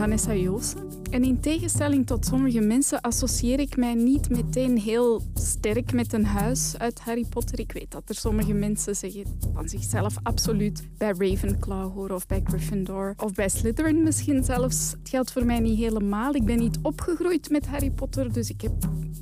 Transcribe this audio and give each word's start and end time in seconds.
Vanessa 0.00 0.34
Joosen. 0.34 0.88
En 1.10 1.24
in 1.24 1.40
tegenstelling 1.40 2.06
tot 2.06 2.26
sommige 2.26 2.60
mensen 2.60 3.00
associeer 3.00 3.60
ik 3.60 3.76
mij 3.76 3.94
niet 3.94 4.30
meteen 4.30 4.78
heel 4.78 5.22
sterk 5.34 5.92
met 5.92 6.12
een 6.12 6.24
huis 6.24 6.78
uit 6.78 7.00
Harry 7.00 7.24
Potter. 7.28 7.58
Ik 7.58 7.72
weet 7.72 7.90
dat 7.90 8.08
er 8.08 8.14
sommige 8.14 8.52
mensen 8.52 8.96
zeggen 8.96 9.24
van 9.54 9.68
zichzelf 9.68 10.16
absoluut 10.22 10.88
bij 10.98 11.14
Ravenclaw 11.18 11.92
horen 11.92 12.14
of 12.14 12.26
bij 12.26 12.40
Gryffindor 12.44 13.14
of 13.16 13.34
bij 13.34 13.48
Slytherin 13.48 14.02
misschien 14.02 14.44
zelfs. 14.44 14.90
Het 14.90 15.08
geldt 15.08 15.32
voor 15.32 15.44
mij 15.44 15.58
niet 15.58 15.78
helemaal. 15.78 16.34
Ik 16.34 16.44
ben 16.44 16.58
niet 16.58 16.78
opgegroeid 16.82 17.50
met 17.50 17.66
Harry 17.66 17.90
Potter, 17.90 18.32
dus 18.32 18.50
ik 18.50 18.60
heb 18.60 18.72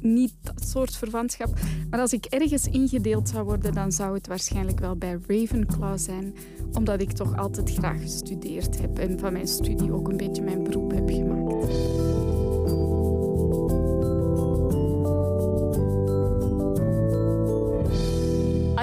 niet 0.02 0.34
dat 0.40 0.68
soort 0.68 0.96
verwantschap. 0.96 1.58
Maar 1.90 2.00
als 2.00 2.12
ik 2.12 2.24
ergens 2.24 2.66
ingedeeld 2.66 3.28
zou 3.28 3.44
worden, 3.44 3.72
dan 3.72 3.92
zou 3.92 4.14
het 4.14 4.26
waarschijnlijk 4.26 4.80
wel 4.80 4.96
bij 4.96 5.18
Ravenclaw 5.26 5.98
zijn, 5.98 6.34
omdat 6.72 7.00
ik 7.00 7.12
toch 7.12 7.36
altijd 7.36 7.72
graag 7.72 8.00
gestudeerd 8.00 8.80
heb 8.80 8.98
en 8.98 9.18
van 9.18 9.32
mijn 9.32 9.48
studie 9.48 9.92
ook 9.92 10.08
een 10.08 10.16
beetje 10.16 10.42
mijn 10.42 10.62
beroep 10.62 10.90
heb 10.90 11.10
gemaakt. 11.10 11.46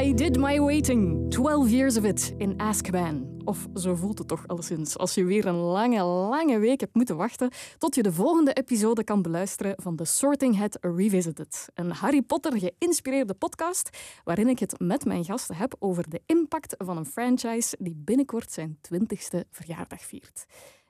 I 0.05 0.13
did 0.13 0.37
my 0.37 0.59
waiting. 0.59 1.31
12 1.31 1.69
years 1.69 1.97
of 1.97 2.03
it 2.03 2.33
in 2.37 2.53
Azkaban. 2.57 3.34
Of 3.45 3.67
zo 3.75 3.95
voelt 3.95 4.17
het 4.17 4.27
toch 4.27 4.47
alleszins. 4.47 4.97
Als 4.97 5.13
je 5.13 5.23
weer 5.23 5.45
een 5.45 5.55
lange, 5.55 6.03
lange 6.03 6.59
week 6.59 6.79
hebt 6.79 6.95
moeten 6.95 7.17
wachten 7.17 7.49
tot 7.77 7.95
je 7.95 8.03
de 8.03 8.11
volgende 8.11 8.53
episode 8.53 9.03
kan 9.03 9.21
beluisteren 9.21 9.73
van 9.77 9.95
The 9.95 10.05
Sorting 10.05 10.57
Hat 10.57 10.77
Revisited. 10.81 11.69
Een 11.73 11.91
Harry 11.91 12.21
Potter 12.21 12.59
geïnspireerde 12.59 13.33
podcast 13.33 13.89
waarin 14.23 14.47
ik 14.47 14.59
het 14.59 14.79
met 14.79 15.05
mijn 15.05 15.25
gasten 15.25 15.55
heb 15.55 15.75
over 15.79 16.09
de 16.09 16.21
impact 16.25 16.75
van 16.77 16.97
een 16.97 17.05
franchise 17.05 17.77
die 17.79 17.95
binnenkort 17.95 18.51
zijn 18.51 18.77
20ste 18.93 19.39
verjaardag 19.51 20.01
viert. 20.01 20.45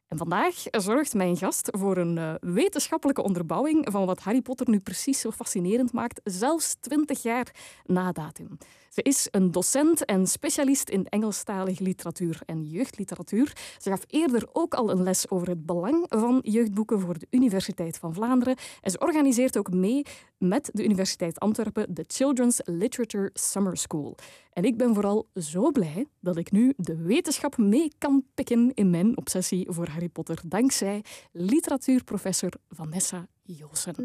En 0.08 0.18
vandaag 0.18 0.56
zorgt 0.72 1.14
mijn 1.14 1.38
gast 1.38 1.70
voor 1.72 1.98
een 1.98 2.18
uh, 2.18 2.34
wetenschappelijke 2.40 3.24
onderbouwing 3.24 3.88
van 3.92 4.06
wat 4.06 4.20
Harry 4.20 4.42
Potter 4.42 4.70
nu 4.70 4.80
precies 4.80 5.20
zo 5.20 5.32
fascinerend 5.32 5.94
maakt, 5.94 6.22
zelfs 6.24 6.76
20 6.80 7.22
jaar 7.22 7.52
na 7.86 8.12
datum. 8.12 8.58
Ze 8.96 9.02
is 9.02 9.28
een 9.32 9.52
docent 9.52 10.06
en 10.06 10.28
specialist 10.28 10.90
in 10.90 11.06
Engelstalige 11.06 11.84
literatuur 11.84 12.42
en 12.46 12.64
jeugdliteratuur. 12.64 13.54
Ze 13.78 13.90
gaf 13.90 14.04
eerder 14.08 14.48
ook 14.54 14.74
al 14.74 14.90
een 14.92 15.04
les 15.04 15.30
over 15.30 15.48
het 15.48 15.66
belang 15.66 16.06
van 16.10 16.40
jeugdboeken 16.42 17.00
voor 17.00 17.18
de 17.20 17.28
Universiteit 17.30 17.98
van 17.98 18.14
Vlaanderen. 18.14 18.56
En 18.82 18.92
ze 18.92 19.00
organiseert 19.00 19.58
ook 19.58 19.74
mee 19.74 20.06
met 20.38 20.70
de 20.74 20.84
Universiteit 20.84 21.40
Antwerpen 21.40 21.94
de 21.94 22.04
Children's 22.08 22.62
Literature 22.64 23.30
Summer 23.34 23.78
School. 23.78 24.16
En 24.52 24.64
ik 24.64 24.78
ben 24.78 24.94
vooral 24.94 25.28
zo 25.34 25.72
blij 25.72 26.08
dat 26.20 26.38
ik 26.38 26.52
nu 26.52 26.74
de 26.78 26.96
wetenschap 26.96 27.58
mee 27.58 27.92
kan 27.98 28.24
pikken 28.34 28.72
in 28.74 28.90
mijn 28.90 29.18
obsessie 29.18 29.68
voor 29.70 29.88
Harry 29.88 30.10
Potter, 30.10 30.42
dankzij 30.46 31.04
literatuurprofessor 31.32 32.52
Vanessa 32.70 33.28
Joosen. 33.42 33.96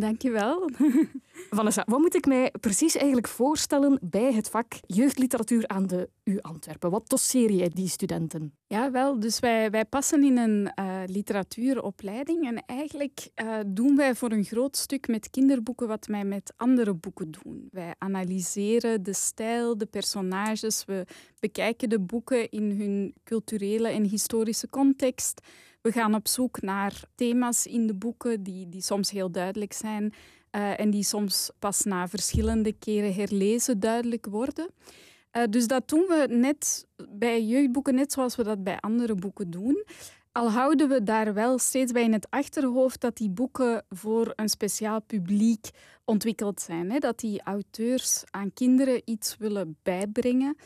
Dankjewel. 0.00 0.70
Vanessa, 1.50 1.84
wat 1.86 1.98
moet 1.98 2.14
ik 2.14 2.26
mij 2.26 2.52
precies 2.60 2.96
eigenlijk 2.96 3.28
voorstellen 3.28 3.98
bij 4.02 4.32
het 4.32 4.48
vak 4.48 4.72
jeugdliteratuur 4.86 5.68
aan 5.68 5.86
de 5.86 6.08
U 6.24 6.38
Antwerpen? 6.40 6.90
Wat 6.90 7.08
doseer 7.08 7.52
je 7.52 7.68
die 7.68 7.88
studenten? 7.88 8.54
Ja, 8.66 8.90
wel, 8.90 9.20
dus 9.20 9.38
wij, 9.38 9.70
wij 9.70 9.84
passen 9.84 10.24
in 10.24 10.38
een 10.38 10.72
uh, 10.80 11.00
literatuuropleiding 11.06 12.46
en 12.46 12.64
eigenlijk 12.66 13.30
uh, 13.42 13.58
doen 13.66 13.96
wij 13.96 14.14
voor 14.14 14.32
een 14.32 14.44
groot 14.44 14.76
stuk 14.76 15.08
met 15.08 15.30
kinderboeken 15.30 15.88
wat 15.88 16.06
wij 16.06 16.24
met 16.24 16.52
andere 16.56 16.94
boeken 16.94 17.30
doen. 17.30 17.68
Wij 17.70 17.94
analyseren 17.98 19.02
de 19.02 19.14
stijl, 19.14 19.78
de 19.78 19.86
personages, 19.86 20.84
we 20.84 21.04
bekijken 21.40 21.88
de 21.88 22.00
boeken 22.00 22.50
in 22.50 22.70
hun 22.70 23.14
culturele 23.24 23.88
en 23.88 24.04
historische 24.04 24.68
context. 24.68 25.40
We 25.82 25.92
gaan 25.92 26.14
op 26.14 26.28
zoek 26.28 26.62
naar 26.62 27.02
thema's 27.14 27.66
in 27.66 27.86
de 27.86 27.94
boeken 27.94 28.42
die, 28.42 28.68
die 28.68 28.82
soms 28.82 29.10
heel 29.10 29.30
duidelijk 29.30 29.72
zijn 29.72 30.12
uh, 30.52 30.80
en 30.80 30.90
die 30.90 31.04
soms 31.04 31.50
pas 31.58 31.82
na 31.82 32.08
verschillende 32.08 32.72
keren 32.72 33.14
herlezen 33.14 33.80
duidelijk 33.80 34.26
worden. 34.26 34.68
Uh, 35.32 35.42
dus 35.50 35.66
dat 35.66 35.88
doen 35.88 36.00
we 36.08 36.26
net 36.30 36.86
bij 37.08 37.44
jeugdboeken, 37.44 37.94
net 37.94 38.12
zoals 38.12 38.36
we 38.36 38.42
dat 38.42 38.64
bij 38.64 38.76
andere 38.80 39.14
boeken 39.14 39.50
doen. 39.50 39.84
Al 40.32 40.50
houden 40.50 40.88
we 40.88 41.02
daar 41.02 41.34
wel 41.34 41.58
steeds 41.58 41.92
bij 41.92 42.02
in 42.02 42.12
het 42.12 42.26
achterhoofd 42.30 43.00
dat 43.00 43.16
die 43.16 43.30
boeken 43.30 43.84
voor 43.88 44.32
een 44.36 44.48
speciaal 44.48 45.00
publiek 45.02 45.70
ontwikkeld 46.04 46.60
zijn. 46.60 46.90
Hè? 46.90 46.98
Dat 46.98 47.18
die 47.18 47.42
auteurs 47.42 48.24
aan 48.30 48.52
kinderen 48.52 49.02
iets 49.04 49.36
willen 49.36 49.76
bijbrengen. 49.82 50.56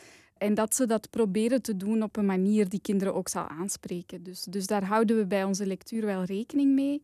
En 0.45 0.53
dat 0.53 0.75
ze 0.75 0.85
dat 0.85 1.09
proberen 1.09 1.61
te 1.61 1.77
doen 1.77 2.03
op 2.03 2.17
een 2.17 2.25
manier 2.25 2.69
die 2.69 2.81
kinderen 2.81 3.13
ook 3.13 3.27
zal 3.27 3.47
aanspreken. 3.47 4.23
Dus, 4.23 4.43
dus 4.43 4.67
daar 4.67 4.83
houden 4.85 5.17
we 5.17 5.25
bij 5.25 5.43
onze 5.43 5.65
lectuur 5.65 6.05
wel 6.05 6.23
rekening 6.23 6.73
mee. 6.73 7.01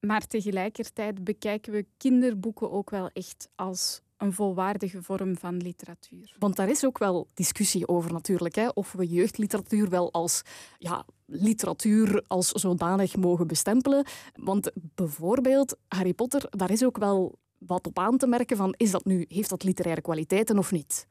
Maar 0.00 0.26
tegelijkertijd 0.26 1.24
bekijken 1.24 1.72
we 1.72 1.86
kinderboeken 1.96 2.70
ook 2.70 2.90
wel 2.90 3.10
echt 3.12 3.48
als 3.54 4.00
een 4.16 4.32
volwaardige 4.32 5.02
vorm 5.02 5.36
van 5.36 5.56
literatuur. 5.56 6.36
Want 6.38 6.56
daar 6.56 6.68
is 6.68 6.84
ook 6.84 6.98
wel 6.98 7.26
discussie 7.34 7.88
over 7.88 8.12
natuurlijk. 8.12 8.54
Hè? 8.54 8.68
Of 8.68 8.92
we 8.92 9.06
jeugdliteratuur 9.06 9.88
wel 9.88 10.12
als 10.12 10.42
ja, 10.78 11.06
literatuur 11.26 12.24
als 12.26 12.48
zodanig 12.48 13.16
mogen 13.16 13.46
bestempelen. 13.46 14.04
Want 14.34 14.70
bijvoorbeeld 14.74 15.76
Harry 15.88 16.12
Potter, 16.12 16.44
daar 16.50 16.70
is 16.70 16.84
ook 16.84 16.98
wel 16.98 17.38
wat 17.58 17.86
op 17.86 17.98
aan 17.98 18.18
te 18.18 18.26
merken 18.26 18.56
van 18.56 18.74
is 18.76 18.90
dat 18.90 19.04
nu, 19.04 19.24
heeft 19.28 19.50
dat 19.50 19.64
literaire 19.64 20.02
kwaliteiten 20.02 20.58
of 20.58 20.72
niet? 20.72 21.10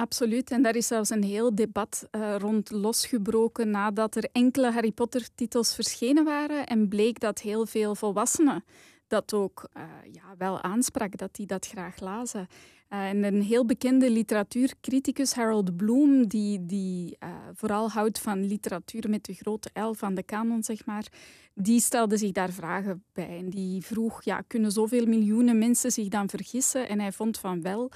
Absoluut. 0.00 0.50
En 0.50 0.62
daar 0.62 0.76
is 0.76 0.86
zelfs 0.86 1.10
een 1.10 1.22
heel 1.22 1.54
debat 1.54 2.08
uh, 2.10 2.34
rond 2.38 2.70
losgebroken 2.70 3.70
nadat 3.70 4.16
er 4.16 4.28
enkele 4.32 4.70
Harry 4.70 4.92
Potter-titels 4.92 5.74
verschenen 5.74 6.24
waren 6.24 6.66
en 6.66 6.88
bleek 6.88 7.20
dat 7.20 7.40
heel 7.40 7.66
veel 7.66 7.94
volwassenen 7.94 8.64
dat 9.06 9.34
ook 9.34 9.68
uh, 9.76 9.82
ja, 10.12 10.34
wel 10.38 10.62
aansprak, 10.62 11.16
dat 11.16 11.34
die 11.34 11.46
dat 11.46 11.66
graag 11.66 12.00
lazen. 12.00 12.46
Uh, 12.90 13.08
en 13.08 13.24
een 13.24 13.42
heel 13.42 13.66
bekende 13.66 14.10
literatuurcriticus, 14.10 15.32
Harold 15.32 15.76
Bloom, 15.76 16.28
die, 16.28 16.66
die 16.66 17.18
vooral 17.54 17.90
houdt 17.90 18.20
van 18.20 18.44
literatuur 18.46 19.10
met 19.10 19.24
de 19.24 19.34
grote 19.34 19.70
L 19.80 19.92
van 19.92 20.14
de 20.14 20.22
kanon, 20.22 20.62
zeg 20.62 20.86
maar, 20.86 21.06
die 21.54 21.80
stelde 21.80 22.16
zich 22.16 22.32
daar 22.32 22.50
vragen 22.52 23.04
bij. 23.12 23.38
En 23.38 23.50
die 23.50 23.82
vroeg, 23.82 24.22
ja, 24.24 24.40
kunnen 24.46 24.72
zoveel 24.72 25.06
miljoenen 25.06 25.58
mensen 25.58 25.90
zich 25.90 26.08
dan 26.08 26.28
vergissen? 26.28 26.88
En 26.88 27.00
hij 27.00 27.12
vond 27.12 27.38
van 27.38 27.62
wel... 27.62 27.90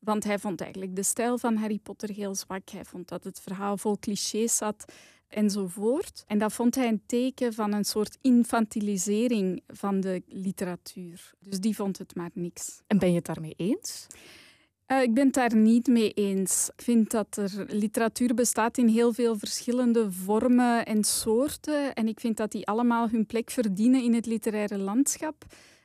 Want 0.00 0.24
hij 0.24 0.38
vond 0.38 0.60
eigenlijk 0.60 0.96
de 0.96 1.02
stijl 1.02 1.38
van 1.38 1.56
Harry 1.56 1.78
Potter 1.78 2.10
heel 2.10 2.34
zwak. 2.34 2.68
Hij 2.68 2.84
vond 2.84 3.08
dat 3.08 3.24
het 3.24 3.40
verhaal 3.40 3.76
vol 3.76 3.98
clichés 3.98 4.56
zat 4.56 4.84
enzovoort. 5.28 6.24
En 6.26 6.38
dat 6.38 6.52
vond 6.52 6.74
hij 6.74 6.88
een 6.88 7.02
teken 7.06 7.52
van 7.52 7.72
een 7.72 7.84
soort 7.84 8.18
infantilisering 8.20 9.62
van 9.66 10.00
de 10.00 10.22
literatuur. 10.26 11.32
Dus 11.38 11.60
die 11.60 11.76
vond 11.76 11.98
het 11.98 12.14
maar 12.14 12.30
niks. 12.34 12.80
En 12.86 12.98
ben 12.98 13.08
je 13.08 13.16
het 13.16 13.26
daarmee 13.26 13.54
eens? 13.56 14.06
Uh, 14.86 15.02
ik 15.02 15.14
ben 15.14 15.24
het 15.24 15.34
daar 15.34 15.56
niet 15.56 15.86
mee 15.86 16.12
eens. 16.12 16.70
Ik 16.76 16.82
vind 16.82 17.10
dat 17.10 17.36
er 17.36 17.66
literatuur 17.68 18.34
bestaat 18.34 18.78
in 18.78 18.88
heel 18.88 19.12
veel 19.12 19.38
verschillende 19.38 20.12
vormen 20.12 20.86
en 20.86 21.04
soorten. 21.04 21.94
En 21.94 22.08
ik 22.08 22.20
vind 22.20 22.36
dat 22.36 22.52
die 22.52 22.66
allemaal 22.66 23.08
hun 23.08 23.26
plek 23.26 23.50
verdienen 23.50 24.02
in 24.02 24.14
het 24.14 24.26
literaire 24.26 24.78
landschap. 24.78 25.44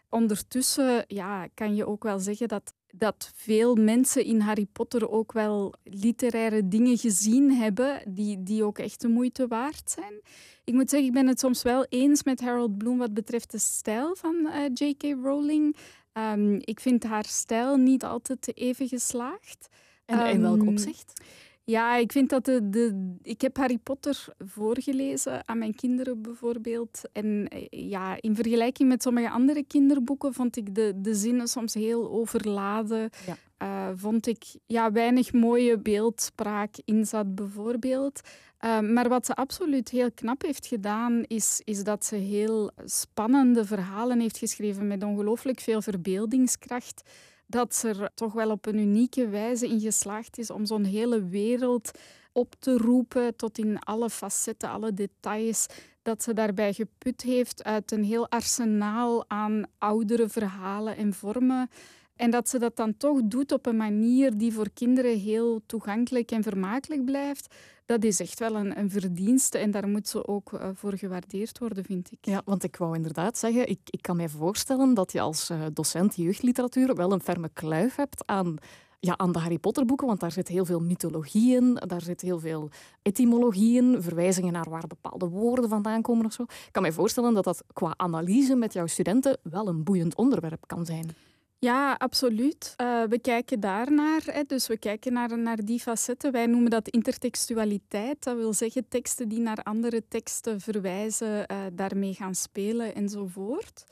Ondertussen 0.09 1.05
ja, 1.07 1.47
kan 1.53 1.75
je 1.75 1.87
ook 1.87 2.03
wel 2.03 2.19
zeggen 2.19 2.47
dat 2.47 2.73
dat 2.97 3.31
veel 3.35 3.75
mensen 3.75 4.23
in 4.23 4.39
Harry 4.39 4.65
Potter 4.71 5.09
ook 5.09 5.31
wel 5.31 5.73
literaire 5.83 6.67
dingen 6.67 6.97
gezien 6.97 7.51
hebben 7.51 8.01
die, 8.07 8.43
die 8.43 8.63
ook 8.63 8.79
echt 8.79 9.01
de 9.01 9.07
moeite 9.07 9.47
waard 9.47 9.91
zijn. 9.91 10.21
Ik 10.63 10.73
moet 10.73 10.89
zeggen, 10.89 11.07
ik 11.07 11.13
ben 11.13 11.27
het 11.27 11.39
soms 11.39 11.61
wel 11.61 11.85
eens 11.89 12.23
met 12.23 12.41
Harold 12.41 12.77
Bloom 12.77 12.97
wat 12.97 13.13
betreft 13.13 13.51
de 13.51 13.59
stijl 13.59 14.15
van 14.15 14.35
uh, 14.35 14.65
eh, 14.65 14.71
J.K. 14.73 15.03
Rowling. 15.23 15.75
Um, 16.13 16.57
ik 16.61 16.79
vind 16.79 17.03
haar 17.03 17.25
stijl 17.25 17.77
niet 17.77 18.03
altijd 18.03 18.57
even 18.57 18.87
geslaagd. 18.87 19.67
En 20.05 20.25
in 20.25 20.41
welk 20.41 20.59
ehm, 20.59 20.67
opzicht? 20.67 21.21
Ja, 21.65 21.95
ik 21.95 22.11
vind 22.11 22.29
dat 22.29 22.45
de, 22.45 22.69
de... 22.69 23.15
Ik 23.21 23.41
heb 23.41 23.57
Harry 23.57 23.77
Potter 23.77 24.25
voorgelezen 24.37 25.47
aan 25.47 25.57
mijn 25.57 25.75
kinderen 25.75 26.21
bijvoorbeeld. 26.21 27.01
En 27.11 27.47
eh, 27.47 27.89
ja, 27.89 28.17
in 28.19 28.35
vergelijking 28.35 28.89
met 28.89 29.01
sommige 29.01 29.29
andere 29.29 29.63
kinderboeken 29.63 30.33
vond 30.33 30.57
ik 30.57 30.75
de, 30.75 30.93
de 30.95 31.15
zinnen 31.15 31.47
soms 31.47 31.73
heel 31.73 32.09
overladen. 32.09 33.09
Ja. 33.25 33.37
Uh, 33.63 33.89
vond 33.95 34.27
ik 34.27 34.43
ja, 34.65 34.91
weinig 34.91 35.33
mooie 35.33 35.77
beeldspraak 35.77 36.75
in 36.85 37.05
zat 37.05 37.35
bijvoorbeeld. 37.35 38.21
Uh, 38.65 38.79
maar 38.79 39.09
wat 39.09 39.25
ze 39.25 39.33
absoluut 39.33 39.89
heel 39.89 40.11
knap 40.11 40.41
heeft 40.41 40.65
gedaan, 40.65 41.23
is, 41.27 41.61
is 41.63 41.83
dat 41.83 42.05
ze 42.05 42.15
heel 42.15 42.71
spannende 42.85 43.65
verhalen 43.65 44.19
heeft 44.19 44.37
geschreven 44.37 44.87
met 44.87 45.03
ongelooflijk 45.03 45.59
veel 45.59 45.81
verbeeldingskracht 45.81 47.03
dat 47.47 47.75
ze 47.75 47.89
er 47.89 48.11
toch 48.13 48.33
wel 48.33 48.49
op 48.49 48.65
een 48.65 48.77
unieke 48.77 49.27
wijze 49.27 49.67
in 49.67 49.79
geslaagd 49.79 50.37
is 50.37 50.49
om 50.49 50.65
zo'n 50.65 50.83
hele 50.83 51.25
wereld 51.25 51.91
op 52.31 52.55
te 52.59 52.77
roepen 52.77 53.35
tot 53.35 53.57
in 53.57 53.79
alle 53.79 54.09
facetten, 54.09 54.69
alle 54.69 54.93
details. 54.93 55.65
Dat 56.01 56.23
ze 56.23 56.33
daarbij 56.33 56.73
geput 56.73 57.21
heeft 57.21 57.63
uit 57.63 57.91
een 57.91 58.03
heel 58.03 58.29
arsenaal 58.29 59.29
aan 59.29 59.63
oudere 59.77 60.29
verhalen 60.29 60.97
en 60.97 61.13
vormen. 61.13 61.69
En 62.15 62.31
dat 62.31 62.49
ze 62.49 62.59
dat 62.59 62.75
dan 62.75 62.97
toch 62.97 63.21
doet 63.23 63.51
op 63.51 63.65
een 63.65 63.77
manier 63.77 64.37
die 64.37 64.53
voor 64.53 64.69
kinderen 64.73 65.19
heel 65.19 65.61
toegankelijk 65.65 66.31
en 66.31 66.43
vermakelijk 66.43 67.05
blijft, 67.05 67.55
dat 67.85 68.03
is 68.03 68.19
echt 68.19 68.39
wel 68.39 68.55
een, 68.55 68.79
een 68.79 68.89
verdienste 68.89 69.57
en 69.57 69.71
daar 69.71 69.87
moet 69.87 70.07
ze 70.07 70.27
ook 70.27 70.51
uh, 70.51 70.69
voor 70.73 70.97
gewaardeerd 70.97 71.59
worden, 71.59 71.83
vind 71.83 72.11
ik. 72.11 72.17
Ja, 72.21 72.41
want 72.45 72.63
ik 72.63 72.75
wou 72.75 72.95
inderdaad 72.95 73.37
zeggen, 73.37 73.69
ik, 73.69 73.79
ik 73.85 74.01
kan 74.01 74.15
mij 74.15 74.29
voorstellen 74.29 74.93
dat 74.93 75.11
je 75.11 75.21
als 75.21 75.49
uh, 75.49 75.65
docent 75.73 76.15
jeugdliteratuur 76.15 76.95
wel 76.95 77.11
een 77.11 77.21
ferme 77.21 77.49
kluif 77.53 77.95
hebt 77.95 78.27
aan 78.27 78.57
ja, 78.99 79.17
aan 79.17 79.31
de 79.31 79.39
Harry 79.39 79.57
Potter 79.57 79.85
boeken, 79.85 80.07
want 80.07 80.19
daar 80.19 80.31
zit 80.31 80.47
heel 80.47 80.65
veel 80.65 80.79
mythologie 80.79 81.55
in, 81.55 81.73
daar 81.73 82.01
zit 82.01 82.21
heel 82.21 82.39
veel 82.39 82.69
etymologie 83.01 83.77
in, 83.77 84.01
verwijzingen 84.01 84.53
naar 84.53 84.69
waar 84.69 84.87
bepaalde 84.87 85.27
woorden 85.27 85.69
vandaan 85.69 86.01
komen 86.01 86.25
of 86.25 86.33
zo. 86.33 86.43
Ik 86.43 86.69
kan 86.71 86.81
mij 86.81 86.91
voorstellen 86.91 87.33
dat 87.33 87.43
dat 87.43 87.63
qua 87.73 87.93
analyse 87.97 88.55
met 88.55 88.73
jouw 88.73 88.87
studenten 88.87 89.37
wel 89.43 89.67
een 89.67 89.83
boeiend 89.83 90.15
onderwerp 90.15 90.63
kan 90.67 90.85
zijn. 90.85 91.15
Ja, 91.59 91.93
absoluut. 91.93 92.73
Uh, 92.81 93.03
we 93.03 93.19
kijken 93.19 93.59
daarnaar. 93.59 94.21
Hè. 94.25 94.43
Dus 94.43 94.67
we 94.67 94.77
kijken 94.77 95.13
naar, 95.13 95.37
naar 95.37 95.65
die 95.65 95.79
facetten. 95.79 96.31
Wij 96.31 96.45
noemen 96.45 96.69
dat 96.69 96.89
intertextualiteit. 96.89 98.23
Dat 98.23 98.35
wil 98.35 98.53
zeggen 98.53 98.87
teksten 98.87 99.29
die 99.29 99.39
naar 99.39 99.57
andere 99.63 100.07
teksten 100.07 100.59
verwijzen, 100.59 101.45
uh, 101.51 101.57
daarmee 101.73 102.13
gaan 102.13 102.35
spelen 102.35 102.95
enzovoort. 102.95 103.85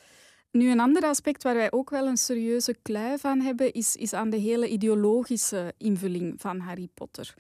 Nu, 0.51 0.71
een 0.71 0.79
ander 0.79 1.03
aspect 1.03 1.43
waar 1.43 1.55
wij 1.55 1.71
ook 1.71 1.89
wel 1.89 2.07
een 2.07 2.17
serieuze 2.17 2.75
kluif 2.81 3.25
aan 3.25 3.39
hebben, 3.39 3.73
is, 3.73 3.95
is 3.95 4.13
aan 4.13 4.29
de 4.29 4.37
hele 4.37 4.67
ideologische 4.67 5.73
invulling 5.77 6.41
van 6.41 6.59
Harry 6.59 6.89
Potter. 6.93 7.33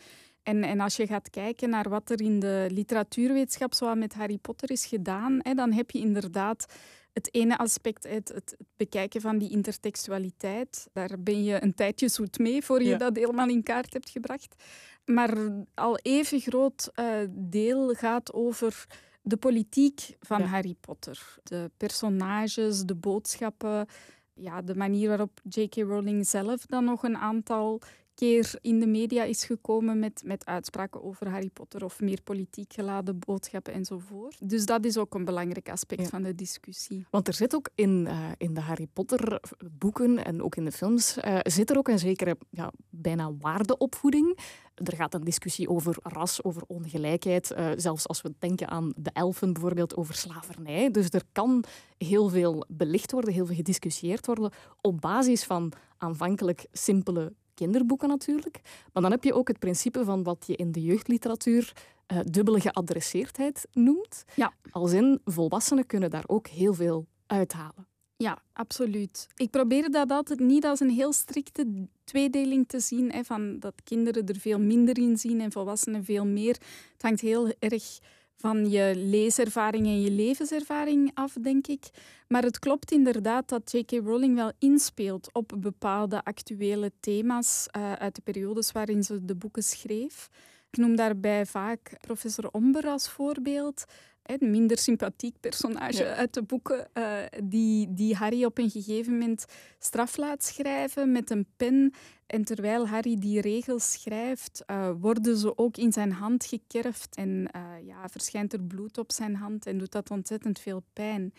En, 0.43 0.63
en 0.63 0.79
als 0.79 0.95
je 0.95 1.07
gaat 1.07 1.29
kijken 1.29 1.69
naar 1.69 1.89
wat 1.89 2.09
er 2.09 2.21
in 2.21 2.39
de 2.39 2.67
literatuurwetenschap 2.71 3.73
zo 3.73 3.95
met 3.95 4.13
Harry 4.13 4.37
Potter 4.37 4.71
is 4.71 4.85
gedaan, 4.85 5.39
hè, 5.41 5.53
dan 5.53 5.71
heb 5.71 5.91
je 5.91 5.99
inderdaad 5.99 6.65
het 7.13 7.33
ene 7.33 7.57
aspect, 7.57 8.03
het, 8.03 8.27
het, 8.33 8.57
bekijken 8.77 9.21
van 9.21 9.37
die 9.37 9.49
intertextualiteit. 9.49 10.87
Daar 10.93 11.19
ben 11.19 11.43
je 11.43 11.63
een 11.63 11.73
tijdje 11.73 12.07
zoet 12.07 12.39
mee 12.39 12.63
voor 12.63 12.83
je 12.83 12.95
dat 12.95 13.15
helemaal 13.15 13.47
in 13.47 13.63
kaart 13.63 13.93
hebt 13.93 14.09
gebracht. 14.09 14.63
Maar 15.05 15.37
al 15.73 15.97
even 15.97 16.39
groot 16.39 16.91
uh, 16.95 17.15
deel 17.29 17.93
gaat 17.93 18.33
over 18.33 18.85
de 19.21 19.37
politiek 19.37 20.15
van 20.19 20.41
Harry 20.41 20.75
Potter. 20.79 21.35
De 21.43 21.71
personages, 21.77 22.81
de 22.81 22.95
boodschappen, 22.95 23.87
ja, 24.33 24.61
de 24.61 24.75
manier 24.75 25.07
waarop 25.07 25.39
J.K. 25.49 25.75
Rowling 25.75 26.27
zelf 26.27 26.65
dan 26.65 26.85
nog 26.85 27.03
een 27.03 27.17
aantal 27.17 27.81
keer 28.15 28.53
in 28.61 28.79
de 28.79 28.87
media 28.87 29.23
is 29.23 29.45
gekomen 29.45 29.99
met, 29.99 30.21
met 30.25 30.45
uitspraken 30.45 31.03
over 31.03 31.29
Harry 31.29 31.49
Potter 31.49 31.83
of 31.83 31.99
meer 31.99 32.21
politiek 32.23 32.73
geladen 32.73 33.19
boodschappen 33.19 33.73
enzovoort. 33.73 34.49
Dus 34.49 34.65
dat 34.65 34.85
is 34.85 34.97
ook 34.97 35.13
een 35.13 35.25
belangrijk 35.25 35.69
aspect 35.69 36.09
van 36.09 36.21
de 36.21 36.35
discussie. 36.35 37.05
Want 37.09 37.27
er 37.27 37.33
zit 37.33 37.55
ook 37.55 37.69
in, 37.75 38.05
uh, 38.07 38.31
in 38.37 38.53
de 38.53 38.61
Harry 38.61 38.87
Potter 38.93 39.39
boeken 39.71 40.25
en 40.25 40.43
ook 40.43 40.55
in 40.55 40.65
de 40.65 40.71
films, 40.71 41.17
uh, 41.17 41.39
zit 41.41 41.69
er 41.69 41.77
ook 41.77 41.87
een 41.87 41.99
zekere 41.99 42.37
ja, 42.49 42.71
bijna 42.89 43.31
waardeopvoeding. 43.39 44.37
Er 44.75 44.95
gaat 44.95 45.13
een 45.13 45.23
discussie 45.23 45.69
over 45.69 45.97
ras, 46.01 46.43
over 46.43 46.63
ongelijkheid. 46.67 47.51
Uh, 47.51 47.71
zelfs 47.75 48.07
als 48.07 48.21
we 48.21 48.33
denken 48.39 48.67
aan 48.67 48.93
de 48.95 49.09
elfen 49.13 49.53
bijvoorbeeld, 49.53 49.95
over 49.95 50.15
slavernij. 50.15 50.91
Dus 50.91 51.09
er 51.09 51.23
kan 51.31 51.63
heel 51.97 52.29
veel 52.29 52.65
belicht 52.67 53.11
worden, 53.11 53.33
heel 53.33 53.45
veel 53.45 53.55
gediscussieerd 53.55 54.25
worden 54.25 54.51
op 54.81 55.01
basis 55.01 55.43
van 55.43 55.71
aanvankelijk 55.97 56.65
simpele 56.71 57.33
kinderboeken 57.53 58.07
natuurlijk. 58.07 58.59
Maar 58.93 59.01
dan 59.01 59.11
heb 59.11 59.23
je 59.23 59.33
ook 59.33 59.47
het 59.47 59.59
principe 59.59 60.03
van 60.03 60.23
wat 60.23 60.43
je 60.47 60.55
in 60.55 60.71
de 60.71 60.81
jeugdliteratuur 60.81 61.73
uh, 62.07 62.19
dubbele 62.23 62.59
geadresseerdheid 62.59 63.67
noemt. 63.71 64.23
Ja. 64.35 64.53
Als 64.71 64.91
in, 64.91 65.19
volwassenen 65.25 65.85
kunnen 65.85 66.09
daar 66.09 66.23
ook 66.27 66.47
heel 66.47 66.73
veel 66.73 67.05
uithalen. 67.25 67.87
Ja, 68.17 68.41
absoluut. 68.53 69.27
Ik 69.35 69.49
probeer 69.49 69.91
dat 69.91 70.11
altijd 70.11 70.39
niet 70.39 70.65
als 70.65 70.79
een 70.79 70.89
heel 70.89 71.13
strikte 71.13 71.87
tweedeling 72.03 72.67
te 72.67 72.79
zien, 72.79 73.11
hè, 73.11 73.23
van 73.23 73.59
dat 73.59 73.73
kinderen 73.83 74.25
er 74.25 74.39
veel 74.39 74.59
minder 74.59 74.97
in 74.97 75.17
zien 75.17 75.41
en 75.41 75.51
volwassenen 75.51 76.03
veel 76.03 76.25
meer. 76.25 76.53
Het 76.93 77.01
hangt 77.01 77.21
heel 77.21 77.53
erg 77.59 77.99
van 78.43 78.69
je 78.69 78.93
leeservaring 78.95 79.85
en 79.85 80.01
je 80.01 80.11
levenservaring 80.11 81.11
af, 81.13 81.33
denk 81.41 81.67
ik. 81.67 81.89
Maar 82.27 82.43
het 82.43 82.59
klopt 82.59 82.91
inderdaad 82.91 83.49
dat 83.49 83.71
J.K. 83.71 83.91
Rowling 83.91 84.35
wel 84.35 84.51
inspeelt 84.59 85.29
op 85.33 85.53
bepaalde 85.57 86.23
actuele 86.23 86.91
thema's 86.99 87.67
uh, 87.77 87.93
uit 87.93 88.15
de 88.15 88.21
periodes 88.21 88.71
waarin 88.71 89.03
ze 89.03 89.25
de 89.25 89.35
boeken 89.35 89.63
schreef. 89.63 90.29
Ik 90.71 90.77
noem 90.77 90.95
daarbij 90.95 91.45
vaak 91.45 91.97
professor 92.01 92.49
Omber 92.51 92.87
als 92.87 93.09
voorbeeld. 93.09 93.83
Een 94.23 94.51
minder 94.51 94.77
sympathiek 94.77 95.35
personage 95.39 96.05
uit 96.05 96.33
de 96.33 96.43
boeken, 96.43 96.87
uh, 96.93 97.17
die, 97.43 97.93
die 97.93 98.15
Harry 98.15 98.43
op 98.43 98.57
een 98.57 98.69
gegeven 98.69 99.11
moment 99.11 99.45
straf 99.79 100.17
laat 100.17 100.43
schrijven 100.43 101.11
met 101.11 101.29
een 101.29 101.47
pen. 101.57 101.93
En 102.33 102.43
terwijl 102.43 102.87
Harry 102.87 103.19
die 103.19 103.41
regels 103.41 103.91
schrijft, 103.91 104.63
uh, 104.67 104.89
worden 104.99 105.37
ze 105.37 105.57
ook 105.57 105.77
in 105.77 105.91
zijn 105.91 106.11
hand 106.11 106.45
gekerfd 106.45 107.15
en 107.15 107.29
uh, 107.29 107.87
ja, 107.87 108.09
verschijnt 108.09 108.53
er 108.53 108.61
bloed 108.61 108.97
op 108.97 109.11
zijn 109.11 109.35
hand 109.35 109.65
en 109.65 109.77
doet 109.77 109.91
dat 109.91 110.11
ontzettend 110.11 110.59
veel 110.59 110.83
pijn 110.93 111.33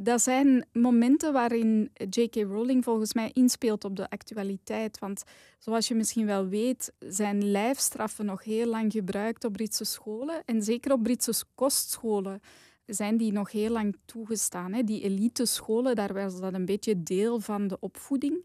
dat 0.00 0.22
zijn 0.22 0.66
momenten 0.72 1.32
waarin 1.32 1.90
J.K. 2.10 2.34
Rowling 2.34 2.84
volgens 2.84 3.14
mij 3.14 3.30
inspeelt 3.32 3.84
op 3.84 3.96
de 3.96 4.10
actualiteit. 4.10 4.98
Want 4.98 5.22
zoals 5.58 5.88
je 5.88 5.94
misschien 5.94 6.26
wel 6.26 6.48
weet, 6.48 6.92
zijn 6.98 7.50
lijfstraffen 7.50 8.24
nog 8.24 8.44
heel 8.44 8.66
lang 8.66 8.92
gebruikt 8.92 9.44
op 9.44 9.52
Britse 9.52 9.84
scholen. 9.84 10.42
En 10.44 10.62
zeker 10.62 10.92
op 10.92 11.02
Britse 11.02 11.44
kostscholen 11.54 12.40
zijn 12.86 13.16
die 13.16 13.32
nog 13.32 13.52
heel 13.52 13.70
lang 13.70 13.96
toegestaan. 14.04 14.72
Hè. 14.72 14.82
Die 14.82 15.02
elite 15.02 15.46
scholen, 15.46 15.96
daar 15.96 16.14
was 16.14 16.40
dat 16.40 16.54
een 16.54 16.64
beetje 16.64 17.02
deel 17.02 17.40
van 17.40 17.68
de 17.68 17.76
opvoeding. 17.80 18.44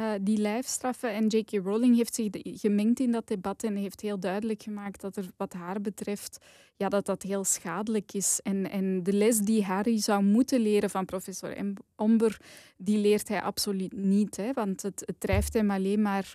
Uh, 0.00 0.12
die 0.20 0.38
lijfstraffen. 0.38 1.12
En 1.12 1.26
J.K. 1.26 1.50
Rowling 1.50 1.96
heeft 1.96 2.14
zich 2.14 2.28
gemengd 2.42 3.00
in 3.00 3.12
dat 3.12 3.28
debat 3.28 3.62
en 3.62 3.76
heeft 3.76 4.00
heel 4.00 4.20
duidelijk 4.20 4.62
gemaakt 4.62 5.00
dat 5.00 5.16
er 5.16 5.30
wat 5.36 5.52
haar 5.52 5.80
betreft 5.80 6.38
ja, 6.76 6.88
dat 6.88 7.06
dat 7.06 7.22
heel 7.22 7.44
schadelijk 7.44 8.12
is. 8.12 8.40
En, 8.42 8.70
en 8.70 9.02
de 9.02 9.12
les 9.12 9.38
die 9.38 9.64
Harry 9.64 10.00
zou 10.00 10.22
moeten 10.22 10.60
leren 10.60 10.90
van 10.90 11.04
professor 11.04 11.56
Omber, 11.96 12.40
die 12.76 12.98
leert 12.98 13.28
hij 13.28 13.42
absoluut 13.42 13.92
niet. 13.92 14.36
Hè, 14.36 14.52
want 14.52 14.82
het, 14.82 15.02
het 15.06 15.20
drijft 15.20 15.54
hem 15.54 15.70
alleen 15.70 16.02
maar 16.02 16.34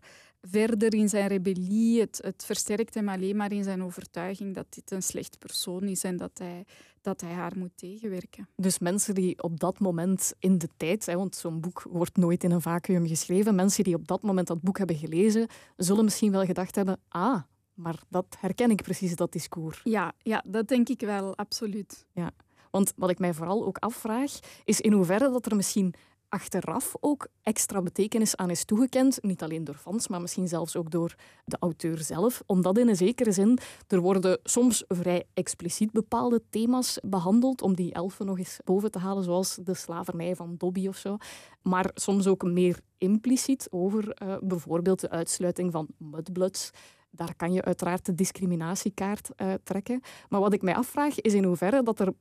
verder 0.50 0.94
in 0.94 1.10
zijn 1.10 1.28
rebellie. 1.28 2.00
Het, 2.00 2.20
het 2.24 2.44
versterkt 2.46 2.94
hem 2.94 3.10
alleen 3.10 3.36
maar 3.36 3.52
in 3.52 3.64
zijn 3.64 3.84
overtuiging 3.84 4.56
dat 4.56 4.66
dit 4.70 4.92
een 4.92 5.04
slecht 5.04 5.40
persoon 5.40 5.84
is 5.84 6.04
en 6.04 6.18
dat 6.18 6.32
hij, 6.34 6.66
dat 7.02 7.22
hij 7.22 7.32
haar 7.32 7.54
moet 7.56 7.72
tegenwerken. 7.76 8.48
Dus 8.56 8.80
mensen 8.80 9.16
die 9.16 9.44
op 9.44 9.60
dat 9.60 9.80
moment 9.80 10.34
in 10.40 10.58
de 10.58 10.70
tijd, 10.78 11.06
hè, 11.06 11.16
want 11.16 11.36
zo'n 11.36 11.62
boek 11.62 11.86
wordt 11.90 12.18
nooit 12.18 12.44
in 12.44 12.52
een 12.52 12.62
vacuüm 12.62 13.08
geschreven, 13.08 13.56
mensen 13.56 13.84
die 13.84 13.96
op 13.96 14.08
dat 14.08 14.22
moment 14.22 14.48
dat 14.48 14.62
boek 14.62 14.78
hebben 14.78 14.96
gelezen, 14.96 15.48
zullen 15.78 16.04
misschien 16.04 16.32
wel 16.32 16.46
gedacht 16.46 16.76
hebben, 16.76 17.00
ah, 17.08 17.42
maar 17.74 18.00
dat 18.10 18.38
herken 18.40 18.72
ik 18.72 18.82
precies, 18.82 19.16
dat 19.16 19.32
discours. 19.32 19.82
Ja, 19.84 20.14
ja 20.22 20.44
dat 20.46 20.68
denk 20.68 20.90
ik 20.90 21.00
wel, 21.00 21.38
absoluut. 21.38 22.06
Ja. 22.14 22.32
Want 22.72 22.94
wat 22.96 23.10
ik 23.10 23.20
mij 23.20 23.34
vooral 23.34 23.66
ook 23.66 23.78
afvraag, 23.78 24.40
is 24.64 24.82
in 24.82 24.92
hoeverre 24.92 25.32
dat 25.32 25.46
er 25.46 25.56
misschien 25.56 25.94
achteraf 26.34 26.96
ook 27.00 27.28
extra 27.42 27.82
betekenis 27.82 28.36
aan 28.36 28.50
is 28.50 28.66
toegekend. 28.66 29.18
Niet 29.22 29.44
alleen 29.44 29.64
door 29.64 29.76
fans, 29.76 30.08
maar 30.08 30.22
misschien 30.22 30.48
zelfs 30.48 30.76
ook 30.76 30.92
door 30.92 31.16
de 31.46 31.58
auteur 31.60 31.98
zelf. 31.98 32.42
Omdat 32.46 32.78
in 32.78 32.88
een 32.88 32.96
zekere 32.96 33.32
zin, 33.32 33.58
er 33.88 34.00
worden 34.00 34.40
soms 34.44 34.84
vrij 34.88 35.24
expliciet 35.34 35.92
bepaalde 35.92 36.42
thema's 36.50 37.00
behandeld 37.06 37.62
om 37.62 37.76
die 37.76 37.94
elfen 37.94 38.26
nog 38.26 38.38
eens 38.38 38.60
boven 38.64 38.92
te 38.92 39.00
halen, 39.00 39.24
zoals 39.24 39.60
de 39.64 39.74
slavernij 39.74 40.36
van 40.36 40.56
Dobby 40.58 40.88
of 40.88 40.98
zo. 40.98 41.18
Maar 41.62 41.92
soms 41.94 42.28
ook 42.28 42.44
meer 42.44 42.80
impliciet 42.98 43.68
over 43.70 44.18
uh, 44.24 44.36
bijvoorbeeld 44.42 45.00
de 45.00 45.10
uitsluiting 45.10 45.72
van 45.72 45.88
mudbloods. 45.98 46.70
Daar 47.12 47.36
kan 47.36 47.54
je 47.54 47.64
uiteraard 47.64 48.06
de 48.06 48.16
discriminatiekaart 48.16 49.30
uh, 49.38 49.54
trekken. 49.64 50.02
Maar 50.30 50.40
wat 50.40 50.54
ik 50.54 50.62
mij 50.62 50.76
afvraag 50.76 51.22
is 51.22 51.34
in 51.34 51.44
hoeverre 51.44 51.84
dat 51.84 52.00
er 52.00 52.14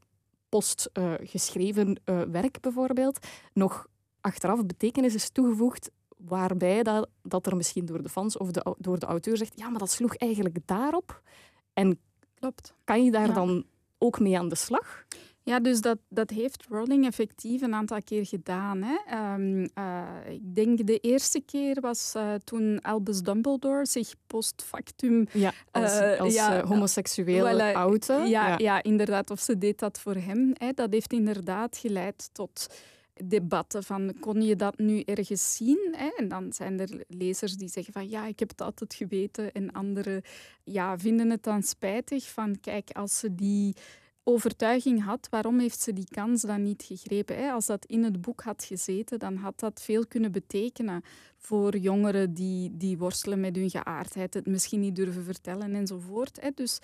postgeschreven 0.49 2.01
uh, 2.05 2.21
werk 2.21 2.61
bijvoorbeeld 2.61 3.27
nog 3.53 3.87
achteraf 4.23 4.67
betekenis 4.67 5.15
is 5.15 5.31
toegevoegd 5.31 5.91
waarbij 6.17 6.83
dat, 6.83 7.09
dat 7.23 7.47
er 7.47 7.57
misschien 7.57 7.87
door 7.87 8.03
de 8.03 8.09
fans 8.09 8.37
of 8.37 8.51
de, 8.51 8.75
door 8.79 8.99
de 8.99 9.07
auteur 9.07 9.37
zegt 9.37 9.53
ja, 9.57 9.69
maar 9.69 9.79
dat 9.79 9.91
sloeg 9.91 10.17
eigenlijk 10.17 10.59
daarop. 10.65 11.23
En 11.73 11.99
Klopt. 12.35 12.75
kan 12.85 13.05
je 13.05 13.11
daar 13.11 13.35
dan 13.35 13.65
ook 13.99 14.21
mee 14.21 14.39
aan 14.39 14.49
de 14.49 14.55
slag? 14.55 15.07
Ja, 15.45 15.61
dus 15.61 15.81
dat, 15.81 15.99
dat 16.09 16.31
heeft 16.31 16.67
Rowling 16.69 17.07
effectief 17.07 17.63
een 17.63 17.75
aantal 17.75 18.03
keer 18.03 18.27
gedaan. 18.27 18.83
Hè. 18.83 19.33
Um, 19.35 19.69
uh, 19.79 20.03
ik 20.29 20.55
denk 20.55 20.87
de 20.87 20.99
eerste 20.99 21.41
keer 21.41 21.81
was 21.81 22.13
uh, 22.17 22.35
toen 22.45 22.81
Albus 22.81 23.21
Dumbledore 23.21 23.87
zich 23.87 24.15
post 24.27 24.63
factum... 24.67 25.27
Ja, 25.33 25.53
als, 25.71 26.01
uh, 26.01 26.21
als 26.21 26.35
ja, 26.35 26.63
auto. 27.73 28.15
Ja, 28.15 28.49
ja. 28.49 28.55
ja, 28.59 28.83
inderdaad. 28.83 29.31
Of 29.31 29.41
ze 29.41 29.59
deed 29.59 29.79
dat 29.79 30.01
voor 30.01 30.15
hem. 30.15 30.53
Hè. 30.55 30.73
Dat 30.73 30.93
heeft 30.93 31.13
inderdaad 31.13 31.77
geleid 31.77 32.29
tot 32.33 32.67
debatten 33.25 33.83
van 33.83 34.15
kon 34.21 34.43
je 34.43 34.57
dat 34.57 34.79
nu 34.79 35.01
ergens 35.01 35.57
zien? 35.57 35.95
Hè? 35.97 36.09
En 36.17 36.29
dan 36.29 36.53
zijn 36.53 36.81
er 36.81 37.05
lezers 37.09 37.57
die 37.57 37.69
zeggen 37.69 37.93
van 37.93 38.09
ja, 38.09 38.27
ik 38.27 38.39
heb 38.39 38.49
het 38.49 38.61
altijd 38.61 38.95
geweten. 38.95 39.53
En 39.53 39.73
anderen 39.73 40.23
ja, 40.65 40.99
vinden 40.99 41.31
het 41.31 41.43
dan 41.43 41.63
spijtig 41.63 42.29
van 42.29 42.61
kijk, 42.61 42.91
als 42.91 43.19
ze 43.19 43.35
die 43.35 43.75
overtuiging 44.25 45.05
had, 45.05 45.29
waarom 45.31 45.59
heeft 45.59 45.81
ze 45.81 45.93
die 45.93 46.09
kans 46.11 46.43
dan 46.43 46.63
niet 46.63 46.83
gegrepen? 46.83 47.37
Hè? 47.37 47.51
Als 47.51 47.67
dat 47.67 47.85
in 47.85 48.05
het 48.05 48.21
boek 48.21 48.43
had 48.43 48.65
gezeten, 48.65 49.19
dan 49.19 49.37
had 49.37 49.61
dat 49.61 49.83
veel 49.83 50.07
kunnen 50.07 50.33
betekenen 50.33 51.03
voor 51.37 51.77
jongeren 51.77 52.35
die, 52.35 52.77
die 52.77 52.99
worstelen 52.99 53.41
met 53.41 53.57
hun 53.57 53.71
geaardheid, 53.71 54.35
het 54.35 54.47
misschien 54.47 54.81
niet 54.81 54.97
durven 54.97 55.25
vertellen 55.25 55.75
enzovoort. 55.75 56.41
Hè? 56.41 56.51
Dus 56.55 56.79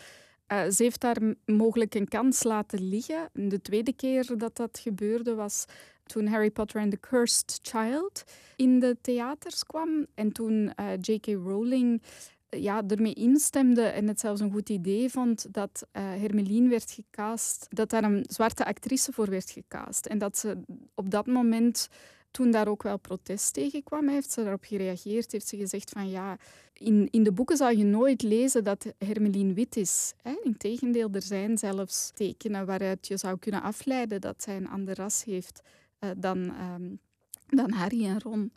uh, 0.52 0.68
ze 0.68 0.82
heeft 0.82 1.00
daar 1.00 1.34
mogelijk 1.44 1.94
een 1.94 2.08
kans 2.08 2.42
laten 2.42 2.88
liggen. 2.88 3.30
De 3.32 3.60
tweede 3.60 3.92
keer 3.92 4.36
dat 4.36 4.56
dat 4.56 4.78
gebeurde 4.78 5.34
was 5.34 5.64
toen 6.08 6.26
Harry 6.26 6.50
Potter 6.50 6.80
and 6.80 6.90
the 6.90 7.00
Cursed 7.00 7.58
Child 7.62 8.24
in 8.56 8.80
de 8.80 8.96
theaters 9.00 9.64
kwam. 9.64 10.06
En 10.14 10.32
toen 10.32 10.72
uh, 10.80 10.86
J.K. 11.00 11.26
Rowling 11.26 12.02
ja, 12.50 12.82
ermee 12.86 13.14
instemde 13.14 13.82
en 13.82 14.08
het 14.08 14.20
zelfs 14.20 14.40
een 14.40 14.52
goed 14.52 14.68
idee 14.68 15.10
vond 15.10 15.46
dat 15.54 15.86
uh, 15.92 16.02
Hermeline 16.02 16.68
werd 16.68 16.90
gecast, 16.90 17.66
dat 17.68 17.90
daar 17.90 18.04
een 18.04 18.24
zwarte 18.28 18.64
actrice 18.64 19.12
voor 19.12 19.30
werd 19.30 19.50
gecast. 19.50 20.06
En 20.06 20.18
dat 20.18 20.38
ze 20.38 20.58
op 20.94 21.10
dat 21.10 21.26
moment, 21.26 21.88
toen 22.30 22.50
daar 22.50 22.68
ook 22.68 22.82
wel 22.82 22.98
protest 22.98 23.52
tegen 23.52 23.82
kwam, 23.82 24.08
heeft 24.08 24.30
ze 24.30 24.42
daarop 24.42 24.64
gereageerd, 24.64 25.32
heeft 25.32 25.48
ze 25.48 25.56
gezegd 25.56 25.90
van 25.90 26.10
ja, 26.10 26.36
in, 26.72 27.08
in 27.10 27.22
de 27.22 27.32
boeken 27.32 27.56
zal 27.56 27.70
je 27.70 27.84
nooit 27.84 28.22
lezen 28.22 28.64
dat 28.64 28.86
Hermeline 28.98 29.52
wit 29.52 29.76
is. 29.76 30.14
Hè? 30.22 30.34
Integendeel, 30.42 31.08
er 31.12 31.22
zijn 31.22 31.58
zelfs 31.58 32.10
tekenen 32.14 32.66
waaruit 32.66 33.06
je 33.06 33.16
zou 33.16 33.38
kunnen 33.38 33.62
afleiden 33.62 34.20
dat 34.20 34.42
zij 34.42 34.56
een 34.56 34.68
ander 34.68 34.94
ras 34.94 35.24
heeft 35.24 35.62
uh, 36.00 36.10
dan, 36.16 36.38
um, 36.38 36.98
dan 37.46 37.72
Harry 37.72 38.04
en 38.04 38.20
Ron 38.20 38.52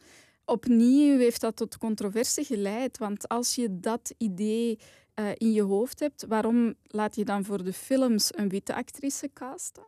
opnieuw 0.45 1.17
heeft 1.17 1.41
dat 1.41 1.55
tot 1.55 1.77
controversie 1.77 2.43
geleid. 2.45 2.97
Want 2.97 3.27
als 3.27 3.55
je 3.55 3.79
dat 3.79 4.13
idee 4.17 4.79
uh, 5.15 5.29
in 5.37 5.51
je 5.51 5.61
hoofd 5.61 5.99
hebt, 5.99 6.25
waarom 6.27 6.73
laat 6.83 7.15
je 7.15 7.25
dan 7.25 7.45
voor 7.45 7.63
de 7.63 7.73
films 7.73 8.37
een 8.37 8.49
witte 8.49 8.75
actrice 8.75 9.29
casten? 9.33 9.83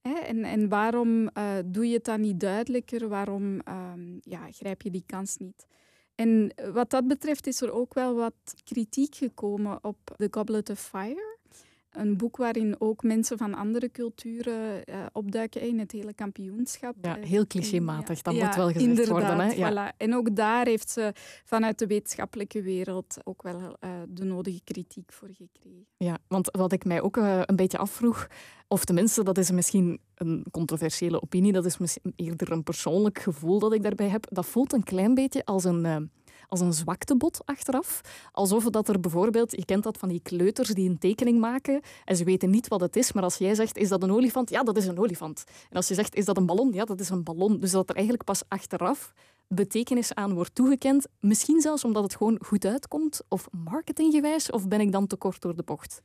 Hè? 0.00 0.14
En, 0.14 0.44
en 0.44 0.68
waarom 0.68 1.22
uh, 1.22 1.58
doe 1.66 1.88
je 1.88 1.94
het 1.94 2.04
dan 2.04 2.20
niet 2.20 2.40
duidelijker? 2.40 3.08
Waarom 3.08 3.60
um, 3.68 4.20
ja, 4.22 4.50
grijp 4.50 4.82
je 4.82 4.90
die 4.90 5.04
kans 5.06 5.36
niet? 5.36 5.66
En 6.14 6.54
wat 6.72 6.90
dat 6.90 7.06
betreft 7.06 7.46
is 7.46 7.60
er 7.60 7.72
ook 7.72 7.94
wel 7.94 8.14
wat 8.14 8.54
kritiek 8.64 9.14
gekomen 9.14 9.84
op 9.84 9.96
The 10.16 10.28
Goblet 10.30 10.70
of 10.70 10.80
Fire. 10.80 11.38
Een 11.90 12.16
boek 12.16 12.36
waarin 12.36 12.76
ook 12.78 13.02
mensen 13.02 13.38
van 13.38 13.54
andere 13.54 13.90
culturen 13.90 14.82
uh, 14.84 15.06
opduiken 15.12 15.60
in 15.60 15.78
het 15.78 15.92
hele 15.92 16.14
kampioenschap. 16.14 16.94
Ja, 17.02 17.16
heel 17.20 17.46
clichématig, 17.46 18.16
ja, 18.16 18.22
dat 18.22 18.34
moet 18.34 18.54
wel 18.54 18.70
gezegd 18.70 19.08
worden. 19.08 19.40
Hè? 19.40 19.52
Ja. 19.52 19.72
Voilà. 19.72 19.96
En 19.96 20.14
ook 20.14 20.36
daar 20.36 20.66
heeft 20.66 20.90
ze 20.90 21.12
vanuit 21.44 21.78
de 21.78 21.86
wetenschappelijke 21.86 22.62
wereld 22.62 23.16
ook 23.24 23.42
wel 23.42 23.60
uh, 23.60 23.90
de 24.08 24.24
nodige 24.24 24.60
kritiek 24.64 25.12
voor 25.12 25.28
gekregen. 25.28 25.86
Ja, 25.96 26.18
want 26.28 26.48
wat 26.50 26.72
ik 26.72 26.84
mij 26.84 27.00
ook 27.02 27.16
uh, 27.16 27.40
een 27.44 27.56
beetje 27.56 27.78
afvroeg, 27.78 28.26
of 28.68 28.84
tenminste, 28.84 29.24
dat 29.24 29.38
is 29.38 29.50
misschien 29.50 30.00
een 30.14 30.46
controversiële 30.50 31.22
opinie, 31.22 31.52
dat 31.52 31.64
is 31.64 31.78
misschien 31.78 32.12
eerder 32.16 32.52
een 32.52 32.62
persoonlijk 32.62 33.18
gevoel 33.18 33.58
dat 33.58 33.72
ik 33.72 33.82
daarbij 33.82 34.08
heb. 34.08 34.26
Dat 34.28 34.46
voelt 34.46 34.72
een 34.72 34.84
klein 34.84 35.14
beetje 35.14 35.44
als 35.44 35.64
een 35.64 36.10
als 36.50 36.60
een 36.60 36.72
zwaktebod 36.72 37.40
achteraf. 37.44 38.00
Alsof 38.32 38.64
dat 38.64 38.88
er 38.88 39.00
bijvoorbeeld, 39.00 39.50
je 39.50 39.64
kent 39.64 39.82
dat 39.82 39.98
van 39.98 40.08
die 40.08 40.20
kleuters 40.22 40.68
die 40.68 40.88
een 40.88 40.98
tekening 40.98 41.40
maken 41.40 41.80
en 42.04 42.16
ze 42.16 42.24
weten 42.24 42.50
niet 42.50 42.68
wat 42.68 42.80
het 42.80 42.96
is, 42.96 43.12
maar 43.12 43.22
als 43.22 43.36
jij 43.36 43.54
zegt, 43.54 43.76
is 43.76 43.88
dat 43.88 44.02
een 44.02 44.12
olifant? 44.12 44.50
Ja, 44.50 44.62
dat 44.62 44.76
is 44.76 44.86
een 44.86 44.98
olifant. 44.98 45.44
En 45.70 45.76
als 45.76 45.88
je 45.88 45.94
zegt, 45.94 46.14
is 46.14 46.24
dat 46.24 46.36
een 46.36 46.46
ballon? 46.46 46.72
Ja, 46.72 46.84
dat 46.84 47.00
is 47.00 47.08
een 47.08 47.22
ballon. 47.22 47.60
Dus 47.60 47.70
dat 47.70 47.88
er 47.88 47.94
eigenlijk 47.94 48.24
pas 48.24 48.42
achteraf 48.48 49.12
betekenis 49.48 50.14
aan 50.14 50.34
wordt 50.34 50.54
toegekend. 50.54 51.06
Misschien 51.20 51.60
zelfs 51.60 51.84
omdat 51.84 52.02
het 52.02 52.16
gewoon 52.16 52.38
goed 52.44 52.64
uitkomt, 52.64 53.22
of 53.28 53.48
marketinggewijs, 53.64 54.50
of 54.50 54.68
ben 54.68 54.80
ik 54.80 54.92
dan 54.92 55.06
te 55.06 55.16
kort 55.16 55.40
door 55.40 55.56
de 55.56 55.62
bocht? 55.62 56.02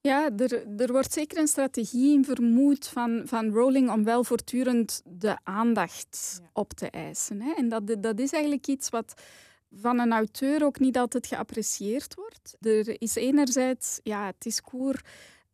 Ja, 0.00 0.30
er, 0.36 0.66
er 0.76 0.92
wordt 0.92 1.12
zeker 1.12 1.38
een 1.38 1.46
strategie 1.46 2.12
in 2.12 2.24
vermoed 2.24 2.88
van, 2.88 3.22
van 3.24 3.50
Rowling 3.50 3.90
om 3.90 4.04
wel 4.04 4.24
voortdurend 4.24 5.02
de 5.04 5.38
aandacht 5.42 6.40
op 6.52 6.72
te 6.72 6.90
eisen. 6.90 7.40
Hè. 7.40 7.52
En 7.52 7.68
dat, 7.68 8.02
dat 8.02 8.18
is 8.18 8.32
eigenlijk 8.32 8.66
iets 8.66 8.88
wat 8.88 9.14
van 9.70 9.98
een 9.98 10.12
auteur 10.12 10.64
ook 10.64 10.78
niet 10.78 10.98
altijd 10.98 11.26
geapprecieerd 11.26 12.14
wordt. 12.14 12.56
Er 12.60 13.00
is 13.00 13.14
enerzijds 13.14 14.00
ja, 14.02 14.26
het 14.26 14.36
discours 14.38 15.00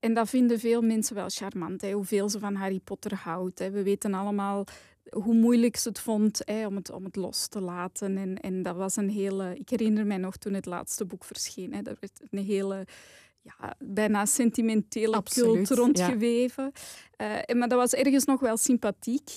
en 0.05 0.15
dat 0.15 0.29
vinden 0.29 0.59
veel 0.59 0.83
mensen 0.83 1.15
wel 1.15 1.29
charmant, 1.29 1.81
hè, 1.81 1.93
hoeveel 1.93 2.29
ze 2.29 2.39
van 2.39 2.55
Harry 2.55 2.81
Potter 2.81 3.15
houdt. 3.15 3.59
Hè. 3.59 3.71
We 3.71 3.83
weten 3.83 4.15
allemaal 4.15 4.65
hoe 5.11 5.35
moeilijk 5.35 5.77
ze 5.77 5.89
het 5.89 6.01
vond 6.01 6.41
hè, 6.45 6.67
om, 6.67 6.77
het, 6.77 6.91
om 6.91 7.05
het 7.05 7.17
los 7.17 7.49
te 7.49 7.61
laten. 7.61 8.17
En, 8.17 8.41
en 8.41 8.63
dat 8.63 8.77
was 8.77 8.97
een 8.97 9.11
hele... 9.11 9.55
Ik 9.55 9.69
herinner 9.69 10.07
mij 10.07 10.17
nog 10.17 10.37
toen 10.37 10.53
het 10.53 10.67
laatste 10.67 11.05
boek 11.05 11.25
verscheen. 11.25 11.75
Hè, 11.75 11.83
dat 11.83 11.99
werd 12.01 12.21
een 12.31 12.45
hele 12.45 12.87
ja, 13.41 13.75
bijna 13.79 14.27
sentimentele 14.27 15.17
Absoluut, 15.17 15.67
cult 15.67 15.79
rondgeweven. 15.79 16.73
Ja. 17.17 17.49
Uh, 17.49 17.57
maar 17.59 17.69
dat 17.69 17.79
was 17.79 17.93
ergens 17.95 18.25
nog 18.25 18.41
wel 18.41 18.57
sympathiek. 18.57 19.31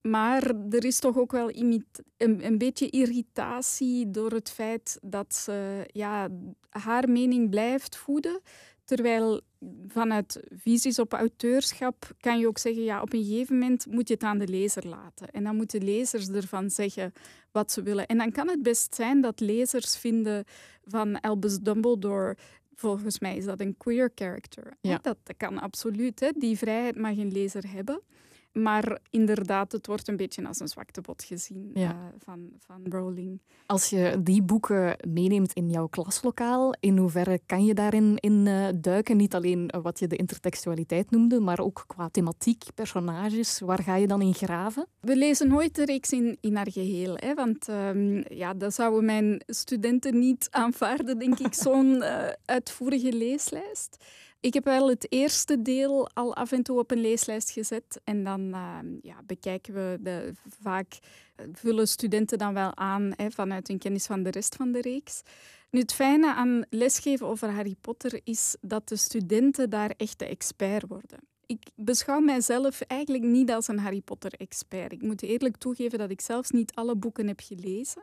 Maar 0.00 0.42
er 0.70 0.84
is 0.84 0.98
toch 0.98 1.18
ook 1.18 1.32
wel 1.32 1.50
een, 1.50 1.84
een, 2.16 2.58
beetje 2.58 2.90
irritatie 2.90 4.10
door 4.10 4.30
het 4.30 4.50
feit 4.50 4.98
dat 5.02 5.34
ze 5.34 5.88
ja, 5.92 6.28
haar 6.70 7.08
mening 7.08 7.50
blijft 7.50 7.96
voeden. 7.96 8.40
Terwijl 8.84 9.40
vanuit 9.86 10.40
visies 10.50 10.98
op 10.98 11.12
auteurschap 11.12 12.10
kan 12.20 12.38
je 12.38 12.46
ook 12.46 12.58
zeggen, 12.58 12.82
ja, 12.82 13.02
op 13.02 13.12
een 13.12 13.24
gegeven 13.24 13.58
moment 13.58 13.86
moet 13.86 14.08
je 14.08 14.14
het 14.14 14.22
aan 14.22 14.38
de 14.38 14.48
lezer 14.48 14.86
laten. 14.86 15.30
En 15.30 15.44
dan 15.44 15.56
moeten 15.56 15.84
lezers 15.84 16.28
ervan 16.28 16.70
zeggen 16.70 17.12
wat 17.52 17.72
ze 17.72 17.82
willen. 17.82 18.06
En 18.06 18.18
dan 18.18 18.32
kan 18.32 18.48
het 18.48 18.62
best 18.62 18.94
zijn 18.94 19.20
dat 19.20 19.40
lezers 19.40 19.96
vinden 19.96 20.44
van 20.84 21.20
Albus 21.20 21.58
Dumbledore 21.58 22.36
volgens 22.74 23.18
mij 23.18 23.36
is 23.36 23.44
dat 23.44 23.60
een 23.60 23.76
queer 23.76 24.10
character. 24.14 24.72
Ja. 24.80 24.98
Dat, 25.02 25.16
dat 25.22 25.36
kan 25.36 25.60
absoluut. 25.60 26.20
Hè. 26.20 26.30
Die 26.36 26.58
vrijheid 26.58 26.96
mag 26.96 27.16
een 27.16 27.32
lezer 27.32 27.70
hebben. 27.70 28.02
Maar 28.52 28.98
inderdaad, 29.10 29.72
het 29.72 29.86
wordt 29.86 30.08
een 30.08 30.16
beetje 30.16 30.46
als 30.46 30.60
een 30.60 30.68
zwaktebod 30.68 31.24
gezien 31.24 31.70
uh, 31.74 31.90
van, 32.18 32.50
van 32.58 32.80
Rowling. 32.88 33.40
Als 33.66 33.90
je 33.90 34.20
die 34.22 34.42
boeken 34.42 34.96
meeneemt 35.08 35.52
in 35.52 35.70
jouw 35.70 35.86
klaslokaal, 35.86 36.74
in 36.80 36.98
hoeverre 36.98 37.40
kan 37.46 37.64
je 37.64 37.74
daarin 37.74 38.16
in, 38.16 38.46
uh, 38.46 38.68
duiken? 38.74 39.16
Niet 39.16 39.34
alleen 39.34 39.72
wat 39.82 39.98
je 39.98 40.06
de 40.06 40.16
intertextualiteit 40.16 41.10
noemde, 41.10 41.40
maar 41.40 41.60
ook 41.60 41.84
qua 41.86 42.08
thematiek, 42.08 42.64
personages. 42.74 43.60
Waar 43.60 43.82
ga 43.82 43.94
je 43.96 44.06
dan 44.06 44.22
in 44.22 44.34
graven? 44.34 44.86
We 45.00 45.16
lezen 45.16 45.48
nooit 45.48 45.74
de 45.74 45.84
reeks 45.84 46.12
in, 46.12 46.38
in 46.40 46.56
haar 46.56 46.70
geheel. 46.70 47.14
Hè? 47.16 47.34
Want 47.34 47.68
um, 47.68 48.24
ja, 48.28 48.54
dat 48.54 48.74
zouden 48.74 49.04
mijn 49.04 49.42
studenten 49.46 50.18
niet 50.18 50.48
aanvaarden, 50.50 51.18
denk 51.18 51.38
ik, 51.38 51.54
zo'n 51.64 51.94
uh, 51.94 52.28
uitvoerige 52.44 53.12
leeslijst. 53.12 54.04
Ik 54.40 54.54
heb 54.54 54.64
wel 54.64 54.88
het 54.88 55.12
eerste 55.12 55.62
deel 55.62 56.08
al 56.14 56.34
af 56.34 56.52
en 56.52 56.62
toe 56.62 56.78
op 56.78 56.90
een 56.90 57.00
leeslijst 57.00 57.50
gezet. 57.50 58.00
En 58.04 58.24
dan 58.24 58.40
uh, 58.40 58.78
ja, 59.02 59.22
bekijken 59.26 59.74
we 59.74 59.98
de, 60.00 60.32
vaak 60.60 60.98
eh, 61.36 61.46
vullen 61.52 61.88
studenten 61.88 62.38
dan 62.38 62.54
wel 62.54 62.76
aan 62.76 63.12
hè, 63.16 63.30
vanuit 63.30 63.68
hun 63.68 63.78
kennis 63.78 64.06
van 64.06 64.22
de 64.22 64.30
rest 64.30 64.54
van 64.54 64.72
de 64.72 64.80
reeks. 64.80 65.22
Nu, 65.70 65.80
het 65.80 65.94
fijne 65.94 66.34
aan 66.34 66.64
lesgeven 66.70 67.26
over 67.26 67.50
Harry 67.50 67.74
Potter 67.80 68.20
is 68.24 68.56
dat 68.60 68.88
de 68.88 68.96
studenten 68.96 69.70
daar 69.70 69.94
echt 69.96 70.18
de 70.18 70.26
expert 70.26 70.88
worden. 70.88 71.18
Ik 71.46 71.62
beschouw 71.74 72.20
mijzelf 72.20 72.80
eigenlijk 72.80 73.24
niet 73.24 73.50
als 73.50 73.68
een 73.68 73.78
Harry 73.78 74.00
Potter-expert. 74.00 74.92
Ik 74.92 75.02
moet 75.02 75.22
eerlijk 75.22 75.56
toegeven 75.56 75.98
dat 75.98 76.10
ik 76.10 76.20
zelfs 76.20 76.50
niet 76.50 76.74
alle 76.74 76.96
boeken 76.96 77.26
heb 77.26 77.40
gelezen. 77.40 78.02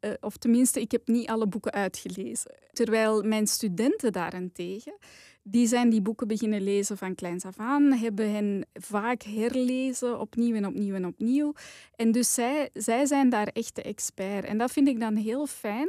Uh, 0.00 0.12
of 0.20 0.36
tenminste, 0.36 0.80
ik 0.80 0.90
heb 0.90 1.08
niet 1.08 1.28
alle 1.28 1.46
boeken 1.46 1.72
uitgelezen. 1.72 2.54
Terwijl 2.72 3.22
mijn 3.22 3.46
studenten 3.46 4.12
daarentegen 4.12 4.94
die 5.42 5.66
zijn 5.66 5.90
die 5.90 6.02
boeken 6.02 6.26
beginnen 6.26 6.62
lezen 6.62 6.96
van 6.96 7.14
kleins 7.14 7.44
af 7.44 7.58
aan, 7.58 7.92
hebben 7.92 8.32
hen 8.32 8.66
vaak 8.72 9.22
herlezen, 9.22 10.20
opnieuw 10.20 10.54
en 10.54 10.66
opnieuw 10.66 10.94
en 10.94 11.06
opnieuw. 11.06 11.52
En 11.96 12.12
dus 12.12 12.34
zij, 12.34 12.70
zij 12.72 13.06
zijn 13.06 13.28
daar 13.28 13.46
echt 13.46 13.74
de 13.74 13.82
expert. 13.82 14.44
En 14.44 14.58
dat 14.58 14.72
vind 14.72 14.88
ik 14.88 15.00
dan 15.00 15.16
heel 15.16 15.46
fijn 15.46 15.88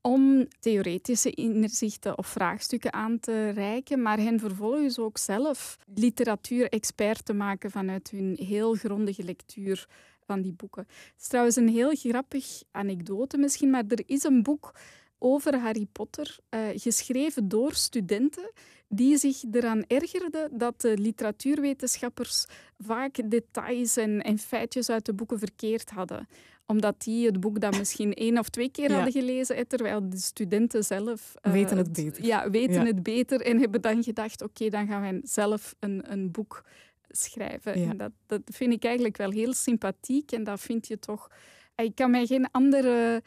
om 0.00 0.48
theoretische 0.60 1.30
inzichten 1.30 2.18
of 2.18 2.26
vraagstukken 2.26 2.92
aan 2.92 3.20
te 3.20 3.48
reiken, 3.48 4.02
maar 4.02 4.18
hen 4.18 4.38
vervolgens 4.38 4.98
ook 4.98 5.18
zelf 5.18 5.78
literatuur-expert 5.94 7.24
te 7.24 7.32
maken 7.32 7.70
vanuit 7.70 8.10
hun 8.10 8.36
heel 8.40 8.74
grondige 8.74 9.22
lectuur 9.22 9.86
van 10.26 10.42
die 10.42 10.52
boeken. 10.52 10.86
Het 10.88 11.20
is 11.20 11.28
trouwens 11.28 11.56
een 11.56 11.68
heel 11.68 11.94
grappig 11.94 12.62
anekdote 12.70 13.38
misschien, 13.38 13.70
maar 13.70 13.84
er 13.88 14.02
is 14.06 14.22
een 14.22 14.42
boek 14.42 14.74
over 15.18 15.58
Harry 15.58 15.86
Potter, 15.92 16.38
uh, 16.50 16.60
geschreven 16.74 17.48
door 17.48 17.74
studenten 17.74 18.50
die 18.88 19.16
zich 19.16 19.42
eraan 19.52 19.84
ergerden 19.86 20.58
dat 20.58 20.80
de 20.80 20.98
literatuurwetenschappers 20.98 22.44
vaak 22.78 23.30
details 23.30 23.96
en, 23.96 24.22
en 24.22 24.38
feitjes 24.38 24.90
uit 24.90 25.06
de 25.06 25.14
boeken 25.14 25.38
verkeerd 25.38 25.90
hadden 25.90 26.28
omdat 26.66 27.02
die 27.02 27.26
het 27.26 27.40
boek 27.40 27.60
dan 27.60 27.76
misschien 27.78 28.14
één 28.14 28.38
of 28.38 28.48
twee 28.48 28.70
keer 28.70 28.92
hadden 28.92 29.12
gelezen, 29.12 29.66
terwijl 29.66 30.08
de 30.08 30.16
studenten 30.16 30.84
zelf... 30.84 31.34
Uh, 31.42 31.52
weten 31.52 31.76
het 31.76 31.92
beter. 31.92 32.24
Ja, 32.24 32.50
weten 32.50 32.86
het 32.86 33.02
beter 33.02 33.40
en 33.40 33.60
hebben 33.60 33.80
dan 33.80 34.02
gedacht, 34.02 34.42
oké, 34.42 34.68
dan 34.68 34.86
gaan 34.86 35.00
wij 35.00 35.20
zelf 35.22 35.74
een, 35.78 36.12
een 36.12 36.30
boek 36.30 36.64
schrijven. 37.08 37.74
En 37.74 37.96
dat, 37.96 38.12
dat 38.26 38.40
vind 38.44 38.72
ik 38.72 38.84
eigenlijk 38.84 39.16
wel 39.16 39.30
heel 39.30 39.52
sympathiek 39.52 40.32
en 40.32 40.44
dat 40.44 40.60
vind 40.60 40.86
je 40.86 40.98
toch... 40.98 41.28
Ik 41.76 41.94
kan 41.94 42.10
mij 42.10 42.26
geen 42.26 42.48
andere 42.50 43.22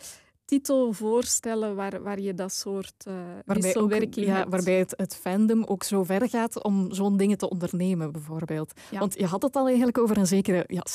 titel 0.48 0.94
voorstellen 0.94 1.76
waar, 1.76 2.04
waar 2.04 2.20
je 2.20 2.34
dat 2.34 2.54
soort 2.54 3.06
uh, 3.08 3.14
waarbij 3.46 3.76
ook, 3.76 4.14
ja, 4.14 4.48
Waarbij 4.50 4.80
het, 4.80 4.94
het 4.98 5.16
fandom 5.16 5.64
ook 5.64 5.84
zo 5.84 6.04
ver 6.04 6.30
gaat 6.30 6.64
om 6.64 6.94
zo'n 6.94 7.18
dingen 7.18 7.38
te 7.38 7.50
ondernemen, 7.50 8.12
bijvoorbeeld. 8.12 8.72
Want 8.92 9.18
je 9.18 9.26
had 9.26 9.42
het 9.42 9.56
al 9.56 9.68
eigenlijk 9.68 9.98
over 9.98 10.18
een 10.18 10.28
zekere 10.28 10.64
ja, 10.68 10.86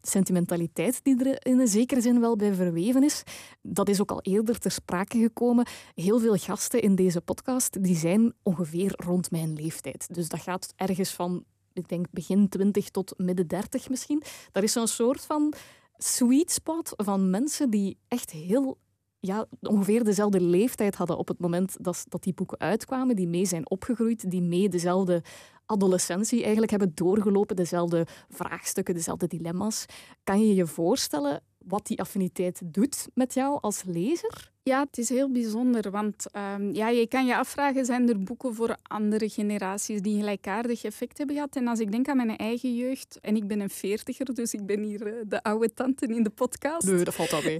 sentimentaliteit 0.00 1.00
die 1.04 1.24
er 1.24 1.46
in 1.46 1.60
een 1.60 1.68
zekere 1.68 2.00
zin 2.00 2.20
wel 2.20 2.36
bij 2.36 2.54
verweven 2.54 3.02
is. 3.02 3.22
Dat 3.62 3.88
is 3.88 4.00
ook 4.00 4.10
al 4.10 4.20
eerder 4.22 4.58
ter 4.58 4.70
sprake 4.70 5.18
gekomen. 5.18 5.66
Heel 5.94 6.18
veel 6.18 6.36
gasten 6.36 6.82
in 6.82 6.94
deze 6.94 7.20
podcast 7.20 7.82
die 7.82 7.96
zijn 7.96 8.34
ongeveer 8.42 8.92
rond 8.96 9.30
mijn 9.30 9.52
leeftijd. 9.52 10.14
Dus 10.14 10.28
dat 10.28 10.40
gaat 10.40 10.72
ergens 10.76 11.10
van, 11.10 11.44
ik 11.72 11.88
denk, 11.88 12.06
begin 12.10 12.48
20 12.48 12.88
tot 12.88 13.14
midden 13.16 13.46
30 13.46 13.88
misschien. 13.88 14.22
Dat 14.52 14.62
is 14.62 14.72
zo'n 14.72 14.86
soort 14.86 15.24
van 15.24 15.54
sweet 15.96 16.50
spot 16.50 16.92
van 16.96 17.30
mensen 17.30 17.70
die 17.70 17.98
echt 18.08 18.30
heel 18.30 18.78
ja, 19.20 19.46
ongeveer 19.60 20.04
dezelfde 20.04 20.40
leeftijd 20.40 20.94
hadden 20.94 21.18
op 21.18 21.28
het 21.28 21.38
moment 21.38 21.76
dat, 21.80 22.06
die 22.20 22.34
boeken 22.34 22.58
uitkwamen, 22.58 23.16
die 23.16 23.28
mee 23.28 23.44
zijn 23.44 23.70
opgegroeid, 23.70 24.30
die 24.30 24.42
mee 24.42 24.68
dezelfde 24.68 25.22
adolescentie 25.66 26.40
eigenlijk 26.40 26.70
hebben 26.70 26.92
doorgelopen, 26.94 27.56
dezelfde 27.56 28.06
vraagstukken, 28.28 28.94
dezelfde 28.94 29.26
dilemma's. 29.26 29.86
Kan 30.24 30.46
je 30.46 30.54
je 30.54 30.66
voorstellen 30.66 31.42
wat 31.58 31.86
die 31.86 32.00
affiniteit 32.00 32.60
doet 32.64 33.08
met 33.14 33.34
jou 33.34 33.58
als 33.60 33.82
lezer? 33.86 34.52
Ja, 34.62 34.80
het 34.80 34.98
is 34.98 35.08
heel 35.08 35.30
bijzonder, 35.30 35.90
want 35.90 36.26
um, 36.36 36.74
ja, 36.74 36.88
je 36.88 37.06
kan 37.06 37.26
je 37.26 37.36
afvragen, 37.36 37.84
zijn 37.84 38.08
er 38.08 38.22
boeken 38.22 38.54
voor 38.54 38.76
andere 38.82 39.28
generaties 39.28 40.02
die 40.02 40.18
gelijkaardig 40.18 40.84
effect 40.84 41.18
hebben 41.18 41.36
gehad? 41.36 41.56
En 41.56 41.68
als 41.68 41.78
ik 41.78 41.92
denk 41.92 42.08
aan 42.08 42.16
mijn 42.16 42.36
eigen 42.36 42.76
jeugd, 42.76 43.18
en 43.20 43.36
ik 43.36 43.46
ben 43.46 43.60
een 43.60 43.70
veertiger, 43.70 44.34
dus 44.34 44.54
ik 44.54 44.66
ben 44.66 44.82
hier 44.82 45.06
uh, 45.06 45.12
de 45.26 45.42
oude 45.42 45.74
tante 45.74 46.06
in 46.06 46.22
de 46.22 46.30
podcast. 46.30 46.86
Nee, 46.86 47.04
dat 47.04 47.14
valt 47.14 47.32
al 47.32 47.42
mee. 47.42 47.56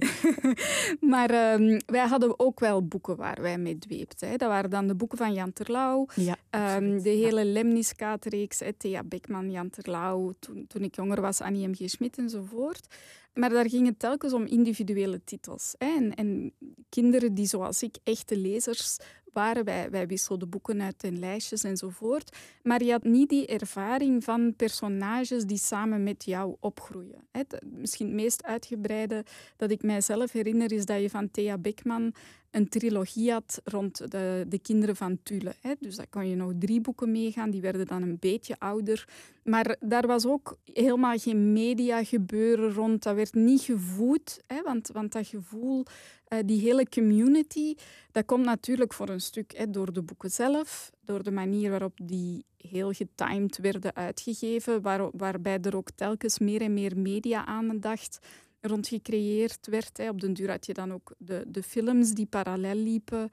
maar 1.13 1.53
um, 1.53 1.79
wij 1.85 2.07
hadden 2.07 2.39
ook 2.39 2.59
wel 2.59 2.87
boeken 2.87 3.15
waar 3.15 3.41
wij 3.41 3.57
mee 3.57 3.77
dweepten. 3.77 4.29
Hè. 4.29 4.35
Dat 4.35 4.49
waren 4.49 4.69
dan 4.69 4.87
de 4.87 4.95
boeken 4.95 5.17
van 5.17 5.33
Jan 5.33 5.53
Terlouw, 5.53 6.07
ja, 6.15 6.77
um, 6.77 7.01
de 7.01 7.09
hele 7.09 7.45
ja. 7.45 7.51
Lemniskaat-reeks, 7.51 8.61
Thea 8.77 9.03
Beckman, 9.03 9.51
Jan 9.51 9.69
Terlouw, 9.69 10.33
toen, 10.39 10.65
toen 10.67 10.83
ik 10.83 10.95
jonger 10.95 11.21
was, 11.21 11.41
Annie 11.41 11.67
M. 11.67 11.75
G. 11.75 11.89
Schmidt 11.89 12.17
enzovoort. 12.17 12.87
Maar 13.33 13.49
daar 13.49 13.69
ging 13.69 13.87
het 13.87 13.99
telkens 13.99 14.33
om 14.33 14.45
individuele 14.45 15.23
titels. 15.23 15.75
Hè. 15.77 15.85
En, 15.85 16.15
en, 16.15 16.53
kinderen 16.91 17.33
die, 17.33 17.47
zoals 17.47 17.83
ik, 17.83 17.97
echte 18.03 18.37
lezers 18.37 18.97
waren. 19.33 19.65
Wij, 19.65 20.07
wisselden 20.07 20.49
boeken 20.49 20.81
uit 20.81 21.03
en 21.03 21.19
lijstjes 21.19 21.63
enzovoort. 21.63 22.37
Maar 22.63 22.83
je 22.83 22.91
had 22.91 23.03
niet 23.03 23.29
die 23.29 23.47
ervaring 23.47 24.23
van 24.23 24.55
personages 24.55 25.43
die 25.43 25.57
samen 25.57 26.03
met 26.03 26.23
jou 26.25 26.55
opgroeien. 26.59 27.27
Misschien 27.63 28.05
het 28.05 28.15
meest 28.15 28.43
uitgebreide 28.43 29.25
dat 29.57 29.71
ik 29.71 29.83
mijzelf 29.83 30.31
herinner 30.31 30.71
is 30.71 30.85
dat 30.85 31.01
je 31.01 31.09
van 31.09 31.31
Thea 31.31 31.57
Beckman 31.57 32.13
een 32.51 32.69
trilogie 32.69 33.31
had 33.31 33.61
rond 33.63 34.11
de, 34.11 34.45
de 34.47 34.59
kinderen 34.59 34.95
van 34.95 35.19
Tule. 35.23 35.53
Hè. 35.61 35.73
Dus 35.79 35.95
daar 35.95 36.07
kon 36.09 36.27
je 36.27 36.35
nog 36.35 36.51
drie 36.59 36.81
boeken 36.81 37.11
meegaan. 37.11 37.49
Die 37.49 37.61
werden 37.61 37.87
dan 37.87 38.01
een 38.01 38.17
beetje 38.19 38.59
ouder. 38.59 39.07
Maar 39.43 39.75
daar 39.79 40.07
was 40.07 40.25
ook 40.25 40.57
helemaal 40.73 41.17
geen 41.17 41.53
media 41.53 42.03
gebeuren 42.03 42.73
rond. 42.73 43.03
Dat 43.03 43.15
werd 43.15 43.33
niet 43.33 43.61
gevoed. 43.61 44.41
Hè, 44.47 44.61
want, 44.61 44.87
want 44.87 45.11
dat 45.11 45.27
gevoel, 45.27 45.85
uh, 46.29 46.39
die 46.45 46.61
hele 46.61 46.89
community, 46.89 47.75
dat 48.11 48.25
komt 48.25 48.45
natuurlijk 48.45 48.93
voor 48.93 49.09
een 49.09 49.21
stuk 49.21 49.53
hè, 49.57 49.69
door 49.69 49.93
de 49.93 50.01
boeken 50.01 50.31
zelf. 50.31 50.91
Door 51.01 51.23
de 51.23 51.31
manier 51.31 51.69
waarop 51.69 51.99
die 52.03 52.45
heel 52.57 52.91
getimed 52.91 53.57
werden 53.57 53.95
uitgegeven. 53.95 54.81
Waar, 54.81 55.09
waarbij 55.11 55.59
er 55.61 55.75
ook 55.75 55.89
telkens 55.95 56.39
meer 56.39 56.61
en 56.61 56.73
meer 56.73 56.97
media-aandacht 56.97 58.19
rond 58.61 58.87
gecreëerd 58.87 59.67
werd. 59.67 59.97
Hè. 59.97 60.09
Op 60.09 60.21
den 60.21 60.33
duur 60.33 60.49
had 60.49 60.65
je 60.65 60.73
dan 60.73 60.93
ook 60.93 61.13
de, 61.17 61.43
de 61.47 61.63
films 61.63 62.13
die 62.13 62.25
parallel 62.25 62.75
liepen. 62.75 63.29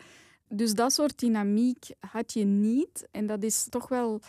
Dus 0.49 0.75
dat 0.75 0.92
soort 0.92 1.18
dynamiek 1.18 1.85
had 2.00 2.32
je 2.32 2.44
niet. 2.44 3.08
En 3.11 3.26
dat 3.26 3.42
is 3.42 3.66
toch 3.68 3.88
wel 3.88 4.21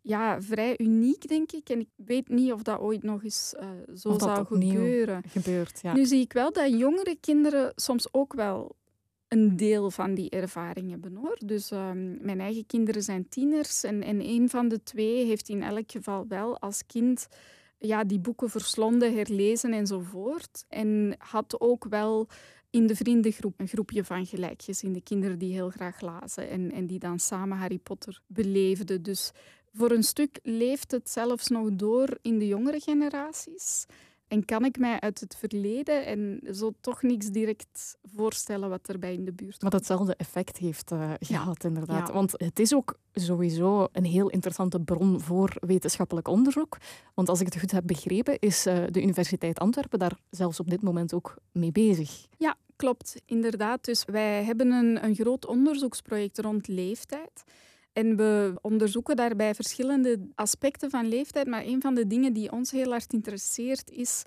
ja, 0.00 0.42
vrij 0.42 0.78
uniek, 0.78 1.28
denk 1.28 1.52
ik. 1.52 1.68
En 1.68 1.80
ik 1.80 1.88
weet 1.96 2.28
niet 2.28 2.52
of 2.52 2.62
dat 2.62 2.78
ooit 2.78 3.02
nog 3.02 3.24
eens 3.24 3.54
uh, 3.60 3.68
zo 3.96 4.18
zou 4.18 4.46
gebeuren. 4.46 5.22
Gebeurt, 5.28 5.80
ja. 5.82 5.92
Nu 5.92 6.06
zie 6.06 6.20
ik 6.20 6.32
wel 6.32 6.52
dat 6.52 6.78
jongere 6.78 7.16
kinderen 7.20 7.72
soms 7.76 8.12
ook 8.12 8.34
wel 8.34 8.76
een 9.28 9.56
deel 9.56 9.90
van 9.90 10.14
die 10.14 10.30
ervaring 10.30 10.90
hebben. 10.90 11.14
Hoor. 11.14 11.38
Dus 11.44 11.70
um, 11.70 12.18
mijn 12.20 12.40
eigen 12.40 12.66
kinderen 12.66 13.02
zijn 13.02 13.28
tieners 13.28 13.82
en, 13.82 14.02
en 14.02 14.20
een 14.20 14.48
van 14.48 14.68
de 14.68 14.82
twee 14.82 15.26
heeft 15.26 15.48
in 15.48 15.62
elk 15.62 15.90
geval 15.90 16.26
wel 16.28 16.58
als 16.58 16.86
kind 16.86 17.28
ja, 17.78 18.04
die 18.04 18.18
boeken 18.18 18.50
verslonden, 18.50 19.14
herlezen 19.14 19.72
enzovoort. 19.72 20.64
En 20.68 21.14
had 21.18 21.60
ook 21.60 21.84
wel 21.84 22.28
in 22.70 22.86
de 22.86 22.96
vriendengroep 22.96 23.60
een 23.60 23.68
groepje 23.68 24.04
van 24.04 24.26
gelijkgezinde 24.26 25.00
kinderen 25.00 25.38
die 25.38 25.52
heel 25.52 25.70
graag 25.70 26.00
lazen 26.00 26.48
en, 26.48 26.72
en 26.72 26.86
die 26.86 26.98
dan 26.98 27.18
samen 27.18 27.58
Harry 27.58 27.78
Potter 27.78 28.20
beleefden. 28.26 29.02
Dus 29.02 29.32
voor 29.72 29.90
een 29.90 30.02
stuk 30.02 30.38
leeft 30.42 30.90
het 30.90 31.10
zelfs 31.10 31.48
nog 31.48 31.68
door 31.72 32.18
in 32.22 32.38
de 32.38 32.46
jongere 32.46 32.80
generaties. 32.80 33.86
En 34.28 34.44
kan 34.44 34.64
ik 34.64 34.78
mij 34.78 35.00
uit 35.00 35.20
het 35.20 35.36
verleden 35.36 36.06
en 36.06 36.40
zo 36.54 36.72
toch 36.80 37.02
niks 37.02 37.26
direct 37.26 37.96
voorstellen 38.14 38.68
wat 38.68 38.88
erbij 38.88 39.14
in 39.14 39.24
de 39.24 39.32
buurt 39.32 39.62
Wat 39.62 39.72
hetzelfde 39.72 40.14
effect 40.14 40.56
heeft 40.56 40.92
uh, 40.92 41.12
gehad, 41.20 41.64
inderdaad. 41.64 42.10
Want 42.10 42.32
het 42.36 42.58
is 42.58 42.74
ook 42.74 42.98
sowieso 43.12 43.88
een 43.92 44.04
heel 44.04 44.28
interessante 44.28 44.80
bron 44.80 45.20
voor 45.20 45.52
wetenschappelijk 45.60 46.28
onderzoek. 46.28 46.76
Want 47.14 47.28
als 47.28 47.40
ik 47.40 47.46
het 47.46 47.58
goed 47.58 47.70
heb 47.70 47.86
begrepen, 47.86 48.38
is 48.38 48.66
uh, 48.66 48.84
de 48.90 49.02
Universiteit 49.02 49.58
Antwerpen 49.58 49.98
daar 49.98 50.18
zelfs 50.30 50.60
op 50.60 50.70
dit 50.70 50.82
moment 50.82 51.14
ook 51.14 51.36
mee 51.52 51.72
bezig. 51.72 52.26
Ja, 52.36 52.56
klopt, 52.76 53.22
inderdaad. 53.24 53.84
Dus 53.84 54.04
wij 54.04 54.44
hebben 54.44 54.70
een, 54.70 55.04
een 55.04 55.14
groot 55.14 55.46
onderzoeksproject 55.46 56.38
rond 56.38 56.68
leeftijd. 56.68 57.44
En 57.98 58.16
we 58.16 58.54
onderzoeken 58.60 59.16
daarbij 59.16 59.54
verschillende 59.54 60.18
aspecten 60.34 60.90
van 60.90 61.08
leeftijd. 61.08 61.46
Maar 61.46 61.64
een 61.64 61.80
van 61.80 61.94
de 61.94 62.06
dingen 62.06 62.32
die 62.32 62.52
ons 62.52 62.70
heel 62.70 62.90
hard 62.90 63.12
interesseert 63.12 63.90
is. 63.90 64.22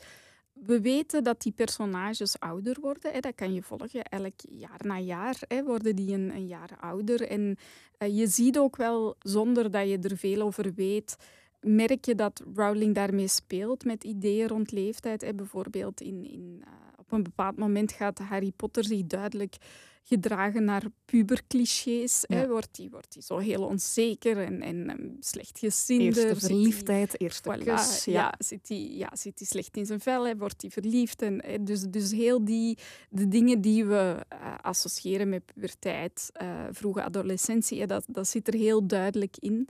We 0.53 0.81
weten 0.81 1.23
dat 1.23 1.41
die 1.41 1.51
personages 1.51 2.39
ouder 2.39 2.77
worden. 2.81 3.11
Hè. 3.11 3.19
Dat 3.19 3.35
kan 3.35 3.53
je 3.53 3.61
volgen. 3.61 4.03
Elk 4.03 4.33
jaar 4.49 4.79
na 4.85 4.99
jaar 4.99 5.35
hè, 5.47 5.63
worden 5.63 5.95
die 5.95 6.13
een, 6.13 6.35
een 6.35 6.47
jaar 6.47 6.77
ouder. 6.79 7.27
En 7.27 7.57
uh, 7.99 8.17
je 8.17 8.27
ziet 8.27 8.57
ook 8.57 8.75
wel, 8.75 9.15
zonder 9.19 9.71
dat 9.71 9.89
je 9.89 9.99
er 9.99 10.17
veel 10.17 10.41
over 10.41 10.73
weet, 10.75 11.15
merk 11.59 12.05
je 12.05 12.15
dat 12.15 12.43
Rowling 12.55 12.95
daarmee 12.95 13.27
speelt 13.27 13.85
met 13.85 14.03
ideeën 14.03 14.47
rond 14.47 14.71
leeftijd. 14.71 15.21
Hè. 15.21 15.33
Bijvoorbeeld 15.33 16.01
in, 16.01 16.25
in, 16.31 16.61
uh, 16.61 16.67
op 16.97 17.11
een 17.11 17.23
bepaald 17.23 17.57
moment 17.57 17.91
gaat 17.91 18.19
Harry 18.19 18.51
Potter 18.55 18.83
zich 18.83 19.07
duidelijk 19.07 19.57
gedragen 20.03 20.63
naar 20.63 20.83
puberclichés. 21.05 22.23
Ja. 22.27 22.47
Wordt 22.47 22.77
hij 22.77 22.87
wordt 22.91 23.13
die 23.13 23.23
zo 23.23 23.37
heel 23.37 23.63
onzeker 23.63 24.37
en, 24.37 24.61
en 24.61 25.17
slecht 25.19 25.59
gezind. 25.59 26.01
Eerste 26.01 26.35
verliefdheid, 26.35 27.21
eerste 27.21 27.57
voilà, 27.57 27.63
kus. 27.63 28.05
Ja, 28.05 28.11
ja 28.11 28.33
zit 28.37 28.67
hij 28.67 28.77
ja, 28.77 29.09
zit 29.13 29.39
hij 29.39 29.47
slecht 29.47 29.77
in 29.77 29.85
zijn 29.85 29.99
vel, 29.99 30.27
hè, 30.27 30.37
wordt 30.37 30.61
hij 30.61 30.71
verliefd. 30.71 31.21
En, 31.21 31.41
dus, 31.61 31.81
dus 31.81 32.11
heel 32.11 32.45
die 32.45 32.77
de 33.09 33.27
dingen 33.27 33.61
die 33.61 33.85
we 33.85 34.25
uh, 34.33 34.55
associëren 34.61 35.29
met 35.29 35.45
puberteit, 35.53 36.31
uh, 36.41 36.63
vroege 36.71 37.03
adolescentie, 37.03 37.87
dat, 37.87 38.03
dat 38.07 38.27
zit 38.27 38.47
er 38.47 38.53
heel 38.53 38.87
duidelijk 38.87 39.35
in. 39.39 39.67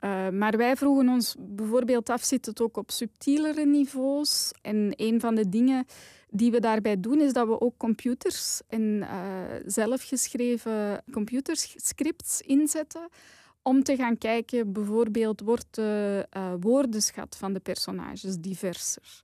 Uh, 0.00 0.28
maar 0.28 0.56
wij 0.56 0.76
vroegen 0.76 1.08
ons 1.08 1.36
bijvoorbeeld 1.38 2.10
af, 2.10 2.22
zit 2.22 2.46
het 2.46 2.60
ook 2.60 2.76
op 2.76 2.90
subtielere 2.90 3.66
niveaus? 3.66 4.52
En 4.62 4.92
een 4.96 5.20
van 5.20 5.34
de 5.34 5.48
dingen 5.48 5.86
die 6.30 6.50
we 6.50 6.60
daarbij 6.60 7.00
doen, 7.00 7.20
is 7.20 7.32
dat 7.32 7.46
we 7.46 7.60
ook 7.60 7.76
computers 7.76 8.60
en 8.68 8.82
uh, 8.82 9.08
zelfgeschreven 9.66 11.04
computerscripts 11.12 12.40
inzetten 12.40 13.08
om 13.62 13.82
te 13.82 13.96
gaan 13.96 14.18
kijken, 14.18 14.72
bijvoorbeeld, 14.72 15.40
wordt 15.40 15.66
de 15.70 16.26
uh, 16.36 16.52
woordenschat 16.60 17.36
van 17.36 17.52
de 17.52 17.60
personages 17.60 18.36
diverser? 18.36 19.22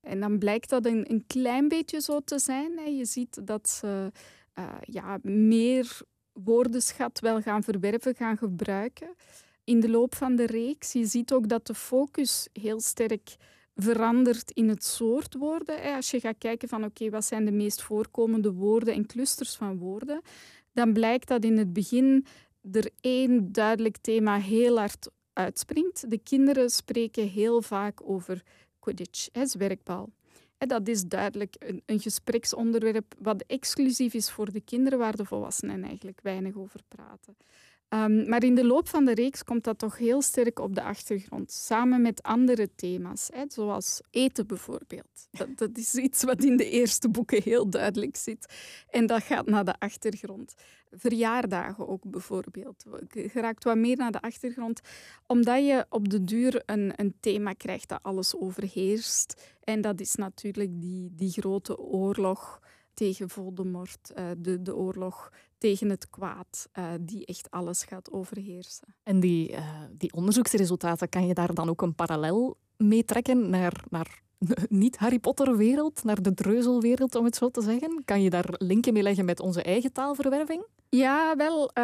En 0.00 0.20
dan 0.20 0.38
blijkt 0.38 0.68
dat 0.68 0.86
een, 0.86 1.10
een 1.10 1.24
klein 1.26 1.68
beetje 1.68 2.00
zo 2.00 2.20
te 2.20 2.38
zijn. 2.38 2.96
Je 2.96 3.04
ziet 3.04 3.46
dat 3.46 3.68
ze 3.68 4.12
uh, 4.58 4.64
ja, 4.82 5.18
meer 5.22 6.00
woordenschat 6.32 7.20
wel 7.20 7.40
gaan 7.40 7.62
verwerven, 7.62 8.14
gaan 8.14 8.36
gebruiken 8.36 9.14
in 9.64 9.80
de 9.80 9.88
loop 9.88 10.14
van 10.14 10.36
de 10.36 10.46
reeks. 10.46 10.92
Je 10.92 11.06
ziet 11.06 11.32
ook 11.32 11.48
dat 11.48 11.66
de 11.66 11.74
focus 11.74 12.48
heel 12.52 12.80
sterk 12.80 13.36
verandert 13.82 14.50
in 14.50 14.68
het 14.68 14.84
soort 14.84 15.34
woorden. 15.34 15.94
Als 15.94 16.10
je 16.10 16.20
gaat 16.20 16.38
kijken 16.38 16.68
van 16.68 16.84
oké, 16.84 17.10
wat 17.10 17.24
zijn 17.24 17.44
de 17.44 17.52
meest 17.52 17.82
voorkomende 17.82 18.52
woorden 18.52 18.94
en 18.94 19.06
clusters 19.06 19.56
van 19.56 19.78
woorden, 19.78 20.20
dan 20.72 20.92
blijkt 20.92 21.28
dat 21.28 21.44
in 21.44 21.58
het 21.58 21.72
begin 21.72 22.26
er 22.72 22.90
één 23.00 23.52
duidelijk 23.52 23.96
thema 24.00 24.38
heel 24.38 24.78
hard 24.78 25.10
uitspringt. 25.32 26.10
De 26.10 26.18
kinderen 26.18 26.70
spreken 26.70 27.28
heel 27.28 27.62
vaak 27.62 28.00
over 28.08 28.42
Quidditch, 28.78 29.28
hè, 29.32 29.46
zwerkbal. 29.46 30.12
Dat 30.58 30.88
is 30.88 31.02
duidelijk 31.02 31.56
een, 31.58 31.82
een 31.86 32.00
gespreksonderwerp 32.00 33.14
wat 33.18 33.44
exclusief 33.46 34.14
is 34.14 34.30
voor 34.30 34.52
de 34.52 34.60
kinderen, 34.60 34.98
waar 34.98 35.16
de 35.16 35.24
volwassenen 35.24 35.82
eigenlijk 35.84 36.20
weinig 36.22 36.56
over 36.56 36.80
praten. 36.88 37.36
Ehm, 37.92 38.28
maar 38.28 38.44
in 38.44 38.54
de 38.54 38.66
loop 38.66 38.88
van 38.88 39.04
de 39.04 39.14
reeks 39.14 39.44
komt 39.44 39.64
dat 39.64 39.78
toch 39.78 39.98
heel 39.98 40.22
sterk 40.22 40.58
op 40.58 40.74
de 40.74 40.82
achtergrond, 40.82 41.52
samen 41.52 42.02
met 42.02 42.22
andere 42.22 42.68
thema's, 42.74 43.28
hè, 43.32 43.44
zoals 43.48 44.00
eten 44.10 44.46
bijvoorbeeld. 44.46 45.28
Dat, 45.30 45.48
dat, 45.58 45.78
is 45.78 45.94
iets 45.94 46.22
wat 46.22 46.44
in 46.44 46.56
de 46.56 46.70
eerste 46.70 47.08
boeken 47.08 47.42
heel 47.42 47.70
duidelijk 47.70 48.16
zit. 48.16 48.54
En 48.90 49.06
dat 49.06 49.22
gaat 49.22 49.46
naar 49.46 49.64
de 49.64 49.78
achtergrond. 49.78 50.54
Verjaardagen 50.90 51.88
ook 51.88 52.10
bijvoorbeeld. 52.10 52.84
Geraakt 53.08 53.64
wat 53.64 53.76
meer 53.76 53.96
naar 53.96 54.12
de 54.12 54.20
achtergrond, 54.20 54.80
omdat 55.26 55.66
je 55.66 55.86
op 55.88 56.08
de 56.08 56.24
duur 56.24 56.62
een, 56.66 56.92
een 56.96 57.14
thema 57.20 57.52
krijgt 57.52 57.88
dat 57.88 58.02
alles 58.02 58.36
overheerst. 58.36 59.42
En 59.64 59.80
dat 59.80 60.00
is 60.00 60.14
natuurlijk 60.14 60.80
die, 60.80 61.10
die 61.14 61.30
grote 61.30 61.78
oorlog 61.78 62.60
tegen 62.94 63.30
Voldemort, 63.30 64.12
uh, 64.18 64.30
de, 64.38 64.62
de 64.62 64.76
oorlog 64.76 65.30
tegen 65.62 65.90
het 65.90 66.10
kwaad, 66.10 66.68
uh, 66.78 66.84
die 67.00 67.26
echt 67.26 67.50
alles 67.50 67.84
gaat 67.84 68.12
overheersen. 68.12 68.94
En 69.02 69.20
die, 69.20 69.50
uh, 69.50 69.80
die 69.92 70.12
onderzoeksresultaten, 70.12 71.08
kan 71.08 71.26
je 71.26 71.34
daar 71.34 71.54
dan 71.54 71.68
ook 71.68 71.82
een 71.82 71.94
parallel 71.94 72.56
mee 72.76 73.04
trekken 73.04 73.50
naar, 73.50 73.84
naar 73.90 74.22
niet-Harry 74.82 75.18
Potter-wereld, 75.18 76.04
naar 76.04 76.22
de 76.22 76.34
dreuzelwereld, 76.34 77.14
om 77.14 77.24
het 77.24 77.36
zo 77.36 77.50
te 77.50 77.62
zeggen? 77.62 78.02
Kan 78.04 78.22
je 78.22 78.30
daar 78.30 78.54
linken 78.58 78.92
mee 78.92 79.02
leggen 79.02 79.24
met 79.24 79.40
onze 79.40 79.62
eigen 79.62 79.92
taalverwerving? 79.92 80.66
Ja, 80.88 81.36
wel. 81.36 81.62
Uh, 81.62 81.74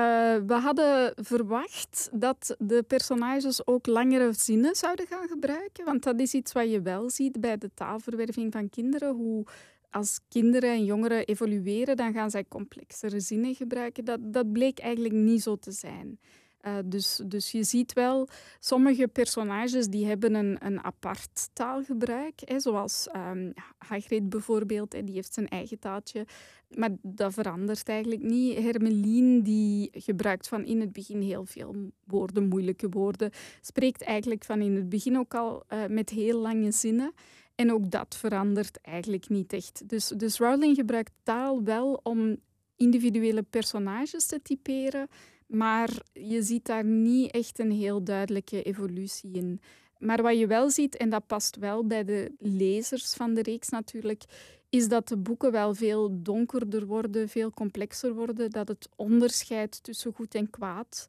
we 0.46 0.54
hadden 0.54 1.12
verwacht 1.16 2.08
dat 2.12 2.56
de 2.58 2.82
personages 2.82 3.66
ook 3.66 3.86
langere 3.86 4.32
zinnen 4.32 4.74
zouden 4.74 5.06
gaan 5.06 5.28
gebruiken. 5.28 5.84
Want 5.84 6.02
dat 6.02 6.20
is 6.20 6.34
iets 6.34 6.52
wat 6.52 6.70
je 6.70 6.82
wel 6.82 7.10
ziet 7.10 7.40
bij 7.40 7.58
de 7.58 7.70
taalverwerving 7.74 8.52
van 8.52 8.68
kinderen. 8.68 9.14
Hoe 9.14 9.46
als 9.90 10.20
kinderen 10.28 10.70
en 10.70 10.84
jongeren 10.84 11.26
evolueren, 11.26 11.96
dan 11.96 12.12
gaan 12.12 12.30
zij 12.30 12.44
complexere 12.48 13.20
zinnen 13.20 13.54
gebruiken. 13.54 14.04
Dat, 14.04 14.18
dat 14.22 14.52
bleek 14.52 14.78
eigenlijk 14.78 15.14
niet 15.14 15.42
zo 15.42 15.56
te 15.56 15.72
zijn. 15.72 16.18
Uh, 16.66 16.76
dus, 16.84 17.20
dus 17.26 17.50
je 17.50 17.64
ziet 17.64 17.92
wel, 17.92 18.28
sommige 18.60 19.08
personages 19.08 19.86
die 19.86 20.06
hebben 20.06 20.34
een, 20.34 20.66
een 20.66 20.84
apart 20.84 21.50
taalgebruik. 21.52 22.40
Hè, 22.44 22.60
zoals 22.60 23.08
um, 23.16 23.52
Hagrid 23.78 24.28
bijvoorbeeld, 24.28 24.92
hè, 24.92 25.04
die 25.04 25.14
heeft 25.14 25.34
zijn 25.34 25.48
eigen 25.48 25.78
taaltje. 25.78 26.26
Maar 26.68 26.90
dat 27.02 27.32
verandert 27.32 27.88
eigenlijk 27.88 28.22
niet. 28.22 28.58
Hermeline 28.58 29.42
die 29.42 29.88
gebruikt 29.92 30.48
van 30.48 30.64
in 30.64 30.80
het 30.80 30.92
begin 30.92 31.20
heel 31.20 31.44
veel 31.44 31.74
woorden, 32.04 32.48
moeilijke 32.48 32.88
woorden. 32.88 33.30
Spreekt 33.60 34.02
eigenlijk 34.02 34.44
van 34.44 34.60
in 34.60 34.74
het 34.74 34.88
begin 34.88 35.18
ook 35.18 35.34
al 35.34 35.64
uh, 35.72 35.86
met 35.86 36.10
heel 36.10 36.38
lange 36.38 36.72
zinnen. 36.72 37.12
En 37.58 37.72
ook 37.72 37.90
dat 37.90 38.16
verandert 38.16 38.80
eigenlijk 38.80 39.28
niet 39.28 39.52
echt. 39.52 39.88
Dus, 39.88 40.08
dus 40.08 40.38
Rowling 40.38 40.76
gebruikt 40.76 41.12
taal 41.22 41.62
wel 41.62 42.00
om 42.02 42.36
individuele 42.76 43.42
personages 43.42 44.26
te 44.26 44.42
typeren, 44.42 45.08
maar 45.46 45.90
je 46.12 46.42
ziet 46.42 46.66
daar 46.66 46.84
niet 46.84 47.30
echt 47.30 47.58
een 47.58 47.70
heel 47.70 48.04
duidelijke 48.04 48.62
evolutie 48.62 49.30
in. 49.32 49.60
Maar 49.98 50.22
wat 50.22 50.38
je 50.38 50.46
wel 50.46 50.70
ziet, 50.70 50.96
en 50.96 51.10
dat 51.10 51.26
past 51.26 51.56
wel 51.56 51.86
bij 51.86 52.04
de 52.04 52.32
lezers 52.38 53.12
van 53.12 53.34
de 53.34 53.42
reeks 53.42 53.68
natuurlijk, 53.68 54.24
is 54.68 54.88
dat 54.88 55.08
de 55.08 55.16
boeken 55.16 55.52
wel 55.52 55.74
veel 55.74 56.22
donkerder 56.22 56.86
worden, 56.86 57.28
veel 57.28 57.50
complexer 57.50 58.14
worden, 58.14 58.50
dat 58.50 58.68
het 58.68 58.88
onderscheid 58.96 59.82
tussen 59.82 60.12
goed 60.14 60.34
en 60.34 60.50
kwaad 60.50 61.06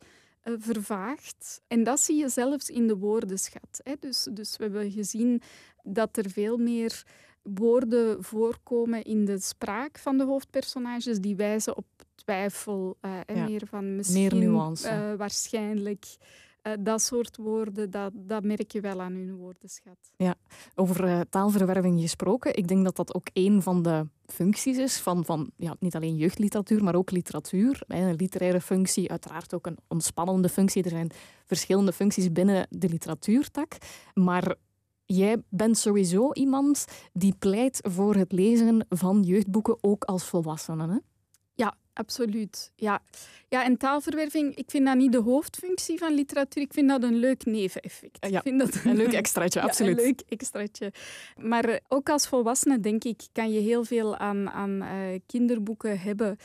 vervaagt. 0.60 1.62
En 1.68 1.84
dat 1.84 2.00
zie 2.00 2.18
je 2.18 2.30
zelfs 2.30 2.70
in 2.70 2.88
de 2.88 2.98
woordenschat. 2.98 3.82
Hè. 3.84 3.94
Dus, 4.00 4.28
dus 4.32 4.58
we 4.58 4.64
hebben 4.64 4.92
gezien 4.92 5.42
dat 5.84 6.18
er 6.18 6.30
veel 6.30 6.58
meer 6.58 7.04
woorden 7.42 8.24
voorkomen 8.24 9.04
in 9.04 9.26
de 9.26 9.40
spraak 9.40 9.98
van 9.98 10.18
de 10.18 10.26
hoofdpersonages 10.26 11.20
die 11.20 11.36
wijzen 11.36 11.78
op 11.78 11.86
twijfel 12.16 12.98
uh, 13.02 13.20
en 13.26 13.44
meer 13.44 13.62
van 13.66 13.96
misschien, 13.96 14.22
meer 14.22 14.36
nuance. 14.36 14.90
Uh, 14.90 15.14
waarschijnlijk. 15.16 16.06
Uh, 16.64 16.74
dat 16.80 17.02
soort 17.02 17.38
woorden, 17.38 17.92
dat, 17.92 18.12
dat 18.16 18.44
merk 18.44 18.72
je 18.72 18.82
wel 18.82 19.02
aan 19.02 19.14
hun 19.14 19.36
woordenschat. 19.36 19.98
Ja, 20.18 20.36
over 20.76 21.30
taalverwerving 21.30 22.02
gesproken. 22.02 22.56
Ik 22.56 22.68
denk 22.68 22.84
dat 22.84 22.96
dat 22.96 23.16
ook 23.16 23.28
een 23.34 23.62
van 23.62 23.84
de 23.84 24.08
functies 24.32 24.78
is 24.78 24.98
van, 24.98 25.26
van 25.26 25.52
ja, 25.56 25.76
niet 25.80 25.96
alleen 25.96 26.16
jeugdliteratuur, 26.16 26.84
maar 26.84 26.96
ook 26.96 27.12
literatuur. 27.12 27.82
Een 27.88 28.16
literaire 28.16 28.62
functie, 28.62 29.10
uiteraard 29.10 29.54
ook 29.54 29.66
een 29.66 29.78
ontspannende 29.88 30.50
functie. 30.50 30.84
Er 30.84 30.90
zijn 30.90 31.12
verschillende 31.46 31.94
functies 31.94 32.32
binnen 32.32 32.68
de 32.70 32.90
literatuurtak. 32.90 33.78
Maar 34.14 34.56
jij 35.06 35.44
bent 35.50 35.78
sowieso 35.78 36.34
iemand 36.34 36.86
die 37.14 37.36
pleit 37.40 37.80
voor 37.90 38.16
het 38.16 38.32
lezen 38.32 38.86
van 38.90 39.24
jeugdboeken 39.24 39.78
ook 39.82 40.04
als 40.04 40.24
volwassene. 40.24 40.88
Hè? 40.88 40.98
Absoluut. 42.00 42.72
Ja. 42.76 43.02
ja, 43.50 43.64
en 43.64 43.78
taalverwerving, 43.78 44.56
ik 44.56 44.70
vind 44.70 44.86
dat 44.86 44.96
niet 44.96 45.12
de 45.12 45.18
hoofdfunctie 45.18 45.98
van 45.98 46.14
literatuur. 46.14 46.64
Ik 46.64 46.74
vind 46.74 46.90
dat 46.90 47.04
een 47.04 47.16
leuk 47.16 47.46
neveneffect. 47.46 48.18
Ja, 48.30 48.38
ik 48.38 48.44
vind 48.44 48.60
dat 48.60 48.84
een 48.84 48.96
leuk 48.96 49.14
extraatje, 49.24 49.62
absoluut. 49.62 49.96
Ja, 49.96 50.02
een 50.02 50.08
leuk 50.08 50.22
extraatje. 50.28 50.94
Maar 51.38 51.80
ook 51.88 52.10
als 52.10 52.28
volwassene, 52.28 52.80
denk 52.80 53.04
ik, 53.04 53.28
kan 53.32 53.52
je 53.52 53.60
heel 53.60 53.84
veel 53.84 54.18
aan, 54.18 54.50
aan 54.50 54.82
uh, 54.82 55.20
kinderboeken 55.26 56.00
hebben 56.00 56.38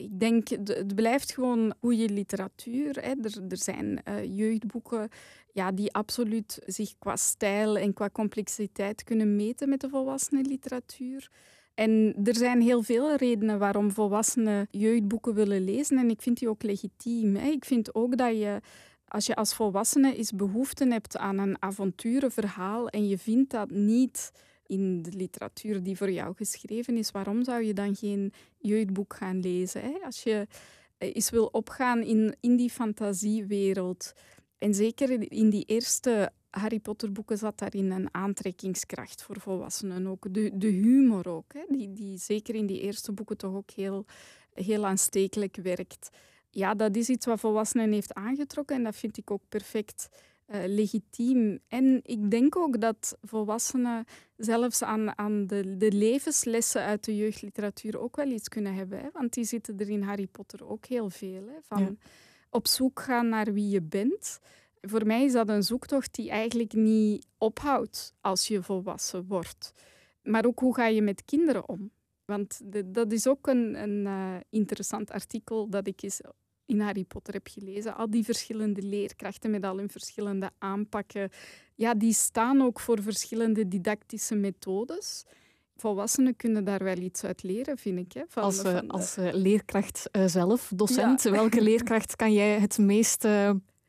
ik 0.00 0.20
denk, 0.20 0.48
het 0.48 0.94
blijft 0.94 1.34
gewoon 1.34 1.74
goede 1.80 2.08
literatuur. 2.08 2.94
Hè. 2.94 3.10
Er, 3.22 3.42
er 3.48 3.56
zijn 3.56 4.02
uh, 4.08 4.36
jeugdboeken 4.36 5.08
ja, 5.52 5.72
die 5.72 5.92
absoluut 5.92 6.58
zich 6.66 6.94
qua 6.98 7.16
stijl 7.16 7.78
en 7.78 7.92
qua 7.92 8.10
complexiteit 8.10 9.04
kunnen 9.04 9.36
meten 9.36 9.68
met 9.68 9.80
de 9.80 9.88
volwassene 9.88 10.42
literatuur. 10.42 11.30
En 11.74 12.14
er 12.24 12.36
zijn 12.36 12.60
heel 12.60 12.82
veel 12.82 13.16
redenen 13.16 13.58
waarom 13.58 13.90
volwassenen 13.90 14.68
jeugdboeken 14.70 15.34
willen 15.34 15.64
lezen. 15.64 15.98
En 15.98 16.10
ik 16.10 16.22
vind 16.22 16.38
die 16.38 16.48
ook 16.48 16.62
legitiem. 16.62 17.36
Ik 17.36 17.64
vind 17.64 17.94
ook 17.94 18.16
dat 18.16 18.38
je, 18.38 18.60
als 19.04 19.26
je 19.26 19.34
als 19.34 19.54
volwassene 19.54 20.16
eens 20.16 20.32
behoefte 20.32 20.86
hebt 20.86 21.16
aan 21.16 21.38
een 21.38 21.62
avonturenverhaal 21.62 22.88
en 22.88 23.08
je 23.08 23.18
vindt 23.18 23.50
dat 23.50 23.70
niet 23.70 24.30
in 24.66 25.02
de 25.02 25.12
literatuur 25.12 25.82
die 25.82 25.96
voor 25.96 26.10
jou 26.10 26.34
geschreven 26.34 26.96
is, 26.96 27.10
waarom 27.10 27.44
zou 27.44 27.62
je 27.62 27.72
dan 27.72 27.96
geen 27.96 28.32
jeugdboek 28.58 29.14
gaan 29.14 29.40
lezen? 29.40 30.02
Als 30.04 30.22
je 30.22 30.46
eens 30.98 31.30
wil 31.30 31.46
opgaan 31.46 32.02
in, 32.02 32.36
in 32.40 32.56
die 32.56 32.70
fantasiewereld. 32.70 34.12
En 34.58 34.74
zeker 34.74 35.32
in 35.32 35.50
die 35.50 35.64
eerste 35.64 36.32
Harry 36.50 36.78
Potter 36.78 37.12
boeken 37.12 37.38
zat 37.38 37.58
daarin 37.58 37.90
een 37.90 38.14
aantrekkingskracht 38.14 39.22
voor 39.22 39.40
volwassenen 39.40 40.06
ook. 40.06 40.34
De, 40.34 40.50
de 40.54 40.68
humor 40.68 41.28
ook, 41.28 41.52
hè? 41.52 41.62
Die, 41.68 41.92
die 41.92 42.18
zeker 42.18 42.54
in 42.54 42.66
die 42.66 42.80
eerste 42.80 43.12
boeken 43.12 43.36
toch 43.36 43.54
ook 43.54 43.70
heel, 43.70 44.04
heel 44.54 44.86
aanstekelijk 44.86 45.56
werkt. 45.56 46.10
Ja, 46.50 46.74
dat 46.74 46.96
is 46.96 47.08
iets 47.08 47.26
wat 47.26 47.40
volwassenen 47.40 47.92
heeft 47.92 48.14
aangetrokken 48.14 48.76
en 48.76 48.82
dat 48.82 48.96
vind 48.96 49.16
ik 49.16 49.30
ook 49.30 49.42
perfect 49.48 50.08
uh, 50.50 50.60
legitiem. 50.66 51.58
En 51.68 52.00
ik 52.02 52.30
denk 52.30 52.56
ook 52.56 52.80
dat 52.80 53.18
volwassenen 53.22 54.04
zelfs 54.36 54.82
aan, 54.82 55.18
aan 55.18 55.46
de, 55.46 55.76
de 55.76 55.92
levenslessen 55.92 56.82
uit 56.82 57.04
de 57.04 57.16
jeugdliteratuur 57.16 57.98
ook 57.98 58.16
wel 58.16 58.30
iets 58.30 58.48
kunnen 58.48 58.74
hebben. 58.74 58.98
Hè? 58.98 59.08
Want 59.12 59.32
die 59.32 59.44
zitten 59.44 59.78
er 59.78 59.88
in 59.88 60.02
Harry 60.02 60.26
Potter 60.26 60.68
ook 60.68 60.86
heel 60.86 61.10
veel. 61.10 61.46
Hè? 61.46 61.58
Van 61.62 61.98
op 62.50 62.66
zoek 62.66 63.00
gaan 63.00 63.28
naar 63.28 63.52
wie 63.52 63.68
je 63.68 63.82
bent. 63.82 64.40
Voor 64.80 65.06
mij 65.06 65.24
is 65.24 65.32
dat 65.32 65.48
een 65.48 65.62
zoektocht 65.62 66.14
die 66.14 66.30
eigenlijk 66.30 66.72
niet 66.72 67.26
ophoudt 67.38 68.14
als 68.20 68.48
je 68.48 68.62
volwassen 68.62 69.26
wordt. 69.26 69.72
Maar 70.22 70.44
ook 70.44 70.58
hoe 70.58 70.74
ga 70.74 70.86
je 70.86 71.02
met 71.02 71.24
kinderen 71.24 71.68
om? 71.68 71.90
Want 72.24 72.60
de, 72.64 72.90
dat 72.90 73.12
is 73.12 73.26
ook 73.26 73.46
een, 73.46 73.82
een 73.82 74.06
uh, 74.06 74.34
interessant 74.50 75.10
artikel 75.10 75.68
dat 75.68 75.86
ik 75.86 76.02
eens 76.02 76.20
in 76.66 76.80
Harry 76.80 77.04
Potter 77.04 77.34
heb 77.34 77.48
gelezen. 77.50 77.96
Al 77.96 78.10
die 78.10 78.24
verschillende 78.24 78.82
leerkrachten 78.82 79.50
met 79.50 79.64
al 79.64 79.76
hun 79.76 79.90
verschillende 79.90 80.50
aanpakken, 80.58 81.30
ja, 81.74 81.94
die 81.94 82.12
staan 82.12 82.62
ook 82.62 82.80
voor 82.80 83.02
verschillende 83.02 83.68
didactische 83.68 84.34
methodes. 84.34 85.24
Volwassenen 85.76 86.36
kunnen 86.36 86.64
daar 86.64 86.84
wel 86.84 86.96
iets 86.96 87.24
uit 87.24 87.42
leren, 87.42 87.78
vind 87.78 87.98
ik. 87.98 88.12
Hè, 88.12 88.22
van, 88.28 88.42
als, 88.42 88.64
uh, 88.64 88.78
als 88.86 89.18
uh, 89.18 89.32
leerkracht 89.32 90.08
uh, 90.12 90.26
zelf, 90.26 90.72
docent, 90.74 91.22
ja. 91.22 91.30
welke 91.30 91.62
leerkracht 91.62 92.16
kan 92.16 92.32
jij 92.32 92.58
het 92.58 92.78
meest 92.78 93.26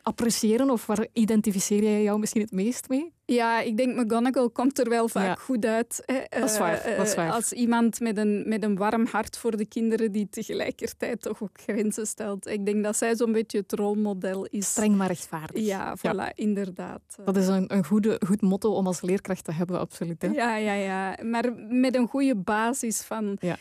appreciëren 0.04 0.70
of 0.70 0.86
waar 0.86 1.08
identificeer 1.14 1.84
jij 1.84 2.04
jou 2.04 2.20
misschien 2.20 2.42
het 2.42 2.52
meest 2.52 2.90
mee? 2.90 3.14
Ja, 3.26 3.62
ik 3.62 3.78
denk 3.78 3.96
McGonagall 3.96 4.50
komt 4.50 4.80
er 4.80 4.90
wel 4.90 5.08
vaak 5.08 5.38
ja. 5.38 5.44
goed 5.44 5.66
uit. 5.66 6.04
Hè. 6.06 6.40
Dat, 6.40 6.50
is 6.50 6.58
waar, 6.58 6.94
dat 6.98 7.08
is 7.08 7.16
waar. 7.16 7.32
Als 7.32 7.52
iemand 7.54 8.00
met 8.00 8.18
een, 8.18 8.44
met 8.48 8.64
een 8.64 8.76
warm 8.76 9.06
hart 9.06 9.38
voor 9.38 9.58
de 9.58 9.66
kinderen 9.66 10.12
die 10.12 10.30
tegelijkertijd 10.30 11.22
toch 11.22 11.44
ook 11.44 11.62
grenzen 11.66 12.08
stelt. 12.08 12.48
Ik 12.48 12.66
denk 12.66 12.84
dat 12.84 12.98
zij 12.98 13.16
zo'n 13.16 13.32
beetje 13.32 13.58
het 13.58 13.74
rolmodel 13.74 14.46
is. 14.46 14.70
Streng 14.70 14.96
maar 14.96 15.08
rechtvaardig. 15.08 15.66
Ja, 15.66 15.98
voilà, 15.98 16.02
ja. 16.02 16.32
inderdaad. 16.36 17.02
Dat 17.26 17.38
is 17.38 17.48
een, 17.48 17.74
een 17.74 17.86
goede, 17.86 18.22
goed 18.26 18.42
motto 18.42 18.74
om 18.74 18.88
als 18.88 19.02
leerkracht 19.02 19.44
te 19.44 19.52
hebben, 19.52 19.80
absoluut. 19.80 20.22
Hè? 20.22 20.28
Ja, 20.28 20.56
ja, 20.56 20.74
ja. 20.74 21.18
Maar 21.24 21.54
met 21.70 21.96
een 21.96 22.08
goede 22.08 22.36
basis 22.36 23.02
van 23.02 23.38
ja 23.40 23.58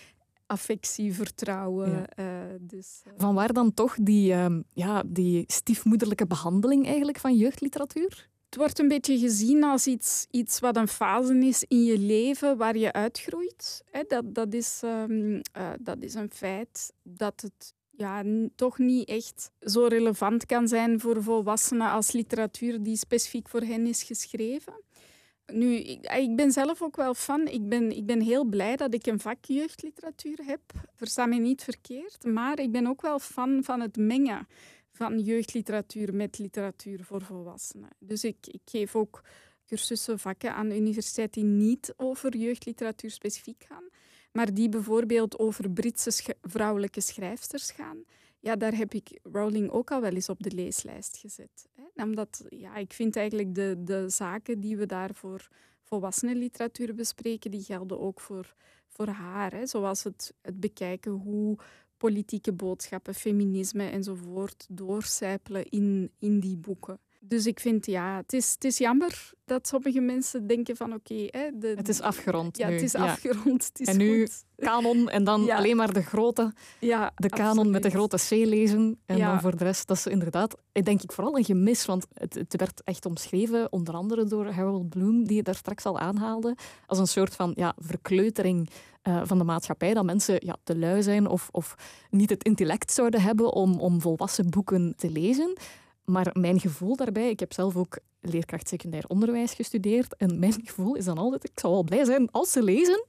affectie, 0.50 1.14
vertrouwen. 1.14 1.90
Ja. 1.90 2.06
Uh, 2.24 2.54
dus, 2.60 3.02
uh... 3.06 3.12
Van 3.16 3.34
waar 3.34 3.52
dan 3.52 3.74
toch 3.74 3.96
die, 4.02 4.32
uh, 4.32 4.58
ja, 4.72 5.02
die 5.06 5.44
stiefmoederlijke 5.46 6.26
behandeling 6.26 6.86
eigenlijk 6.86 7.18
van 7.18 7.36
jeugdliteratuur? 7.36 8.28
Het 8.44 8.58
wordt 8.58 8.78
een 8.78 8.88
beetje 8.88 9.18
gezien 9.18 9.64
als 9.64 9.86
iets, 9.86 10.26
iets 10.30 10.60
wat 10.60 10.76
een 10.76 10.88
fase 10.88 11.34
is 11.34 11.64
in 11.68 11.84
je 11.84 11.98
leven 11.98 12.56
waar 12.56 12.76
je 12.76 12.92
uitgroeit. 12.92 13.82
Hè, 13.90 14.02
dat, 14.08 14.34
dat, 14.34 14.54
is, 14.54 14.80
um, 14.84 15.40
dat 15.80 15.96
is 16.00 16.14
een 16.14 16.30
feit 16.30 16.92
dat 17.02 17.40
het 17.40 17.74
ja, 17.90 18.24
toch 18.54 18.78
niet 18.78 19.08
echt 19.08 19.50
zo 19.60 19.86
relevant 19.86 20.46
kan 20.46 20.68
zijn 20.68 21.00
voor 21.00 21.22
volwassenen 21.22 21.90
als 21.90 22.12
literatuur 22.12 22.82
die 22.82 22.96
specifiek 22.96 23.48
voor 23.48 23.60
hen 23.62 23.86
is 23.86 24.02
geschreven. 24.02 24.82
Nu, 25.52 25.74
ik, 25.74 26.06
ah, 26.06 26.22
ik, 26.22 26.36
ben 26.36 26.52
zelf 26.52 26.82
ook 26.82 26.96
wel 26.96 27.14
fan. 27.14 27.46
Ik 27.46 27.68
ben, 27.68 27.96
ik 27.96 28.06
ben 28.06 28.20
heel 28.20 28.44
blij 28.44 28.76
dat 28.76 28.94
ik 28.94 29.06
een 29.06 29.20
vak 29.20 29.44
jeugdliteratuur 29.44 30.38
heb. 30.44 30.60
Versta 30.94 31.26
me 31.26 31.36
niet 31.36 31.64
verkeerd. 31.64 32.24
Maar 32.24 32.58
ik 32.58 32.72
ben 32.72 32.86
ook 32.86 33.02
wel 33.02 33.18
fan 33.18 33.64
van 33.64 33.80
het 33.80 33.96
mengen 33.96 34.46
van 34.92 35.18
jeugdliteratuur 35.18 36.14
met 36.14 36.38
literatuur 36.38 37.04
voor 37.04 37.22
volwassenen. 37.22 37.88
Dus 37.98 38.24
ik, 38.24 38.36
ik 38.46 38.60
geef 38.64 38.96
ook 38.96 39.22
cursussen, 39.66 40.18
vakken 40.18 40.54
aan 40.54 40.68
de 40.68 40.76
universiteit 40.76 41.34
die 41.34 41.44
niet 41.44 41.94
over 41.96 42.36
jeugdliteratuur 42.36 43.10
specifiek 43.10 43.64
gaan, 43.68 43.84
maar 44.32 44.54
die 44.54 44.68
bijvoorbeeld 44.68 45.38
over 45.38 45.70
Britse 45.70 46.36
vrouwelijke 46.42 47.00
schrijfsters 47.00 47.70
gaan. 47.70 48.04
Ja, 48.40 48.56
daar 48.56 48.74
heb 48.74 48.94
ik 48.94 49.18
Rowling 49.22 49.70
ook 49.70 49.90
al 49.90 50.00
wel 50.00 50.12
eens 50.12 50.28
op 50.28 50.42
de 50.42 50.50
leeslijst 50.50 51.16
gezet. 51.16 51.68
Hè. 51.74 52.02
Omdat 52.04 52.44
ja, 52.48 52.76
ik 52.76 52.92
vind 52.92 53.16
eigenlijk 53.16 53.54
de, 53.54 53.76
de 53.78 54.08
zaken 54.08 54.60
die 54.60 54.76
we 54.76 54.86
daar 54.86 55.14
voor 55.14 55.48
volwassenenliteratuur 55.82 56.94
bespreken, 56.94 57.50
die 57.50 57.62
gelden 57.62 58.00
ook 58.00 58.20
voor, 58.20 58.54
voor 58.88 59.06
haar. 59.06 59.52
Hè. 59.52 59.66
Zoals 59.66 60.04
het, 60.04 60.34
het 60.42 60.60
bekijken 60.60 61.12
hoe 61.12 61.58
politieke 61.96 62.52
boodschappen, 62.52 63.14
feminisme 63.14 63.84
enzovoort 63.84 64.66
doorcijpelen 64.70 65.68
in, 65.68 66.10
in 66.18 66.40
die 66.40 66.56
boeken. 66.56 67.00
Dus 67.22 67.46
ik 67.46 67.60
vind, 67.60 67.86
ja, 67.86 68.16
het 68.16 68.32
is, 68.32 68.50
het 68.50 68.64
is 68.64 68.78
jammer 68.78 69.30
dat 69.44 69.66
sommige 69.66 70.00
mensen 70.00 70.46
denken 70.46 70.76
van 70.76 70.92
oké... 70.92 71.28
het 71.60 71.88
is 71.88 72.00
afgerond 72.00 72.58
Ja, 72.58 72.68
nu. 72.68 72.74
het 72.74 72.82
is 72.82 72.94
afgerond. 72.94 73.64
Het 73.64 73.80
is 73.80 73.86
en 73.86 73.96
nu 73.96 74.20
goed. 74.20 74.44
kanon 74.56 75.08
en 75.08 75.24
dan 75.24 75.50
alleen 75.50 75.76
maar 75.76 75.92
de 75.92 76.02
grote... 76.02 76.52
Ja, 76.78 77.12
de 77.14 77.28
kanon 77.28 77.70
met 77.70 77.82
de 77.82 77.90
grote 77.90 78.16
C 78.16 78.30
lezen. 78.30 79.00
En 79.06 79.18
dan 79.18 79.40
voor 79.40 79.56
de 79.56 79.64
rest, 79.64 79.86
dat 79.86 79.96
is 79.96 80.06
inderdaad, 80.06 80.56
denk 80.72 81.02
ik, 81.02 81.12
vooral 81.12 81.36
een 81.36 81.44
gemis. 81.44 81.84
Want 81.84 82.06
het, 82.14 82.34
het 82.34 82.56
werd 82.56 82.82
echt 82.84 83.06
omschreven, 83.06 83.72
onder 83.72 83.94
andere 83.94 84.24
door 84.24 84.46
Harold 84.46 84.88
Bloom, 84.88 85.26
die 85.26 85.36
je 85.36 85.42
daar 85.42 85.54
straks 85.54 85.84
al 85.84 85.98
aanhaalde, 85.98 86.56
als 86.86 86.98
een 86.98 87.06
soort 87.06 87.34
van 87.34 87.52
ja, 87.54 87.74
verkleutering 87.76 88.70
uh, 89.08 89.20
van 89.24 89.38
de 89.38 89.44
maatschappij. 89.44 89.94
Dat 89.94 90.04
mensen 90.04 90.36
ja, 90.38 90.56
te 90.64 90.78
lui 90.78 91.02
zijn 91.02 91.26
of, 91.26 91.48
of 91.50 91.74
niet 92.10 92.30
het 92.30 92.44
intellect 92.44 92.92
zouden 92.92 93.20
hebben 93.20 93.52
om, 93.52 93.80
om 93.80 94.00
volwassen 94.00 94.50
boeken 94.50 94.94
te 94.96 95.10
lezen. 95.10 95.56
Maar 96.10 96.30
mijn 96.32 96.60
gevoel 96.60 96.96
daarbij, 96.96 97.30
ik 97.30 97.40
heb 97.40 97.52
zelf 97.52 97.76
ook 97.76 97.98
leerkracht 98.20 98.68
secundair 98.68 99.04
onderwijs 99.08 99.54
gestudeerd. 99.54 100.16
En 100.16 100.38
mijn 100.38 100.52
gevoel 100.64 100.94
is 100.94 101.04
dan 101.04 101.18
altijd, 101.18 101.44
ik 101.44 101.60
zou 101.60 101.72
wel 101.72 101.84
blij 101.84 102.04
zijn 102.04 102.30
als 102.30 102.52
ze 102.52 102.62
lezen. 102.62 103.06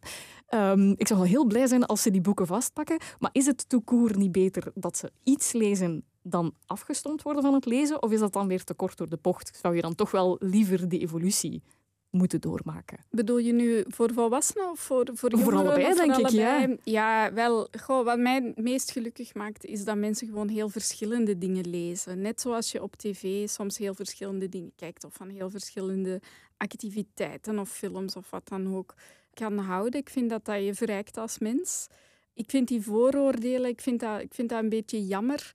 Um, 0.53 0.93
ik 0.97 1.07
zou 1.07 1.19
wel 1.19 1.29
heel 1.29 1.45
blij 1.45 1.67
zijn 1.67 1.85
als 1.85 2.01
ze 2.01 2.11
die 2.11 2.21
boeken 2.21 2.47
vastpakken. 2.47 2.99
Maar 3.19 3.29
is 3.33 3.45
het 3.45 3.69
toekoer 3.69 4.17
niet 4.17 4.31
beter 4.31 4.71
dat 4.75 4.97
ze 4.97 5.11
iets 5.23 5.51
lezen 5.51 6.03
dan 6.21 6.53
afgestomd 6.65 7.21
worden 7.21 7.43
van 7.43 7.53
het 7.53 7.65
lezen? 7.65 8.03
Of 8.03 8.11
is 8.11 8.19
dat 8.19 8.33
dan 8.33 8.47
weer 8.47 8.63
te 8.63 8.73
kort 8.73 8.97
door 8.97 9.09
de 9.09 9.19
bocht? 9.21 9.59
Zou 9.61 9.75
je 9.75 9.81
dan 9.81 9.95
toch 9.95 10.11
wel 10.11 10.35
liever 10.39 10.89
die 10.89 10.99
evolutie 10.99 11.63
moeten 12.11 12.41
doormaken. 12.41 12.97
Bedoel 13.09 13.37
je 13.37 13.53
nu 13.53 13.83
voor 13.87 14.13
volwassenen 14.13 14.69
of 14.69 14.79
voor, 14.79 15.09
voor 15.13 15.29
jongeren? 15.29 15.53
Voor 15.53 15.61
allebei, 15.61 15.95
denk 15.95 16.17
ik, 16.17 16.29
ja. 16.29 16.75
Ja, 16.83 17.33
wel. 17.33 17.67
Goh, 17.81 18.05
wat 18.05 18.19
mij 18.19 18.53
meest 18.55 18.91
gelukkig 18.91 19.33
maakt, 19.33 19.65
is 19.65 19.83
dat 19.83 19.97
mensen 19.97 20.27
gewoon 20.27 20.47
heel 20.47 20.69
verschillende 20.69 21.37
dingen 21.37 21.69
lezen. 21.69 22.21
Net 22.21 22.41
zoals 22.41 22.71
je 22.71 22.83
op 22.83 22.95
tv 22.95 23.49
soms 23.49 23.77
heel 23.77 23.93
verschillende 23.93 24.49
dingen 24.49 24.71
kijkt 24.75 25.03
of 25.03 25.13
van 25.13 25.29
heel 25.29 25.49
verschillende 25.49 26.21
activiteiten 26.57 27.59
of 27.59 27.69
films 27.69 28.15
of 28.15 28.29
wat 28.29 28.47
dan 28.47 28.75
ook 28.75 28.93
kan 29.33 29.57
houden. 29.57 29.99
Ik 29.99 30.09
vind 30.09 30.29
dat 30.29 30.45
dat 30.45 30.63
je 30.63 30.73
verrijkt 30.73 31.17
als 31.17 31.39
mens. 31.39 31.87
Ik 32.33 32.49
vind 32.49 32.67
die 32.67 32.81
vooroordelen, 32.81 33.69
ik 33.69 33.81
vind 33.81 33.99
dat, 33.99 34.21
ik 34.21 34.33
vind 34.33 34.49
dat 34.49 34.63
een 34.63 34.69
beetje 34.69 35.05
jammer. 35.05 35.53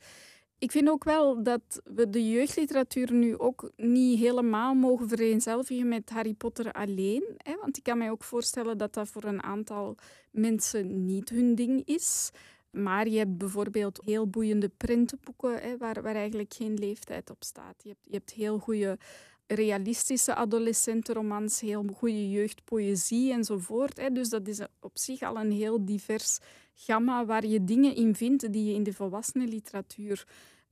Ik 0.58 0.70
vind 0.70 0.88
ook 0.88 1.04
wel 1.04 1.42
dat 1.42 1.80
we 1.84 2.10
de 2.10 2.30
jeugdliteratuur 2.30 3.12
nu 3.12 3.38
ook 3.38 3.70
niet 3.76 4.18
helemaal 4.18 4.74
mogen 4.74 5.08
vereenzelvigen 5.08 5.88
met 5.88 6.10
Harry 6.10 6.34
Potter 6.34 6.72
alleen. 6.72 7.24
Hè? 7.36 7.56
Want 7.60 7.76
ik 7.76 7.82
kan 7.82 7.98
mij 7.98 8.10
ook 8.10 8.24
voorstellen 8.24 8.78
dat 8.78 8.92
dat 8.94 9.08
voor 9.08 9.24
een 9.24 9.42
aantal 9.42 9.96
mensen 10.30 11.04
niet 11.04 11.28
hun 11.28 11.54
ding 11.54 11.82
is. 11.84 12.30
Maar 12.70 13.08
je 13.08 13.18
hebt 13.18 13.38
bijvoorbeeld 13.38 14.00
heel 14.04 14.28
boeiende 14.28 14.68
printenboeken 14.68 15.60
hè, 15.62 15.76
waar, 15.76 16.02
waar 16.02 16.14
eigenlijk 16.14 16.54
geen 16.54 16.74
leeftijd 16.74 17.30
op 17.30 17.44
staat. 17.44 17.82
Je 17.82 17.88
hebt, 17.88 18.04
je 18.04 18.16
hebt 18.16 18.32
heel 18.32 18.58
goede 18.58 18.98
realistische 19.46 20.34
adolescentenromans, 20.34 21.60
heel 21.60 21.84
goede 21.94 22.30
jeugdpoëzie 22.30 23.32
enzovoort. 23.32 23.96
Hè. 23.96 24.10
Dus 24.10 24.28
dat 24.28 24.48
is 24.48 24.60
op 24.80 24.98
zich 24.98 25.22
al 25.22 25.36
een 25.36 25.52
heel 25.52 25.84
divers 25.84 26.38
gamma 26.74 27.24
waar 27.24 27.46
je 27.46 27.64
dingen 27.64 27.94
in 27.94 28.14
vindt 28.14 28.52
die 28.52 28.64
je 28.64 28.74
in 28.74 28.82
de 28.82 28.92
volwassenenliteratuur 28.92 30.26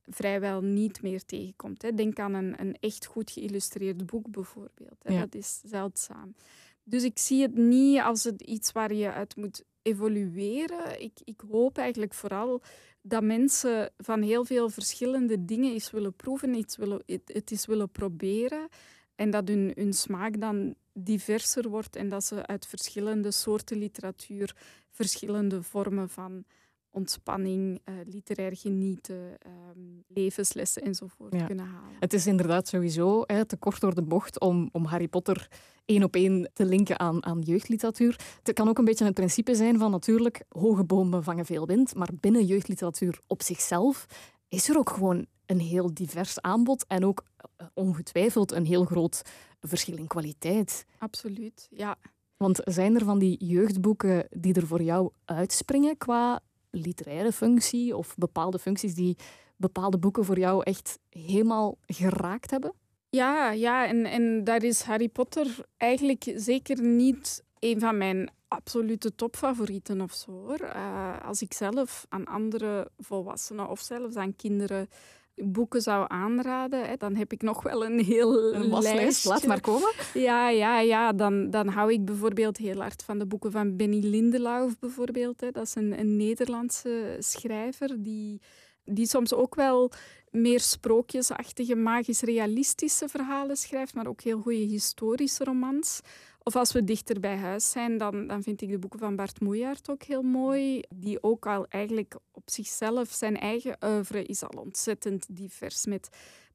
vrijwel 0.07 0.61
niet 0.61 1.01
meer 1.01 1.25
tegenkomt. 1.25 1.81
Hè. 1.81 1.93
Denk 1.93 2.19
aan 2.19 2.33
een, 2.33 2.59
een 2.59 2.77
echt 2.79 3.05
goed 3.05 3.31
geïllustreerd 3.31 4.05
boek 4.05 4.31
bijvoorbeeld. 4.31 5.03
Hè. 5.03 5.19
Dat 5.19 5.35
is 5.35 5.61
zeldzaam. 5.65 6.35
Dus 6.83 7.03
ik 7.03 7.17
zie 7.17 7.41
het 7.41 7.55
niet 7.55 7.99
als 7.99 8.23
het 8.23 8.41
iets 8.41 8.71
waar 8.71 8.93
je 8.93 9.11
uit 9.11 9.35
moet 9.35 9.63
evolueren. 9.81 11.01
Ik, 11.01 11.19
ik 11.23 11.41
hoop 11.51 11.77
eigenlijk 11.77 12.13
vooral 12.13 12.61
dat 13.07 13.23
mensen 13.23 13.91
van 13.97 14.21
heel 14.21 14.45
veel 14.45 14.69
verschillende 14.69 15.45
dingen 15.45 15.73
eens 15.73 15.91
willen 15.91 16.13
proeven, 16.13 16.55
iets 16.55 16.77
willen, 16.77 17.03
het, 17.05 17.51
eens 17.51 17.65
willen 17.65 17.89
proberen. 17.89 18.67
En 19.15 19.29
dat 19.29 19.47
hun, 19.47 19.71
hun 19.75 19.93
smaak 19.93 20.39
dan 20.39 20.75
diverser 20.93 21.69
wordt 21.69 21.95
en 21.95 22.09
dat 22.09 22.23
ze 22.23 22.45
uit 22.45 22.67
verschillende 22.67 23.31
soorten 23.31 23.77
literatuur 23.77 24.55
verschillende 24.89 25.63
vormen 25.63 26.09
van 26.09 26.45
ontspanning, 26.95 27.81
uh, 27.85 27.95
literair 28.05 28.55
genieten, 28.55 29.37
ehm, 29.39 29.79
levenslessen 30.07 30.81
enzovoort 30.81 31.45
kunnen 31.45 31.65
halen. 31.65 31.95
Het 31.99 32.13
is 32.13 32.27
inderdaad 32.27 32.67
sowieso 32.67 33.23
hè, 33.25 33.45
te 33.45 33.57
kort 33.57 33.81
door 33.81 33.95
de 33.95 34.01
bocht 34.01 34.39
om, 34.39 34.69
om 34.71 34.85
Harry 34.85 35.07
Potter 35.07 35.47
één 35.85 36.03
op 36.03 36.15
één 36.15 36.49
te 36.53 36.65
linken 36.65 36.99
aan, 36.99 37.25
aan 37.25 37.41
jeugdliteratuur. 37.41 38.19
Het 38.43 38.55
kan 38.55 38.67
ook 38.67 38.77
een 38.77 38.85
beetje 38.85 39.05
het 39.05 39.13
principe 39.13 39.55
zijn 39.55 39.77
van 39.77 39.91
natuurlijk 39.91 40.43
hoge 40.49 40.83
bomen 40.83 41.23
vangen 41.23 41.45
veel 41.45 41.65
wind, 41.65 41.95
maar 41.95 42.09
binnen 42.19 42.45
jeugdliteratuur 42.45 43.19
op 43.27 43.41
zichzelf 43.41 44.05
is 44.47 44.69
er 44.69 44.77
ook 44.77 44.89
gewoon 44.89 45.25
een 45.45 45.59
heel 45.59 45.93
divers 45.93 46.41
aanbod 46.41 46.85
en 46.87 47.05
ook 47.05 47.23
uh, 47.37 47.67
ongetwijfeld 47.73 48.51
een 48.51 48.65
heel 48.65 48.85
groot 48.85 49.21
verschil 49.59 49.97
in 49.97 50.07
kwaliteit. 50.07 50.85
Absoluut, 50.99 51.67
ja. 51.71 51.97
Want 52.37 52.61
zijn 52.63 52.95
er 52.95 53.05
van 53.05 53.19
die 53.19 53.45
jeugdboeken 53.45 54.27
die 54.29 54.53
er 54.53 54.67
voor 54.67 54.81
jou 54.81 55.11
uitspringen 55.25 55.97
qua 55.97 56.41
literaire 56.75 57.31
functie 57.31 57.95
of 57.95 58.15
bepaalde 58.17 58.59
functies 58.59 58.95
die 58.95 59.17
bepaalde 59.55 59.97
boeken 59.97 60.25
voor 60.25 60.39
jou 60.39 60.63
echt 60.63 60.99
helemaal 61.09 61.77
geraakt 61.85 62.51
hebben? 62.51 62.73
Ja, 63.09 63.51
ja 63.51 63.87
en, 63.87 64.05
en 64.05 64.43
daar 64.43 64.63
is 64.63 64.81
Harry 64.81 65.09
Potter 65.09 65.65
eigenlijk 65.77 66.33
zeker 66.35 66.81
niet 66.81 67.43
een 67.59 67.79
van 67.79 67.97
mijn 67.97 68.29
absolute 68.47 69.15
topfavorieten 69.15 70.01
of 70.01 70.13
zo. 70.13 70.31
Hoor. 70.31 70.61
Uh, 70.61 71.21
als 71.23 71.41
ik 71.41 71.53
zelf 71.53 72.05
aan 72.09 72.25
andere 72.25 72.91
volwassenen 72.97 73.69
of 73.69 73.79
zelfs 73.79 74.15
aan 74.15 74.35
kinderen 74.35 74.89
boeken 75.35 75.81
zou 75.81 76.05
aanraden, 76.07 76.87
hè, 76.87 76.95
dan 76.97 77.15
heb 77.15 77.31
ik 77.31 77.41
nog 77.41 77.63
wel 77.63 77.85
een 77.85 77.99
heel 77.99 78.53
een 78.53 78.79
lijstje. 78.81 79.29
Laat 79.29 79.45
maar 79.45 79.61
komen. 79.61 79.91
Ja, 80.13 80.49
ja, 80.49 80.79
ja. 80.79 81.13
Dan, 81.13 81.49
dan 81.49 81.67
hou 81.67 81.91
ik 81.91 82.05
bijvoorbeeld 82.05 82.57
heel 82.57 82.81
hard 82.81 83.03
van 83.03 83.19
de 83.19 83.25
boeken 83.25 83.51
van 83.51 83.75
Benny 83.75 83.99
Lindelauf 83.99 84.79
bijvoorbeeld. 84.79 85.41
Hè. 85.41 85.51
Dat 85.51 85.65
is 85.65 85.75
een, 85.75 85.99
een 85.99 86.15
Nederlandse 86.15 87.15
schrijver 87.19 88.03
die, 88.03 88.41
die 88.83 89.07
soms 89.07 89.33
ook 89.33 89.55
wel 89.55 89.91
meer 90.31 90.59
sprookjesachtige, 90.59 91.75
magisch-realistische 91.75 93.07
verhalen 93.07 93.57
schrijft, 93.57 93.93
maar 93.93 94.07
ook 94.07 94.21
heel 94.21 94.41
goede 94.41 94.57
historische 94.57 95.43
romans. 95.43 96.01
Of 96.47 96.55
als 96.55 96.71
we 96.71 96.83
dichter 96.83 97.19
bij 97.19 97.37
huis 97.37 97.71
zijn, 97.71 97.97
dan, 97.97 98.27
dan 98.27 98.43
vind 98.43 98.61
ik 98.61 98.69
de 98.69 98.79
boeken 98.79 98.99
van 98.99 99.15
Bart 99.15 99.39
Moejaert 99.39 99.89
ook 99.89 100.03
heel 100.03 100.21
mooi. 100.21 100.81
Die 100.95 101.23
ook 101.23 101.45
al 101.45 101.65
eigenlijk 101.67 102.15
op 102.31 102.43
zichzelf, 102.45 103.09
zijn 103.09 103.37
eigen 103.37 103.77
oeuvre 103.83 104.23
is 104.23 104.43
al 104.43 104.61
ontzettend 104.61 105.25
divers. 105.29 105.85
Met 105.85 106.09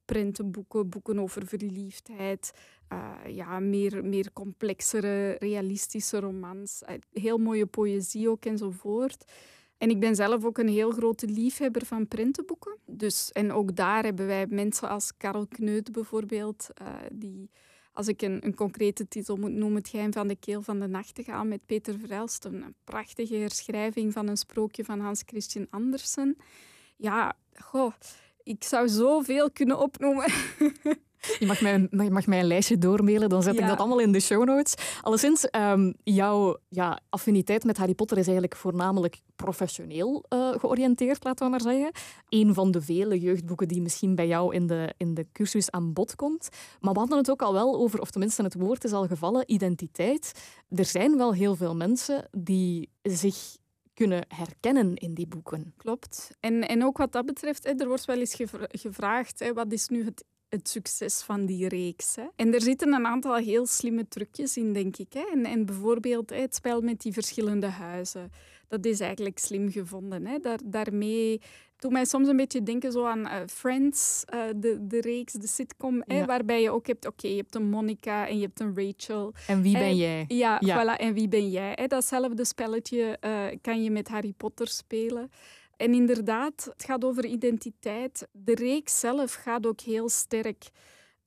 prentenboeken, 0.05 0.89
boeken 0.89 1.19
over 1.19 1.47
verliefdheid, 1.47 2.51
uh, 2.93 3.35
ja, 3.35 3.59
meer, 3.59 4.05
meer 4.05 4.33
complexere, 4.33 5.31
realistische 5.31 6.19
romans. 6.19 6.81
Uh, 6.89 6.95
heel 7.13 7.37
mooie 7.37 7.65
poëzie 7.65 8.29
ook 8.29 8.45
enzovoort. 8.45 9.31
En 9.77 9.89
ik 9.89 9.99
ben 9.99 10.15
zelf 10.15 10.45
ook 10.45 10.57
een 10.57 10.67
heel 10.69 10.91
grote 10.91 11.27
liefhebber 11.27 11.85
van 11.85 12.07
prentenboeken. 12.07 12.77
Dus, 12.85 13.31
en 13.31 13.51
ook 13.51 13.75
daar 13.75 14.03
hebben 14.03 14.27
wij 14.27 14.47
mensen 14.47 14.89
als 14.89 15.17
Karel 15.17 15.47
Kneut 15.47 15.91
bijvoorbeeld, 15.91 16.67
uh, 16.81 16.87
die 17.11 17.49
als 17.93 18.07
ik 18.07 18.21
een, 18.21 18.45
een, 18.45 18.55
concrete 18.55 19.07
titel 19.07 19.37
moet 19.37 19.51
noemen, 19.51 19.77
Het 19.77 19.89
geheim 19.89 20.13
van 20.13 20.27
de 20.27 20.35
keel 20.35 20.61
van 20.61 20.79
de 20.79 20.87
nachtegaal 20.87 21.45
met 21.45 21.65
Peter 21.65 21.99
Verelst, 21.99 22.45
een 22.45 22.75
prachtige 22.83 23.35
herschrijving 23.35 24.13
van 24.13 24.27
een 24.27 24.37
sprookje 24.37 24.83
van 24.83 24.99
Hans 24.99 25.23
Christian 25.25 25.67
Andersen. 25.69 26.37
Ja, 26.97 27.37
goh, 27.53 27.93
ik 28.43 28.63
zou 28.63 28.89
zoveel 28.89 29.51
kunnen 29.51 29.79
opnoemen. 29.79 30.31
Je 31.39 31.45
mag 31.45 31.61
mij, 31.61 31.87
je 31.91 32.11
mag 32.11 32.27
mij 32.27 32.39
een 32.39 32.47
lijstje 32.47 32.77
doormailen, 32.77 33.29
dan 33.29 33.43
zet 33.43 33.59
ik 33.59 33.67
dat 33.67 33.77
allemaal 33.77 33.99
in 33.99 34.11
de 34.11 34.19
show 34.19 34.45
notes. 34.45 34.73
Alleszins, 35.01 35.47
um, 35.51 35.93
jouw 36.03 36.57
ja, 36.69 36.99
affiniteit 37.09 37.63
met 37.63 37.77
Harry 37.77 37.93
Potter 37.93 38.17
is 38.17 38.23
eigenlijk 38.25 38.55
voornamelijk 38.55 39.19
professioneel 39.35 40.25
uh, 40.29 40.51
georiënteerd, 40.51 41.23
laten 41.23 41.45
we 41.45 41.51
maar 41.51 41.61
zeggen. 41.61 41.91
Een 42.29 42.53
van 42.53 42.71
de 42.71 42.81
vele 42.81 43.19
jeugdboeken 43.19 43.67
die 43.67 43.81
misschien 43.81 44.15
bij 44.15 44.27
jou 44.27 44.55
in 44.55 44.67
de, 44.67 44.93
in 44.97 45.13
de 45.13 45.25
cursus 45.31 45.71
aan 45.71 45.93
bod 45.93 46.15
komt. 46.15 46.49
Maar 46.79 46.93
we 46.93 46.99
hadden 46.99 47.17
het 47.17 47.31
ook 47.31 47.41
al 47.41 47.53
wel 47.53 47.75
over, 47.75 47.99
of 47.99 48.11
tenminste 48.11 48.43
het 48.43 48.53
woord 48.53 48.83
is 48.83 48.91
al 48.91 49.07
gevallen, 49.07 49.51
identiteit. 49.51 50.31
Er 50.69 50.85
zijn 50.85 51.17
wel 51.17 51.33
heel 51.33 51.55
veel 51.55 51.75
mensen 51.75 52.27
die 52.31 52.89
zich 53.01 53.57
kunnen 53.93 54.25
herkennen 54.27 54.95
in 54.95 55.13
die 55.13 55.27
boeken. 55.27 55.73
Klopt. 55.77 56.31
En, 56.39 56.67
en 56.67 56.83
ook 56.85 56.97
wat 56.97 57.11
dat 57.11 57.25
betreft, 57.25 57.81
er 57.81 57.87
wordt 57.87 58.05
wel 58.05 58.19
eens 58.19 58.37
gevraagd, 58.71 59.51
wat 59.53 59.71
is 59.71 59.87
nu 59.87 60.05
het 60.05 60.23
het 60.51 60.69
succes 60.69 61.21
van 61.21 61.45
die 61.45 61.67
reeks. 61.67 62.15
Hè. 62.15 62.25
En 62.35 62.53
er 62.53 62.61
zitten 62.61 62.93
een 62.93 63.05
aantal 63.05 63.35
heel 63.35 63.65
slimme 63.65 64.07
trucjes 64.07 64.57
in, 64.57 64.73
denk 64.73 64.97
ik. 64.97 65.13
Hè. 65.13 65.23
En, 65.31 65.45
en 65.45 65.65
bijvoorbeeld 65.65 66.29
het 66.29 66.55
spel 66.55 66.81
met 66.81 67.01
die 67.01 67.13
verschillende 67.13 67.67
huizen. 67.67 68.31
Dat 68.67 68.85
is 68.85 68.99
eigenlijk 68.99 69.39
slim 69.39 69.71
gevonden. 69.71 70.25
Hè. 70.25 70.39
Daar, 70.39 70.59
daarmee 70.65 71.41
doet 71.81 71.91
mij 71.91 72.05
soms 72.05 72.27
een 72.27 72.35
beetje 72.35 72.63
denken 72.63 72.91
zo 72.91 73.05
aan 73.05 73.19
uh, 73.19 73.35
Friends, 73.47 74.23
uh, 74.33 74.41
de, 74.55 74.87
de 74.87 75.01
reeks, 75.01 75.33
de 75.33 75.47
sitcom, 75.47 76.03
hè, 76.05 76.25
waarbij 76.25 76.61
je 76.61 76.71
ook 76.71 76.87
hebt, 76.87 77.07
oké, 77.07 77.27
je 77.27 77.35
hebt 77.35 77.55
een 77.55 77.69
Monica 77.69 78.27
en 78.27 78.35
je 78.35 78.41
hebt 78.41 78.59
een 78.59 78.75
Rachel. 78.75 79.33
En 79.47 79.61
wie 79.61 79.77
ben 79.77 79.95
jij? 79.95 80.25
Ja, 80.27 80.61
Voilà, 80.63 80.99
en 80.99 81.13
wie 81.13 81.27
ben 81.27 81.49
jij? 81.49 81.71
Hè. 81.75 81.87
Datzelfde 81.87 82.45
spelletje 82.45 83.17
uh, 83.25 83.45
kan 83.61 83.83
je 83.83 83.91
met 83.91 84.07
Harry 84.07 84.33
Potter 84.37 84.67
spelen. 84.67 85.31
En 85.81 85.93
inderdaad, 85.93 86.69
het 86.73 86.83
gaat 86.83 87.03
over 87.03 87.25
identiteit. 87.25 88.27
De 88.31 88.55
reeks 88.55 88.99
zelf 88.99 89.33
gaat 89.33 89.65
ook 89.65 89.81
heel 89.81 90.09
sterk 90.09 90.69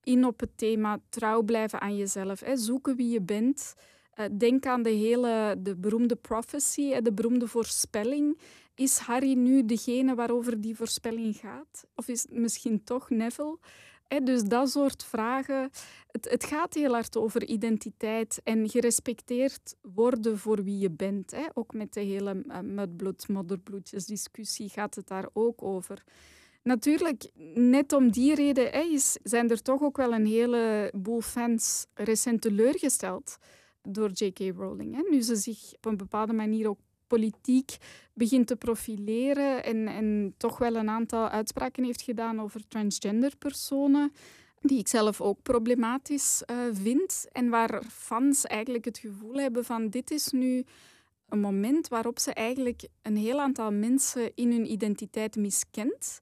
in 0.02 0.24
op 0.24 0.40
het 0.40 0.50
thema 0.56 0.98
trouw 1.08 1.42
blijven 1.42 1.80
aan 1.80 1.96
jezelf. 1.96 2.40
Hè. 2.40 2.56
Zoeken 2.56 2.96
wie 2.96 3.10
je 3.10 3.22
bent. 3.22 3.74
Uh, 4.16 4.26
denk 4.38 4.66
aan 4.66 4.82
de 4.82 4.90
hele 4.90 5.56
de 5.58 5.76
beroemde 5.76 6.16
prophecy, 6.16 7.00
de 7.00 7.12
beroemde 7.12 7.48
voorspelling. 7.48 8.38
Is 8.74 8.98
Harry 8.98 9.32
nu 9.32 9.64
degene 9.64 10.14
waarover 10.14 10.60
die 10.60 10.76
voorspelling 10.76 11.36
gaat? 11.36 11.86
Of 11.94 12.08
is 12.08 12.22
het 12.22 12.32
misschien 12.32 12.84
toch 12.84 13.10
Neville? 13.10 13.58
Dus 14.22 14.42
dat 14.42 14.70
soort 14.70 15.04
vragen. 15.04 15.70
Het, 16.10 16.30
het, 16.30 16.44
gaat 16.44 16.74
heel 16.74 16.92
hard 16.92 17.16
over 17.16 17.44
identiteit 17.44 18.40
en 18.44 18.68
gerespecteerd 18.68 19.74
worden 19.82 20.38
voor 20.38 20.64
wie 20.64 20.78
je 20.78 20.90
bent. 20.90 21.34
Ook 21.54 21.72
met 21.72 21.92
de 21.92 22.00
hele 22.00 22.42
uh, 22.46 22.58
mudblood, 22.60 23.28
modderbloedjes 23.28 24.06
discussie 24.06 24.68
gaat 24.68 24.94
het 24.94 25.06
daar 25.06 25.28
ook 25.32 25.62
over. 25.62 26.04
Natuurlijk, 26.62 27.30
net 27.54 27.92
om 27.92 28.10
die 28.10 28.34
reden 28.34 28.72
is, 28.72 29.18
zijn 29.22 29.50
er 29.50 29.62
toch 29.62 29.82
ook 29.82 29.96
wel 29.96 30.12
een 30.12 30.26
heleboel 30.26 31.20
fans 31.20 31.86
recent 31.94 32.40
teleurgesteld 32.40 33.38
door 33.82 34.10
J.K. 34.10 34.38
Rowling. 34.38 34.94
Hè. 34.94 35.02
Nu 35.10 35.22
ze 35.22 35.36
zich 35.36 35.74
op 35.74 35.84
een 35.84 35.96
bepaalde 35.96 36.32
manier 36.32 36.68
ook 36.68 36.78
politiek 37.14 37.76
begint 38.14 38.46
te 38.46 38.56
profileren 38.56 39.64
en, 39.64 39.88
en 39.88 40.34
toch 40.36 40.58
wel 40.58 40.74
een 40.76 40.88
aantal 40.88 41.28
uitspraken 41.28 41.84
heeft 41.84 42.02
gedaan 42.02 42.40
over 42.40 42.68
transgender 42.68 43.36
personen, 43.36 44.12
die 44.60 44.78
ik 44.78 44.88
zelf 44.88 45.20
ook 45.20 45.42
problematisch 45.42 46.42
uh, 46.46 46.56
vind 46.72 47.26
en 47.32 47.48
waar 47.48 47.82
fans 47.90 48.44
eigenlijk 48.44 48.84
het 48.84 48.98
gevoel 48.98 49.34
hebben 49.34 49.64
van 49.64 49.88
dit 49.88 50.10
is 50.10 50.30
nu 50.30 50.64
een 51.28 51.40
moment 51.40 51.88
waarop 51.88 52.18
ze 52.18 52.32
eigenlijk 52.32 52.88
een 53.02 53.16
heel 53.16 53.40
aantal 53.40 53.72
mensen 53.72 54.32
in 54.34 54.50
hun 54.50 54.70
identiteit 54.70 55.36
miskent. 55.36 56.20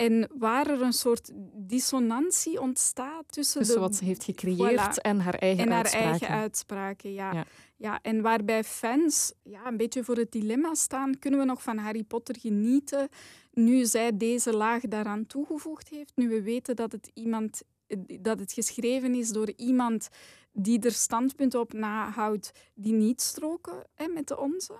En 0.00 0.28
waar 0.38 0.70
er 0.70 0.82
een 0.82 0.92
soort 0.92 1.30
dissonantie 1.54 2.60
ontstaat 2.60 3.24
tussen, 3.26 3.60
tussen 3.60 3.80
wat 3.80 3.94
ze 3.94 4.04
heeft 4.04 4.24
gecreëerd 4.24 5.00
en 5.00 5.20
haar 5.20 5.34
eigen 5.34 5.64
en 5.66 5.72
uitspraken. 5.72 6.08
haar 6.08 6.18
eigen 6.20 6.28
uitspraken, 6.28 7.12
ja. 7.12 7.32
ja. 7.32 7.44
ja. 7.76 7.98
en 8.02 8.22
waarbij 8.22 8.64
fans 8.64 9.32
ja, 9.42 9.66
een 9.66 9.76
beetje 9.76 10.04
voor 10.04 10.16
het 10.16 10.32
dilemma 10.32 10.74
staan, 10.74 11.18
kunnen 11.18 11.40
we 11.40 11.46
nog 11.46 11.62
van 11.62 11.78
Harry 11.78 12.02
Potter 12.02 12.36
genieten 12.38 13.08
nu 13.52 13.84
zij 13.84 14.16
deze 14.16 14.56
laag 14.56 14.82
daaraan 14.82 15.26
toegevoegd 15.26 15.88
heeft, 15.88 16.12
nu 16.14 16.28
we 16.28 16.42
weten 16.42 16.76
dat 16.76 16.92
het, 16.92 17.10
iemand, 17.14 17.62
dat 18.20 18.38
het 18.38 18.52
geschreven 18.52 19.14
is 19.14 19.28
door 19.28 19.52
iemand 19.56 20.08
die 20.52 20.80
er 20.80 20.92
standpunt 20.92 21.54
op 21.54 21.72
nahoudt 21.72 22.52
die 22.74 22.92
niet 22.92 23.20
stroken 23.20 23.86
hè, 23.94 24.08
met 24.08 24.28
de 24.28 24.38
onze. 24.38 24.74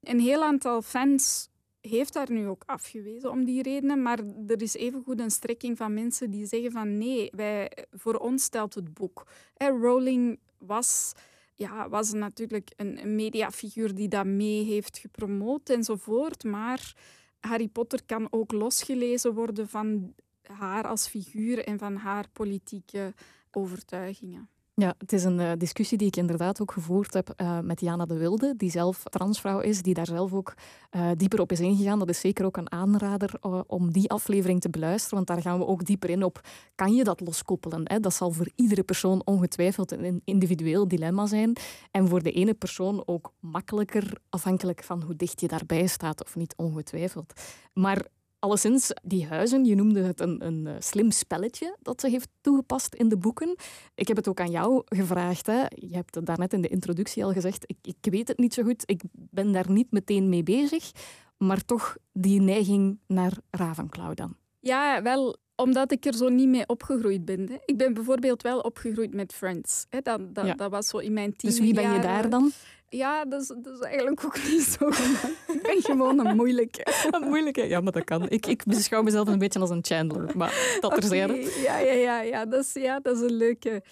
Een 0.00 0.20
heel 0.20 0.44
aantal 0.44 0.82
fans 0.82 1.48
heeft 1.88 2.12
daar 2.12 2.32
nu 2.32 2.46
ook 2.46 2.62
afgewezen 2.66 3.30
om 3.30 3.44
die 3.44 3.62
redenen. 3.62 4.02
Maar 4.02 4.18
er 4.46 4.62
is 4.62 4.74
evengoed 4.74 5.20
een 5.20 5.30
strekking 5.30 5.76
van 5.76 5.94
mensen 5.94 6.30
die 6.30 6.46
zeggen 6.46 6.72
van 6.72 6.98
nee, 6.98 7.30
wij, 7.30 7.72
voor 7.90 8.14
ons 8.14 8.42
stelt 8.42 8.74
het 8.74 8.94
boek. 8.94 9.26
Rowling 9.56 10.38
was, 10.58 11.12
ja, 11.54 11.88
was 11.88 12.12
natuurlijk 12.12 12.70
een, 12.76 13.02
een 13.02 13.14
mediafiguur 13.14 13.94
die 13.94 14.08
dat 14.08 14.26
mee 14.26 14.64
heeft 14.64 14.98
gepromoot 14.98 15.68
enzovoort. 15.68 16.44
Maar 16.44 16.94
Harry 17.40 17.68
Potter 17.68 18.04
kan 18.06 18.26
ook 18.30 18.52
losgelezen 18.52 19.34
worden 19.34 19.68
van 19.68 20.14
haar 20.42 20.86
als 20.86 21.08
figuur 21.08 21.64
en 21.64 21.78
van 21.78 21.96
haar 21.96 22.28
politieke 22.32 23.14
overtuigingen. 23.50 24.48
Ja, 24.80 24.94
het 24.98 25.12
is 25.12 25.24
een 25.24 25.38
uh, 25.38 25.52
discussie 25.58 25.98
die 25.98 26.06
ik 26.06 26.16
inderdaad 26.16 26.60
ook 26.60 26.72
gevoerd 26.72 27.14
heb 27.14 27.34
uh, 27.36 27.60
met 27.60 27.80
Jana 27.80 28.04
de 28.04 28.16
Wilde, 28.16 28.54
die 28.56 28.70
zelf 28.70 29.02
transvrouw 29.02 29.60
is, 29.60 29.82
die 29.82 29.94
daar 29.94 30.06
zelf 30.06 30.32
ook 30.32 30.54
uh, 30.90 31.10
dieper 31.16 31.40
op 31.40 31.52
is 31.52 31.60
ingegaan. 31.60 31.98
Dat 31.98 32.08
is 32.08 32.20
zeker 32.20 32.44
ook 32.44 32.56
een 32.56 32.72
aanrader 32.72 33.32
om 33.66 33.92
die 33.92 34.10
aflevering 34.10 34.60
te 34.60 34.70
beluisteren, 34.70 35.14
want 35.14 35.26
daar 35.26 35.40
gaan 35.40 35.58
we 35.58 35.66
ook 35.66 35.84
dieper 35.84 36.10
in 36.10 36.22
op, 36.22 36.40
kan 36.74 36.94
je 36.94 37.04
dat 37.04 37.20
loskoppelen? 37.20 37.80
Hè? 37.84 38.00
Dat 38.00 38.14
zal 38.14 38.30
voor 38.30 38.48
iedere 38.54 38.82
persoon 38.82 39.22
ongetwijfeld 39.24 39.92
een 39.92 40.22
individueel 40.24 40.88
dilemma 40.88 41.26
zijn 41.26 41.56
en 41.90 42.08
voor 42.08 42.22
de 42.22 42.32
ene 42.32 42.54
persoon 42.54 43.02
ook 43.06 43.32
makkelijker, 43.40 44.12
afhankelijk 44.28 44.82
van 44.82 45.02
hoe 45.02 45.16
dicht 45.16 45.40
je 45.40 45.48
daarbij 45.48 45.86
staat 45.86 46.24
of 46.24 46.36
niet, 46.36 46.54
ongetwijfeld. 46.56 47.32
Maar 47.72 48.06
Alleszins, 48.46 48.92
die 49.02 49.26
huizen, 49.26 49.64
je 49.64 49.74
noemde 49.74 50.02
het 50.02 50.20
een, 50.20 50.46
een, 50.46 50.66
eh, 50.66 50.74
slim 50.78 51.10
spelletje 51.10 51.76
dat 51.82 52.00
ze 52.00 52.08
heeft 52.08 52.28
toegepast 52.40 52.94
in 52.94 53.08
de 53.08 53.16
boeken. 53.16 53.56
Ik 53.94 54.08
heb 54.08 54.16
het 54.16 54.28
ook 54.28 54.40
aan 54.40 54.50
jou 54.50 54.82
gevraagd. 54.84 55.46
Hè. 55.46 55.60
Je 55.68 55.94
hebt 55.94 56.14
het 56.14 56.26
daarnet 56.26 56.52
in 56.52 56.60
de 56.60 56.68
introductie 56.68 57.24
al 57.24 57.32
gezegd, 57.32 57.64
ik, 57.66 57.76
ik 57.82 58.12
weet 58.12 58.28
het 58.28 58.38
niet 58.38 58.54
zo 58.54 58.62
goed, 58.62 58.82
ik 58.84 59.02
ben 59.12 59.52
daar 59.52 59.70
niet 59.70 59.90
meteen 59.90 60.28
mee 60.28 60.42
bezig, 60.42 60.90
maar 61.38 61.64
toch 61.64 61.96
die 62.12 62.40
neiging 62.40 62.98
naar 63.06 63.32
Ravenclaw 63.50 64.14
dan. 64.14 64.36
Ja, 64.60 65.02
wel, 65.02 65.36
omdat 65.56 65.92
ik 65.92 66.04
er 66.04 66.14
zo 66.14 66.28
niet 66.28 66.48
mee 66.48 66.66
opgegroeid 66.66 67.24
ben. 67.24 67.48
Hè. 67.48 67.56
Ik 67.64 67.76
ben 67.76 67.94
bijvoorbeeld 67.94 68.42
wel 68.42 68.58
opgegroeid 68.60 69.14
met 69.14 69.32
Friends. 69.34 69.86
Hè. 69.88 70.00
Dat, 70.00 70.34
dat, 70.34 70.58
dat 70.58 70.70
was 70.70 70.88
zo 70.88 70.98
in 70.98 71.12
mijn 71.12 71.36
tien 71.36 71.50
Dus 71.50 71.58
wie 71.58 71.74
ben 71.74 71.92
je 71.92 72.00
daar 72.00 72.30
dan? 72.30 72.52
Ja, 72.88 73.24
dat 73.24 73.40
is, 73.40 73.46
dat 73.46 73.78
is 73.78 73.80
eigenlijk 73.80 74.24
ook 74.24 74.38
niet 74.44 74.62
zo. 74.62 74.88
ik 75.52 75.62
ben 75.62 75.82
gewoon 75.82 76.26
een 76.26 76.36
moeilijke. 76.36 76.86
een 77.10 77.28
moeilijke? 77.28 77.62
Ja, 77.62 77.80
maar 77.80 77.92
dat 77.92 78.04
kan. 78.04 78.28
Ik, 78.28 78.46
ik 78.46 78.64
beschouw 78.64 79.02
mezelf 79.02 79.28
een 79.28 79.38
beetje 79.38 79.60
als 79.60 79.70
een 79.70 79.84
Chandler, 79.84 80.36
maar 80.36 80.78
dat 80.80 80.94
terzijde. 80.94 81.32
Okay. 81.32 81.62
Ja, 81.62 81.78
ja, 81.78 81.92
ja, 81.92 82.20
ja, 82.20 82.46
dat 82.46 82.64
is, 82.64 82.72
ja, 82.72 83.00
dat 83.00 83.16
is 83.16 83.22
een 83.22 83.36
leuke. 83.36 83.82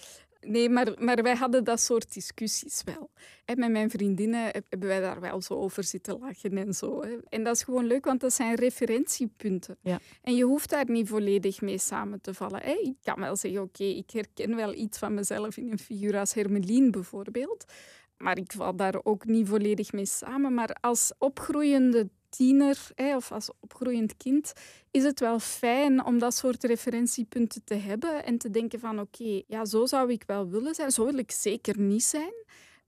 Nee, 0.47 0.69
maar, 0.69 0.93
maar 0.99 1.23
wij 1.23 1.35
hadden 1.35 1.65
dat 1.65 1.81
soort 1.81 2.15
discussies 2.15 2.83
wel. 2.85 3.11
En 3.45 3.59
met 3.59 3.71
mijn 3.71 3.91
vriendinnen 3.91 4.41
hebben 4.69 4.89
wij 4.89 5.01
daar 5.01 5.21
wel 5.21 5.43
zo 5.43 5.55
over 5.55 5.85
zitten 5.85 6.19
lachen 6.19 6.59
en 6.59 6.75
zo. 6.75 7.01
En 7.29 7.45
dat 7.45 7.57
is 7.57 7.63
gewoon 7.63 7.87
leuk, 7.87 8.05
want 8.05 8.21
dat 8.21 8.33
zijn 8.33 8.55
referentiepunten. 8.55 9.77
Ja. 9.83 9.99
En 10.23 10.35
je 10.35 10.45
hoeft 10.45 10.71
daar 10.71 10.91
niet 10.91 11.09
volledig 11.09 11.61
mee 11.61 11.79
samen 11.79 12.21
te 12.21 12.35
vallen. 12.35 12.85
Ik 12.85 12.97
kan 13.03 13.21
wel 13.21 13.37
zeggen, 13.37 13.63
oké, 13.63 13.85
ik 13.85 14.11
herken 14.11 14.57
wel 14.57 14.75
iets 14.75 14.99
van 14.99 15.15
mezelf 15.15 15.57
in 15.57 15.71
een 15.71 15.79
figuur 15.79 16.19
als 16.19 16.35
Hermelien 16.35 16.91
bijvoorbeeld. 16.91 17.65
Maar 18.25 18.39
ik 18.39 18.53
val 18.53 18.77
daar 18.77 19.01
ook 19.03 19.25
niet 19.25 19.49
volledig 19.49 19.93
mee 19.93 20.07
samen. 20.07 20.55
Maar 20.55 20.77
als 20.81 21.13
opgroeiende 21.19 22.09
tiener 22.29 22.79
of 23.17 23.33
als 23.33 23.51
opgroeiend 23.61 24.17
kind 24.17 24.53
is 24.91 25.03
het 25.03 25.21
wel 25.21 25.39
fijn 25.39 26.05
om 26.05 26.19
dat 26.19 26.35
soort 26.35 26.65
referentiepunten 26.65 27.65
te 27.65 27.75
hebben 27.75 28.25
en 28.25 28.39
te 28.39 28.51
denken 28.51 28.81
van 28.81 29.01
oké, 29.01 29.43
ja, 29.47 29.65
zo 29.65 29.87
zou 29.87 30.13
ik 30.13 30.23
wel 30.27 30.49
willen 30.49 30.75
zijn. 30.75 30.91
Zo 30.91 31.05
wil 31.05 31.19
ik 31.19 31.31
zeker 31.31 31.79
niet 31.81 32.05
zijn. 32.05 32.33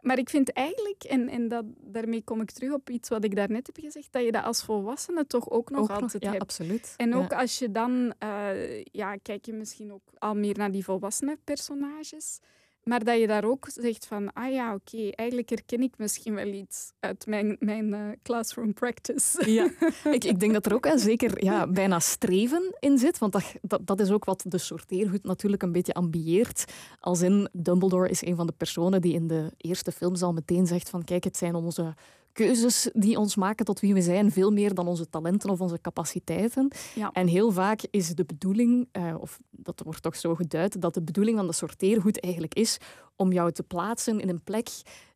Maar 0.01 0.19
ik 0.19 0.29
vind 0.29 0.53
eigenlijk, 0.53 1.05
en, 1.05 1.29
en 1.29 1.49
dat, 1.49 1.65
daarmee 1.81 2.23
kom 2.23 2.41
ik 2.41 2.51
terug 2.51 2.73
op 2.73 2.91
iets 2.91 3.09
wat 3.09 3.25
ik 3.25 3.37
daarnet 3.37 3.67
heb 3.67 3.79
gezegd, 3.81 4.13
dat 4.13 4.25
je 4.25 4.33
dat 4.33 4.45
als 4.45 4.63
volwassene 4.63 5.27
toch 5.27 5.51
ook 5.51 5.71
nog 5.71 5.91
altijd 5.91 6.13
nog, 6.13 6.23
ja, 6.23 6.31
hebt. 6.31 6.43
Absoluut. 6.43 6.95
En 6.97 7.15
ook 7.15 7.33
als 7.33 7.59
je 7.59 7.71
dan, 7.71 8.15
uh, 8.23 8.83
ja, 8.83 9.17
kijk 9.17 9.47
je 9.47 9.53
misschien 9.53 9.93
ook 9.93 10.13
al 10.19 10.35
meer 10.35 10.59
naar 10.59 10.71
die 10.71 10.85
volwassene 10.85 11.39
personages. 11.45 12.41
Maar 12.89 13.05
dat 13.05 13.19
je 13.19 13.27
daar 13.27 13.45
ook 13.45 13.69
zegt 13.75 14.07
van, 14.07 14.33
ah 14.33 14.53
ja, 14.53 14.75
oké, 14.75 15.11
eigenlijk 15.11 15.49
herken 15.49 15.83
ik 15.83 15.99
misschien 15.99 16.35
wel 16.35 16.47
iets 16.47 16.93
uit 17.01 17.27
mijn, 17.27 17.57
mijn 17.61 17.87
uh, 17.87 18.09
classroom 18.23 18.73
practice. 18.73 19.51
Ja, 19.51 19.71
ik, 20.17 20.25
ik 20.25 20.41
denk 20.41 20.53
dat 20.53 20.67
er 20.67 20.75
ook 20.75 20.89
zeker 20.95 21.45
ja, 21.45 21.67
bijna 21.67 21.99
streven 21.99 22.75
in 22.79 22.99
zit, 22.99 23.19
want 23.19 23.33
dat, 23.33 23.55
dat, 23.63 23.87
dat 23.87 24.01
is 24.01 24.11
ook 24.11 24.25
wat 24.25 24.45
de 24.49 24.59
sorteergoed 24.59 25.23
natuurlijk 25.25 25.63
een 25.63 25.73
beetje 25.73 25.95
ambieert. 25.95 26.65
Als 27.01 27.21
in, 27.21 27.49
Dumbledore 27.53 28.09
is 28.09 28.25
een 28.25 28.37
van 28.37 28.47
de 28.47 28.55
personen 28.57 29.01
die 29.01 29.15
in 29.15 29.27
de 29.27 29.53
eerste 29.57 29.93
films 29.93 30.23
al 30.23 30.33
meteen 30.33 30.67
zegt 30.67 30.91
van, 30.91 31.05
kijk, 31.05 31.25
het 31.25 31.37
zijn 31.37 31.55
onze 31.55 31.95
keuzes 32.37 32.91
die 32.93 33.19
ons 33.19 33.37
maken 33.37 33.65
tot 33.65 33.81
wie 33.81 33.95
we 33.95 34.03
zijn, 34.03 34.33
veel 34.33 34.51
meer 34.51 34.75
dan 34.75 34.87
onze 34.87 35.09
talenten 35.09 35.51
of 35.51 35.61
onze 35.61 35.81
capaciteiten. 35.81 36.73
Ja. 36.95 37.11
En 37.13 37.27
heel 37.27 37.51
vaak 37.51 37.81
is 37.91 38.15
de 38.15 38.25
bedoeling, 38.25 38.89
uh, 38.93 39.15
of 39.21 39.39
dat 39.51 39.81
wordt 39.85 40.03
toch 40.03 40.17
zo 40.17 40.35
geduid, 40.35 40.81
dat 40.81 40.95
de 40.95 41.03
bedoeling 41.03 41.37
van 41.37 41.47
de 41.47 41.53
sorteergoed 41.53 42.21
eigenlijk 42.21 42.55
is 42.55 42.79
om 43.17 43.33
jou 43.33 43.53
te 43.53 43.63
plaatsen 43.63 44.21
in 44.21 44.29
een 44.29 44.43
plek 44.43 44.69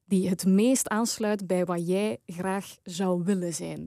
die 0.05 0.29
het 0.29 0.47
meest 0.47 0.89
aansluit 0.89 1.47
bij 1.47 1.65
wat 1.65 1.87
jij 1.87 2.19
graag 2.27 2.77
zou 2.83 3.25
willen 3.25 3.55
zijn. 3.55 3.87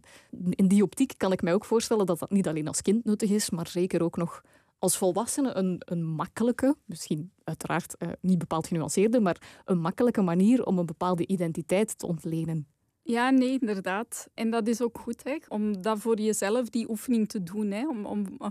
In 0.50 0.68
die 0.68 0.84
optiek 0.84 1.14
kan 1.18 1.32
ik 1.32 1.42
mij 1.42 1.54
ook 1.54 1.66
voorstellen 1.66 2.06
dat 2.06 2.20
dat 2.20 2.32
niet 2.32 2.48
alleen 2.48 2.68
als 2.68 2.82
kind 2.82 3.06
nuttig 3.06 3.30
is, 3.30 3.50
maar 3.50 3.68
zeker 3.68 4.04
ook 4.04 4.18
nog 4.18 4.42
als 4.80 4.98
volwassene 4.98 5.56
een, 5.56 5.82
een 5.86 6.04
makkelijke, 6.06 6.76
misschien 6.86 7.32
uiteraard 7.44 7.96
uh, 8.00 8.10
niet 8.22 8.38
bepaald 8.38 8.68
genuanceerde, 8.68 9.20
maar 9.20 9.62
een 9.66 9.80
makkelijke 9.80 10.22
manier 10.22 10.66
om 10.66 10.78
een 10.78 10.86
bepaalde 10.86 11.28
identiteit 11.28 11.98
te 11.98 12.08
ontlenen. 12.08 12.68
Ja, 13.04 13.30
nee, 13.30 13.60
inderdaad. 13.60 14.28
En 14.34 14.50
dat 14.50 14.68
is 14.68 14.82
ook 14.82 14.98
goed, 15.00 15.24
hè, 15.24 15.38
om 15.48 15.82
dat 15.82 16.00
voor 16.00 16.20
jezelf, 16.20 16.70
die 16.70 16.90
oefening 16.90 17.30
te 17.30 17.44
doen. 17.44 17.72
Hè, 17.72 17.88
om, 17.88 18.06
om 18.06 18.26
eh, 18.40 18.48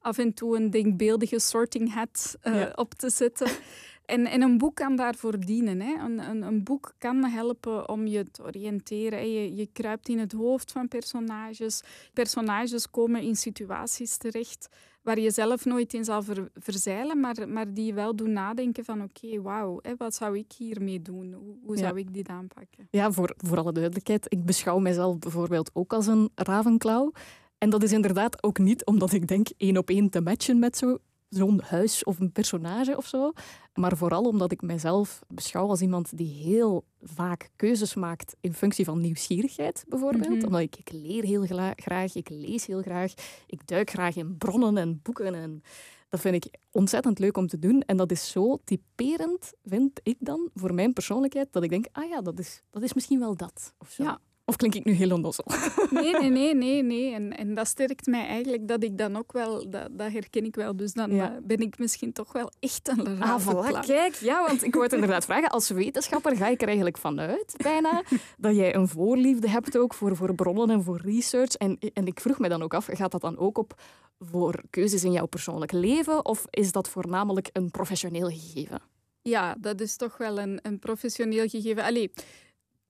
af 0.00 0.18
en 0.18 0.34
toe 0.34 0.56
een 0.56 0.70
denkbeeldige 0.70 1.38
sorting 1.38 1.94
hat 1.94 2.36
uh, 2.44 2.66
op 2.74 2.94
te 2.94 3.10
zetten. 3.10 3.48
En, 4.06 4.26
en 4.26 4.42
een 4.42 4.58
boek 4.58 4.74
kan 4.74 4.96
daarvoor 4.96 5.40
dienen. 5.40 5.80
Hè. 5.80 5.94
Een, 5.94 6.18
een, 6.18 6.42
een, 6.42 6.64
boek 6.64 6.94
kan 6.98 7.24
helpen 7.24 7.88
om 7.88 8.06
je 8.06 8.30
te 8.30 8.42
oriënteren. 8.42 9.32
Je, 9.32 9.54
je 9.54 9.68
kruipt 9.72 10.08
in 10.08 10.18
het 10.18 10.32
hoofd 10.32 10.72
van 10.72 10.88
personages. 10.88 11.82
Personages 12.12 12.90
komen 12.90 13.22
in 13.22 13.36
situaties 13.36 14.16
terecht 14.16 14.68
waar 15.02 15.18
je 15.18 15.30
zelf 15.30 15.64
nooit 15.64 15.94
in 15.94 16.04
zal 16.04 16.22
ver, 16.22 16.48
verzeilen, 16.54 17.20
maar, 17.20 17.48
maar 17.48 17.74
die 17.74 17.94
wel 17.94 18.16
doen 18.16 18.32
nadenken 18.32 18.84
van 18.84 19.02
oké, 19.02 19.26
okay, 19.26 19.40
wauw, 19.40 19.80
wat 19.96 20.14
zou 20.14 20.38
ik 20.38 20.52
hiermee 20.56 21.02
doen? 21.02 21.32
Hoe, 21.32 21.56
hoe 21.64 21.76
zou 21.76 21.98
ik 21.98 22.14
dit 22.14 22.28
aanpakken? 22.28 22.88
Ja, 22.90 23.12
voor, 23.12 23.34
voor 23.36 23.58
alle 23.58 23.72
duidelijkheid, 23.72 24.26
ik 24.28 24.44
beschouw 24.44 24.78
mezelf 24.78 25.18
bijvoorbeeld 25.18 25.70
ook 25.72 25.92
als 25.92 26.06
een 26.06 26.30
ravenklauw. 26.34 27.12
En 27.58 27.70
dat 27.70 27.82
is 27.82 27.92
inderdaad 27.92 28.42
ook 28.42 28.58
niet 28.58 28.84
omdat 28.84 29.12
ik 29.12 29.26
denk 29.26 29.46
één 29.56 29.76
op 29.76 29.88
één 29.88 30.10
te 30.10 30.20
matchen 30.20 30.58
met 30.58 30.76
zo 30.76 30.98
zo'n 31.34 31.60
huis 31.64 32.04
of 32.04 32.20
een 32.20 32.32
personage 32.32 32.96
of 32.96 33.06
zo. 33.06 33.32
Maar 33.74 33.96
vooral 33.96 34.22
omdat 34.22 34.52
ik 34.52 34.62
mezelf 34.62 35.22
beschouw 35.28 35.68
als 35.68 35.80
iemand 35.80 36.16
die 36.16 36.32
heel 36.32 36.84
vaak 37.02 37.50
keuzes 37.56 37.94
maakt 37.94 38.36
in 38.40 38.54
functie 38.54 38.84
van 38.84 39.00
nieuwsgierigheid, 39.00 39.84
bijvoorbeeld. 39.88 40.28
Mhm. 40.28 40.44
Omdat 40.44 40.60
ik, 40.60 40.76
ik 40.76 40.92
leer 40.92 41.24
heel 41.24 41.44
graag, 41.76 42.14
ik 42.14 42.28
lees 42.28 42.66
heel 42.66 42.82
graag, 42.82 43.12
ik 43.46 43.66
duik 43.66 43.90
graag 43.90 44.16
in 44.16 44.36
bronnen 44.36 44.76
en 44.76 45.00
boeken. 45.02 45.34
En 45.34 45.62
dat 46.08 46.20
vind 46.20 46.44
ik 46.44 46.58
ontzettend 46.70 47.18
leuk 47.18 47.36
om 47.36 47.46
te 47.46 47.58
doen. 47.58 47.80
En 47.80 47.96
dat 47.96 48.10
is 48.10 48.30
zo 48.30 48.58
typerend, 48.64 49.52
vind 49.64 50.00
ik 50.02 50.16
dan, 50.18 50.50
voor 50.54 50.74
mijn 50.74 50.92
persoonlijkheid, 50.92 51.52
dat 51.52 51.62
ik 51.62 51.70
denk, 51.70 51.86
ah 51.92 52.08
ja, 52.08 52.20
dat 52.20 52.38
is, 52.38 52.62
dat 52.70 52.82
is 52.82 52.92
misschien 52.92 53.18
wel 53.18 53.36
dat. 53.36 53.74
Of 53.78 53.90
zo. 53.90 54.02
Ja, 54.02 54.20
of 54.44 54.56
klink 54.56 54.74
ik 54.74 54.84
nu 54.84 54.92
heel 54.92 55.12
onnozel? 55.12 55.44
Nee, 55.90 56.12
nee, 56.12 56.30
nee, 56.30 56.54
nee. 56.54 56.82
nee. 56.82 57.14
En, 57.14 57.36
en 57.36 57.54
dat 57.54 57.66
sterkt 57.66 58.06
mij 58.06 58.26
eigenlijk 58.26 58.68
dat 58.68 58.82
ik 58.82 58.98
dan 58.98 59.16
ook 59.16 59.32
wel, 59.32 59.70
dat, 59.70 59.88
dat 59.90 60.12
herken 60.12 60.44
ik 60.44 60.54
wel. 60.54 60.76
Dus 60.76 60.92
dan 60.92 61.10
eh, 61.10 61.30
ben 61.42 61.58
ik 61.58 61.78
misschien 61.78 62.12
toch 62.12 62.32
wel 62.32 62.50
echt 62.60 62.88
een 62.88 63.18
ravenklauw. 63.18 63.74
Ah, 63.74 63.82
kijk, 63.82 64.14
ja, 64.14 64.46
want 64.46 64.64
ik 64.64 64.74
het 64.74 64.92
inderdaad 64.92 65.24
vragen. 65.24 65.50
Als 65.50 65.70
wetenschapper 65.70 66.36
ga 66.36 66.48
ik 66.48 66.60
er 66.60 66.66
eigenlijk 66.66 66.98
vanuit, 66.98 67.54
bijna, 67.56 68.02
dat 68.36 68.56
jij 68.56 68.74
een 68.74 68.88
voorliefde 68.88 69.48
hebt 69.48 69.78
ook 69.78 69.94
voor, 69.94 70.16
voor 70.16 70.34
bronnen 70.34 70.70
en 70.70 70.82
voor 70.82 71.00
research. 71.04 71.54
En, 71.54 71.78
en 71.92 72.06
ik 72.06 72.20
vroeg 72.20 72.38
me 72.38 72.48
dan 72.48 72.62
ook 72.62 72.74
af, 72.74 72.88
gaat 72.90 73.10
dat 73.10 73.20
dan 73.20 73.38
ook 73.38 73.58
op 73.58 73.80
voor 74.18 74.62
keuzes 74.70 75.04
in 75.04 75.12
jouw 75.12 75.26
persoonlijk 75.26 75.72
leven? 75.72 76.24
Of 76.24 76.46
is 76.50 76.72
dat 76.72 76.88
voornamelijk 76.88 77.50
een 77.52 77.70
professioneel 77.70 78.28
gegeven? 78.28 78.80
Ja, 79.22 79.54
dat 79.58 79.80
is 79.80 79.96
toch 79.96 80.16
wel 80.16 80.38
een, 80.38 80.58
een 80.62 80.78
professioneel 80.78 81.48
gegeven. 81.48 81.84
Allee, 81.84 82.12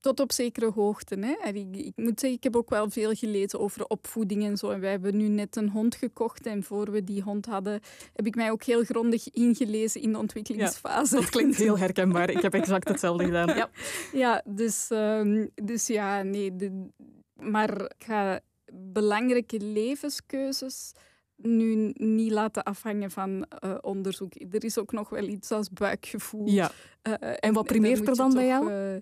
tot 0.02 0.20
op 0.20 0.32
zekere 0.32 0.70
hoogte. 0.70 1.16
Hè. 1.20 1.48
ik, 1.48 1.76
ik, 1.76 1.92
moet 1.96 2.20
zeggen, 2.20 2.38
ik 2.38 2.42
heb 2.42 2.56
ook 2.56 2.70
wel 2.70 2.90
veel 2.90 3.14
gelezen 3.14 3.60
over 3.60 3.86
opvoeding 3.86 4.44
en 4.44 4.56
zo. 4.56 4.70
En 4.70 4.80
wij 4.80 4.90
hebben 4.90 5.16
nu 5.16 5.28
net 5.28 5.56
een 5.56 5.68
hond 5.68 5.94
gekocht. 5.94 6.46
En 6.46 6.62
voor 6.62 6.90
we 6.90 7.04
die 7.04 7.22
hond 7.22 7.46
hadden, 7.46 7.80
heb 8.12 8.26
ik 8.26 8.34
mij 8.34 8.50
ook 8.50 8.62
heel 8.62 8.84
grondig 8.84 9.30
ingelezen 9.30 10.00
in 10.00 10.12
de 10.12 10.18
ontwikkelingsfase. 10.18 11.14
Ja, 11.14 11.20
dat 11.20 11.30
klinkt 11.30 11.56
heel 11.56 11.78
herkenbaar. 11.78 12.30
Ik 12.30 12.42
heb 12.42 12.54
exact 12.54 12.88
hetzelfde 12.88 13.24
gedaan. 13.24 13.56
Ja, 13.56 13.70
ja 14.12 14.42
dus, 14.44 14.88
um, 14.90 15.50
dus 15.54 15.86
ja, 15.86 16.22
nee. 16.22 16.56
De, 16.56 16.86
maar 17.34 17.80
ik 17.80 18.04
ga 18.06 18.40
belangrijke 18.72 19.60
levenskeuzes 19.60 20.92
nu 21.36 21.92
niet 21.94 22.32
laten 22.32 22.62
afhangen 22.62 23.10
van 23.10 23.46
uh, 23.64 23.74
onderzoek. 23.80 24.32
Er 24.50 24.64
is 24.64 24.78
ook 24.78 24.92
nog 24.92 25.08
wel 25.08 25.28
iets 25.28 25.50
als 25.50 25.70
buikgevoel. 25.70 26.48
Ja. 26.48 26.70
Uh, 27.02 27.14
en 27.20 27.52
wat 27.52 27.66
primeert 27.66 28.08
er 28.08 28.16
dan 28.16 28.34
bij 28.34 28.46
jou? 28.46 28.72
Uh, 28.72 28.96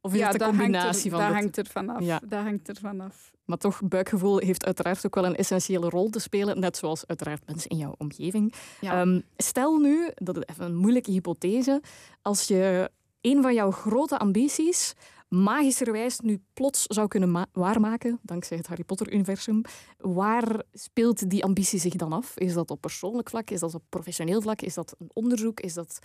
of 0.00 0.12
is 0.12 0.18
ja, 0.18 0.30
het 0.30 0.40
een 0.40 0.48
combinatie 0.48 1.10
van 1.10 1.20
dat? 1.20 1.32
Hangt 1.32 1.56
er 1.56 1.66
vanaf. 1.66 2.02
Ja. 2.02 2.20
Dat 2.24 2.42
hangt 2.42 2.68
er 2.68 2.76
vanaf. 2.76 3.30
Maar 3.44 3.58
toch, 3.58 3.80
buikgevoel 3.82 4.38
heeft 4.38 4.64
uiteraard 4.64 5.06
ook 5.06 5.14
wel 5.14 5.24
een 5.24 5.36
essentiële 5.36 5.88
rol 5.88 6.10
te 6.10 6.18
spelen, 6.18 6.60
net 6.60 6.76
zoals 6.76 7.06
uiteraard 7.06 7.46
mensen 7.46 7.70
in 7.70 7.76
jouw 7.76 7.94
omgeving. 7.98 8.54
Ja. 8.80 9.00
Um, 9.00 9.22
stel 9.36 9.78
nu, 9.78 10.10
dat 10.14 10.36
is 10.36 10.42
even 10.46 10.64
een 10.64 10.76
moeilijke 10.76 11.10
hypothese, 11.10 11.82
als 12.22 12.46
je 12.46 12.90
een 13.20 13.42
van 13.42 13.54
jouw 13.54 13.70
grote 13.70 14.18
ambities 14.18 14.94
magischerwijs 15.28 16.20
nu 16.20 16.42
plots 16.52 16.84
zou 16.86 17.08
kunnen 17.08 17.46
waarmaken, 17.52 18.18
dankzij 18.22 18.56
het 18.56 18.66
Harry 18.66 18.84
Potter-universum, 18.84 19.62
waar 19.98 20.62
speelt 20.72 21.30
die 21.30 21.44
ambitie 21.44 21.78
zich 21.78 21.94
dan 21.94 22.12
af? 22.12 22.38
Is 22.38 22.54
dat 22.54 22.70
op 22.70 22.80
persoonlijk 22.80 23.30
vlak? 23.30 23.50
Is 23.50 23.60
dat 23.60 23.74
op 23.74 23.82
professioneel 23.88 24.40
vlak? 24.40 24.62
Is 24.62 24.74
dat 24.74 24.94
een 24.98 25.10
onderzoek? 25.12 25.60
Is 25.60 25.74
dat 25.74 25.98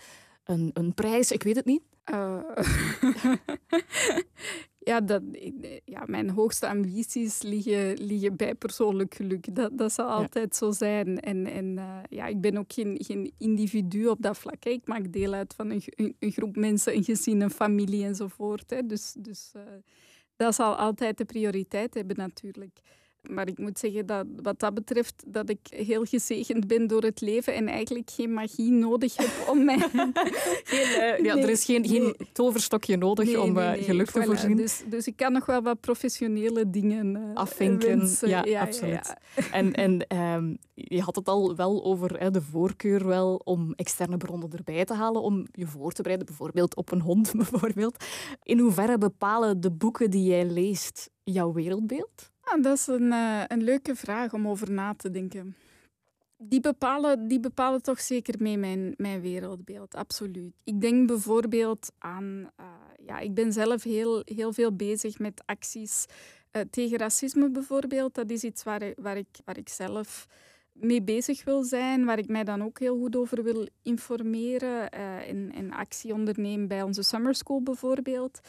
een, 0.45 0.71
een 0.73 0.93
prijs? 0.93 1.31
Ik 1.31 1.43
weet 1.43 1.55
het 1.55 1.65
niet. 1.65 1.81
Uh, 2.11 2.39
ja, 4.89 5.01
dat, 5.01 5.21
ja, 5.85 6.03
mijn 6.05 6.29
hoogste 6.29 6.67
ambities 6.67 7.41
liggen, 7.41 8.05
liggen 8.05 8.35
bij 8.35 8.55
persoonlijk 8.55 9.15
geluk. 9.15 9.55
Dat, 9.55 9.77
dat 9.77 9.91
zal 9.91 10.07
altijd 10.07 10.55
zo 10.55 10.71
zijn. 10.71 11.19
En, 11.19 11.45
en 11.45 11.77
uh, 11.77 11.99
ja, 12.09 12.25
ik 12.25 12.41
ben 12.41 12.57
ook 12.57 12.73
geen, 12.73 12.97
geen 12.99 13.33
individu 13.37 14.07
op 14.07 14.21
dat 14.21 14.37
vlak. 14.37 14.65
Ik 14.65 14.87
maak 14.87 15.13
deel 15.13 15.33
uit 15.33 15.53
van 15.53 15.69
een, 15.69 15.81
een, 15.85 16.15
een, 16.19 16.31
groep 16.31 16.55
mensen, 16.55 16.95
een 16.95 17.03
gezin, 17.03 17.41
een 17.41 17.51
familie 17.51 18.05
enzovoort. 18.05 18.69
Hè. 18.69 18.85
Dus, 18.85 19.15
dus 19.19 19.51
uh, 19.55 19.61
dat 20.35 20.55
zal 20.55 20.75
altijd 20.75 21.17
de 21.17 21.25
prioriteit 21.25 21.93
hebben 21.93 22.17
natuurlijk. 22.17 22.79
Maar 23.29 23.47
ik 23.47 23.57
moet 23.57 23.79
zeggen 23.79 24.05
dat 24.05 24.25
wat 24.41 24.59
dat 24.59 24.73
betreft 24.73 25.23
dat 25.27 25.49
ik 25.49 25.59
heel 25.69 26.03
gezegend 26.03 26.67
ben 26.67 26.87
door 26.87 27.03
het 27.03 27.21
leven 27.21 27.53
en 27.53 27.67
eigenlijk 27.67 28.09
geen 28.09 28.33
magie 28.33 28.71
nodig 28.71 29.17
heb 29.17 29.47
om 29.49 29.65
mij... 29.65 29.77
geen, 30.63 31.17
uh, 31.19 31.25
ja, 31.25 31.37
er 31.37 31.49
is 31.49 31.65
geen, 31.65 31.87
geen 31.87 32.15
toverstokje 32.33 32.97
nodig 32.97 33.37
om 33.37 33.57
uh, 33.57 33.71
geluk 33.71 34.11
te 34.11 34.23
voorzien. 34.23 34.55
Dus, 34.55 34.83
dus 34.89 35.07
ik 35.07 35.15
kan 35.15 35.31
nog 35.31 35.45
wel 35.45 35.61
wat 35.61 35.79
professionele 35.79 36.69
dingen 36.69 37.15
uh, 37.15 37.33
Afvinken, 37.33 38.09
ja, 38.21 38.43
ja, 38.45 38.61
absoluut. 38.61 39.15
Ja, 39.35 39.51
en 39.51 39.73
en 39.73 40.17
um, 40.17 40.57
je 40.73 41.01
had 41.01 41.15
het 41.15 41.27
al 41.27 41.55
wel 41.55 41.83
over 41.83 42.19
hè, 42.19 42.31
de 42.31 42.41
voorkeur 42.41 43.07
wel 43.07 43.35
om 43.35 43.73
externe 43.75 44.17
bronnen 44.17 44.51
erbij 44.51 44.85
te 44.85 44.93
halen, 44.93 45.21
om 45.21 45.47
je 45.51 45.67
voor 45.67 45.91
te 45.91 46.01
bereiden, 46.01 46.27
bijvoorbeeld 46.27 46.75
op 46.75 46.91
een 46.91 47.01
hond. 47.01 47.33
Bijvoorbeeld. 47.45 48.05
In 48.43 48.59
hoeverre 48.59 48.97
bepalen 48.97 49.61
de 49.61 49.71
boeken 49.71 50.09
die 50.09 50.23
jij 50.23 50.45
leest 50.45 51.09
jouw 51.23 51.53
wereldbeeld? 51.53 52.33
Ah, 52.45 52.61
dat 52.63 52.77
is 52.77 52.87
een, 52.87 53.11
uh, 53.11 53.43
een 53.47 53.63
leuke 53.63 53.95
vraag 53.95 54.33
om 54.33 54.47
over 54.47 54.71
na 54.71 54.93
te 54.93 55.11
denken. 55.11 55.55
Die 56.37 56.59
bepalen, 56.59 57.27
die 57.27 57.39
bepalen 57.39 57.81
toch 57.81 57.99
zeker 57.99 58.35
mee 58.39 58.57
mijn, 58.57 58.93
mijn 58.97 59.21
wereldbeeld, 59.21 59.95
absoluut. 59.95 60.53
Ik 60.63 60.81
denk 60.81 61.07
bijvoorbeeld 61.07 61.91
aan... 61.97 62.49
Uh, 62.59 62.65
ja, 63.05 63.19
ik 63.19 63.33
ben 63.33 63.53
zelf 63.53 63.83
heel, 63.83 64.21
heel 64.25 64.53
veel 64.53 64.75
bezig 64.75 65.19
met 65.19 65.41
acties 65.45 66.05
uh, 66.51 66.61
tegen 66.69 66.97
racisme 66.97 67.49
bijvoorbeeld. 67.49 68.13
Dat 68.13 68.29
is 68.29 68.43
iets 68.43 68.63
waar, 68.63 68.93
waar, 68.95 69.17
ik, 69.17 69.27
waar 69.45 69.57
ik 69.57 69.69
zelf 69.69 70.27
mee 70.71 71.01
bezig 71.01 71.43
wil 71.43 71.63
zijn, 71.63 72.05
waar 72.05 72.17
ik 72.17 72.27
mij 72.27 72.43
dan 72.43 72.63
ook 72.63 72.79
heel 72.79 72.97
goed 72.97 73.15
over 73.15 73.43
wil 73.43 73.67
informeren 73.81 74.89
en, 74.91 75.51
en 75.55 75.71
actie 75.71 76.13
ondernemen 76.13 76.67
bij 76.67 76.81
onze 76.81 77.03
summer 77.03 77.35
school 77.35 77.61
bijvoorbeeld. 77.61 78.39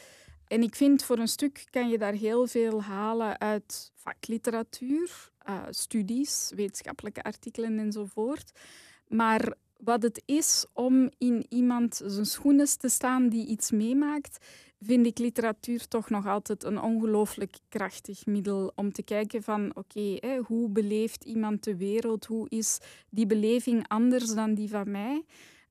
En 0.49 0.63
ik 0.63 0.75
vind 0.75 1.05
voor 1.05 1.19
een 1.19 1.29
stuk 1.29 1.65
kan 1.71 1.89
je 1.89 1.99
daar 1.99 2.13
heel 2.13 2.47
veel 2.47 2.83
halen 2.83 3.41
uit 3.41 3.93
vakliteratuur, 3.95 5.31
uh, 5.49 5.63
studies, 5.71 6.53
wetenschappelijke 6.55 7.23
artikelen 7.23 7.79
enzovoort. 7.79 8.53
Maar 9.09 9.55
wat 9.77 10.03
het 10.03 10.23
is 10.25 10.67
om 10.73 11.11
in 11.19 11.47
iemand 11.49 12.03
zijn 12.05 12.27
schoenen 12.27 12.79
te 12.79 12.89
staan 12.89 13.29
die 13.29 13.47
iets 13.47 13.71
meemaakt, 13.71 14.47
vind 14.81 15.07
ik 15.07 15.19
literatuur 15.19 15.89
toch 15.89 16.11
nog 16.11 16.27
altijd 16.27 16.65
een 16.65 16.81
ongelooflijk 16.81 17.57
krachtig 17.69 18.27
middel 18.27 18.73
om 18.75 18.93
te 18.93 19.03
kijken 19.03 19.43
van 19.43 19.77
oké, 19.77 20.37
hoe 20.47 20.69
beleeft 20.69 21.25
iemand 21.25 21.65
de 21.65 21.77
wereld? 21.77 22.25
Hoe 22.25 22.49
is 22.49 22.79
die 23.11 23.27
beleving 23.27 23.89
anders 23.89 24.35
dan 24.35 24.55
die 24.55 24.69
van 24.69 24.91
mij? 24.91 25.25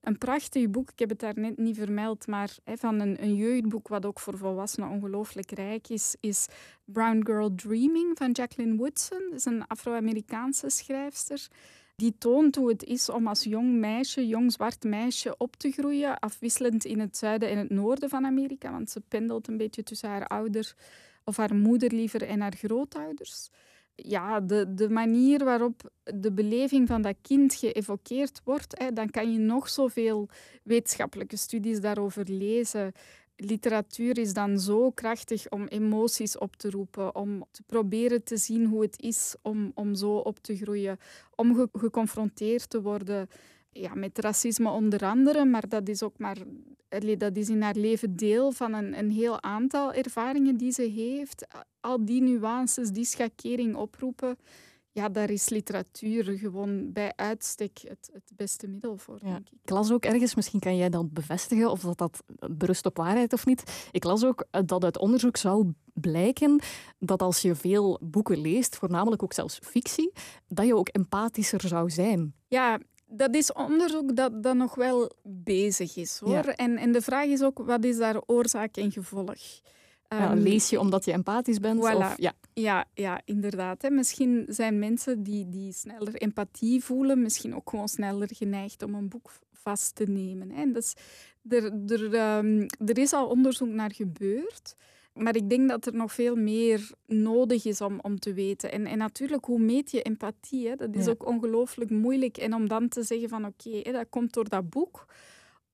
Een 0.06 0.18
prachtig 0.18 0.70
boek, 0.70 0.90
ik 0.90 0.98
heb 0.98 1.08
het 1.08 1.18
daar 1.18 1.38
net 1.38 1.58
niet 1.58 1.76
vermeld, 1.76 2.26
maar 2.26 2.56
van 2.64 3.00
een, 3.00 3.22
een, 3.22 3.34
jeugdboek 3.34 3.88
wat 3.88 4.06
ook 4.06 4.20
voor 4.20 4.38
volwassenen 4.38 4.88
ongelooflijk 4.88 5.50
rijk 5.50 5.88
is, 5.88 6.16
is 6.20 6.46
Brown 6.84 7.20
Girl 7.24 7.54
Dreaming 7.54 8.18
van 8.18 8.30
Jacqueline 8.30 8.76
Woodson. 8.76 9.18
Dat 9.30 9.38
is 9.38 9.44
een 9.44 9.66
Afro-Amerikaanse 9.66 10.68
schrijfster. 10.70 11.46
Die 11.96 12.14
toont 12.18 12.56
hoe 12.56 12.68
het 12.68 12.84
is 12.84 13.08
om 13.08 13.26
als 13.26 13.44
jong 13.44 13.72
meisje, 13.72 14.26
jong 14.26 14.52
zwart 14.52 14.84
meisje, 14.84 15.34
op 15.38 15.56
te 15.56 15.70
groeien, 15.70 16.18
afwisselend 16.18 16.84
in 16.84 17.00
het 17.00 17.16
zuiden 17.16 17.50
en 17.50 17.58
het 17.58 17.70
noorden 17.70 18.08
van 18.08 18.24
Amerika, 18.26 18.70
want 18.70 18.90
ze 18.90 19.00
pendelt 19.00 19.48
een 19.48 19.56
beetje 19.56 19.82
tussen 19.82 20.08
haar 20.08 20.26
ouder, 20.26 20.74
of 21.24 21.36
haar 21.36 21.54
moeder 21.54 21.92
liever 21.92 22.22
en 22.22 22.40
haar 22.40 22.56
grootouders. 22.56 23.50
Ja, 23.96 24.40
de, 24.40 24.74
de 24.74 24.88
manier 24.88 25.44
waarop 25.44 25.90
de 26.02 26.32
beleving 26.32 26.88
van 26.88 27.02
dat 27.02 27.16
kind 27.22 27.54
geëvokeerd 27.54 28.40
wordt, 28.44 28.78
hè, 28.78 28.92
dan 28.92 29.10
kan 29.10 29.32
je 29.32 29.38
nog 29.38 29.68
zoveel 29.68 30.28
wetenschappelijke 30.62 31.36
studies 31.36 31.80
daarover 31.80 32.30
lezen. 32.30 32.92
Literatuur 33.36 34.18
is 34.18 34.32
dan 34.32 34.58
zo 34.58 34.90
krachtig 34.90 35.48
om 35.48 35.66
emoties 35.66 36.38
op 36.38 36.56
te 36.56 36.70
roepen, 36.70 37.14
om 37.14 37.44
te 37.50 37.62
proberen 37.62 38.24
te 38.24 38.36
zien 38.36 38.66
hoe 38.66 38.82
het 38.82 39.00
is 39.00 39.34
om, 39.42 39.72
om 39.74 39.94
zo 39.94 40.16
op 40.16 40.38
te 40.38 40.56
groeien, 40.56 40.98
om 41.34 41.68
geconfronteerd 41.72 42.70
te 42.70 42.82
worden 42.82 43.28
ja, 43.80 43.94
met 43.94 44.18
racisme 44.18 44.70
onder 44.70 45.04
andere, 45.04 45.44
maar 45.44 45.68
dat 45.68 45.88
is 45.88 46.02
ook 46.02 46.18
maar 46.18 46.36
dat 47.18 47.36
is 47.36 47.48
in 47.48 47.62
haar 47.62 47.74
leven 47.74 48.16
deel 48.16 48.52
van 48.52 48.72
een, 48.72 48.98
een 48.98 49.10
heel 49.10 49.42
aantal 49.42 49.92
ervaringen 49.92 50.56
die 50.56 50.72
ze 50.72 50.82
heeft. 50.82 51.46
Al 51.80 52.04
die 52.04 52.22
nuances, 52.22 52.90
die 52.90 53.04
schakering 53.04 53.76
oproepen, 53.76 54.36
ja, 54.96 55.08
daar 55.08 55.30
is 55.30 55.48
literatuur 55.48 56.38
gewoon 56.38 56.92
bij 56.92 57.12
uitstek 57.16 57.78
het, 57.88 58.10
het 58.12 58.30
beste 58.36 58.68
middel 58.68 58.96
voor, 58.96 59.18
denk 59.20 59.48
ik. 59.50 59.58
Ik 59.62 59.70
las 59.70 59.92
ook 59.92 60.04
ergens, 60.04 60.34
misschien 60.34 60.60
kan 60.60 60.76
jij 60.76 60.88
dat 60.88 61.12
bevestigen, 61.12 61.70
of 61.70 61.80
dat 61.80 61.98
dat 61.98 62.22
berust 62.50 62.86
op 62.86 62.96
waarheid 62.96 63.32
of 63.32 63.46
niet. 63.46 63.88
Ik 63.90 64.04
las 64.04 64.24
ook 64.24 64.46
dat 64.64 64.84
uit 64.84 64.98
onderzoek 64.98 65.36
zou 65.36 65.72
blijken 65.92 66.60
dat 66.98 67.22
als 67.22 67.42
je 67.42 67.54
veel 67.54 67.98
boeken 68.02 68.40
leest, 68.40 68.76
voornamelijk 68.76 69.22
ook 69.22 69.32
zelfs 69.32 69.58
fictie, 69.62 70.12
dat 70.48 70.66
je 70.66 70.76
ook 70.76 70.88
empathischer 70.88 71.60
zou 71.60 71.90
zijn. 71.90 72.34
Ja, 72.48 72.78
dat 73.06 73.34
is 73.34 73.52
onderzoek 73.52 74.16
dat, 74.16 74.42
dat 74.42 74.54
nog 74.54 74.74
wel 74.74 75.10
bezig 75.22 75.96
is. 75.96 76.18
hoor. 76.18 76.44
En, 76.44 76.76
en 76.76 76.92
de 76.92 77.00
vraag 77.00 77.26
is 77.26 77.42
ook, 77.42 77.58
wat 77.58 77.84
is 77.84 77.96
daar 77.96 78.20
oorzaak 78.26 78.76
en 78.76 78.92
gevolg? 78.92 79.60
Ja, 80.08 80.30
ehm, 80.30 80.38
lees 80.38 80.70
je 80.70 80.80
omdat 80.80 81.04
je 81.04 81.12
empathisch 81.12 81.60
bent? 81.60 81.80
Of, 81.80 82.16
ja. 82.16 82.32
Ja, 82.52 82.84
ja, 82.94 83.20
inderdaad. 83.24 83.82
Hè. 83.82 83.90
Misschien 83.90 84.44
zijn 84.48 84.78
mensen 84.78 85.22
die, 85.22 85.48
die 85.48 85.72
sneller 85.72 86.14
empathie 86.14 86.84
voelen, 86.84 87.22
misschien 87.22 87.54
ook 87.54 87.70
gewoon 87.70 87.88
sneller 87.88 88.28
geneigd 88.32 88.82
om 88.82 88.94
een 88.94 89.08
boek 89.08 89.30
vast 89.52 89.94
te 89.94 90.04
nemen. 90.04 90.50
Hè. 90.50 90.72
Dus 90.72 90.94
er, 91.48 91.72
er, 91.86 92.36
um, 92.38 92.66
er 92.86 92.98
is 92.98 93.12
al 93.12 93.26
onderzoek 93.28 93.68
naar 93.68 93.92
gebeurd. 93.92 94.76
Maar 95.16 95.36
ik 95.36 95.48
denk 95.48 95.68
dat 95.68 95.86
er 95.86 95.94
nog 95.94 96.12
veel 96.12 96.36
meer 96.36 96.90
nodig 97.06 97.64
is 97.64 97.80
om, 97.80 97.98
om 98.02 98.18
te 98.18 98.32
weten. 98.32 98.72
En, 98.72 98.86
en 98.86 98.98
natuurlijk, 98.98 99.44
hoe 99.44 99.58
meet 99.58 99.90
je 99.90 100.02
empathie? 100.02 100.68
Hè? 100.68 100.76
Dat 100.76 100.94
is 100.94 101.08
ook 101.08 101.26
ongelooflijk 101.26 101.90
moeilijk. 101.90 102.36
En 102.36 102.54
om 102.54 102.68
dan 102.68 102.88
te 102.88 103.02
zeggen 103.02 103.28
van 103.28 103.44
oké, 103.44 103.92
dat 103.92 104.06
komt 104.10 104.32
door 104.32 104.48
dat 104.48 104.70
boek. 104.70 105.06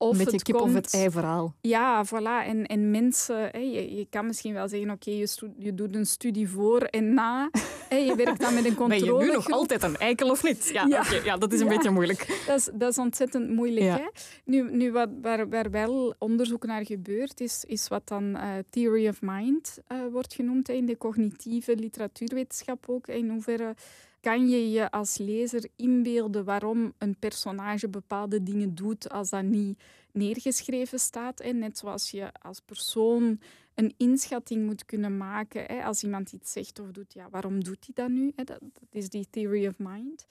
Of 0.02 0.16
Met 0.16 0.30
je 0.30 0.42
kip 0.42 0.56
komt... 0.56 0.68
of 0.68 0.74
het 0.74 0.94
ei 0.94 1.10
verhaal. 1.10 1.54
Ja, 1.60 2.06
voilà. 2.06 2.46
En, 2.46 2.66
en 2.66 2.90
mensen, 2.90 3.60
je, 3.70 3.96
je 3.96 4.06
kan 4.10 4.26
misschien 4.26 4.54
wel 4.54 4.68
zeggen, 4.68 4.90
oké, 4.90 5.10
je, 5.10 5.28
je 5.58 5.74
doet 5.74 5.94
een 5.94 6.06
studie 6.06 6.48
voor 6.48 6.80
en 6.82 7.14
na. 7.14 7.50
Hè, 7.88 7.96
je 7.96 8.16
werkt 8.16 8.40
dan 8.40 8.54
met 8.54 8.64
een 8.64 8.74
controle. 8.74 9.16
Ben 9.16 9.18
je 9.18 9.30
nu 9.30 9.32
nog 9.32 9.50
altijd 9.50 9.82
een 9.82 9.96
eikel 9.96 10.30
of 10.30 10.42
niet? 10.42 10.70
Ja, 10.72 10.86
ja. 10.86 11.04
ja 11.24 11.36
dat 11.36 11.52
is 11.52 11.60
een 11.60 11.68
beetje 11.74 11.90
moeilijk. 11.90 12.42
Dat 12.46 12.58
is, 12.58 12.68
dat 12.74 12.90
is 12.90 12.98
ontzettend 12.98 13.50
moeilijk. 13.50 13.98
Hè? 13.98 14.06
Nu, 14.44 14.70
nu 14.70 14.92
wat, 14.92 15.08
waar, 15.22 15.48
waar 15.48 15.70
wel 15.70 16.14
onderzoek 16.18 16.66
naar 16.66 16.86
gebeurt, 16.86 17.40
is, 17.40 17.64
is 17.66 17.88
wat 17.88 18.08
dan 18.08 18.24
uh, 18.24 18.48
theory 18.70 19.08
of 19.08 19.18
mind 19.20 19.78
uh, 19.92 19.98
wordt 20.12 20.34
genoemd 20.34 20.68
in 20.68 20.86
de 20.86 20.98
cognitieve 20.98 21.76
literatuurwetenschap 21.76 22.84
ook. 22.88 23.06
In 23.06 23.28
hoeverre 23.28 23.74
kan 24.22 24.48
je 24.48 24.70
je 24.70 24.90
als 24.90 25.18
lezer 25.18 25.68
inbeelden 25.76 26.44
waarom 26.44 26.92
een 26.98 27.16
personage 27.18 27.88
bepaalde 27.88 28.42
dingen 28.42 28.74
doet 28.74 29.08
als 29.08 29.30
dat 29.30 29.42
niet 29.42 29.82
neergeschreven 30.12 30.98
staat. 30.98 31.40
En 31.40 31.58
net 31.58 31.78
zoals 31.78 32.10
je 32.10 32.30
als 32.42 32.60
persoon 32.60 33.40
een 33.74 33.94
inschatting 33.96 34.66
moet 34.66 34.84
kunnen 34.84 35.16
maken. 35.16 35.84
Als 35.84 36.02
iemand 36.02 36.32
iets 36.32 36.52
zegt 36.52 36.78
of 36.78 36.90
doet, 36.90 37.12
ja, 37.12 37.28
waarom 37.30 37.64
doet 37.64 37.86
hij 37.86 38.04
dat 38.04 38.08
nu? 38.08 38.32
Dat, 38.34 38.46
dat 38.46 38.88
is 38.90 39.08
die 39.08 39.26
theory 39.30 39.66
of 39.66 39.78
mind. 39.78 40.26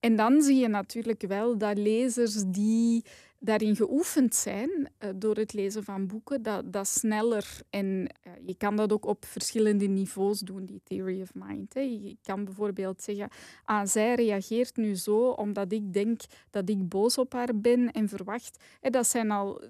En 0.00 0.16
dan 0.16 0.42
zie 0.42 0.56
je 0.56 0.68
natuurlijk 0.68 1.22
wel 1.26 1.58
dat 1.58 1.78
lezers 1.78 2.42
die 2.46 3.04
daarin 3.38 3.76
geoefend 3.76 4.34
zijn 4.34 4.70
uh, 4.70 5.10
door 5.16 5.36
het 5.36 5.52
lezen 5.52 5.84
van 5.84 6.06
boeken, 6.06 6.42
dat, 6.42 6.72
dat 6.72 6.88
sneller 6.88 7.60
en 7.70 7.86
uh, 7.86 8.32
je 8.46 8.54
kan 8.54 8.76
dat 8.76 8.92
ook 8.92 9.06
op 9.06 9.24
verschillende 9.24 9.86
niveaus 9.86 10.40
doen, 10.40 10.64
die 10.64 10.80
theory 10.84 11.20
of 11.20 11.34
mind. 11.34 11.74
Hè. 11.74 11.80
Je 11.80 12.16
kan 12.22 12.44
bijvoorbeeld 12.44 13.02
zeggen, 13.02 13.28
ah, 13.64 13.86
zij 13.86 14.14
reageert 14.14 14.76
nu 14.76 14.94
zo 14.96 15.28
omdat 15.28 15.72
ik 15.72 15.92
denk 15.92 16.20
dat 16.50 16.68
ik 16.68 16.88
boos 16.88 17.18
op 17.18 17.32
haar 17.32 17.60
ben 17.60 17.90
en 17.92 18.08
verwacht. 18.08 18.64
Dat 18.80 19.06
zijn 19.06 19.30
al 19.30 19.62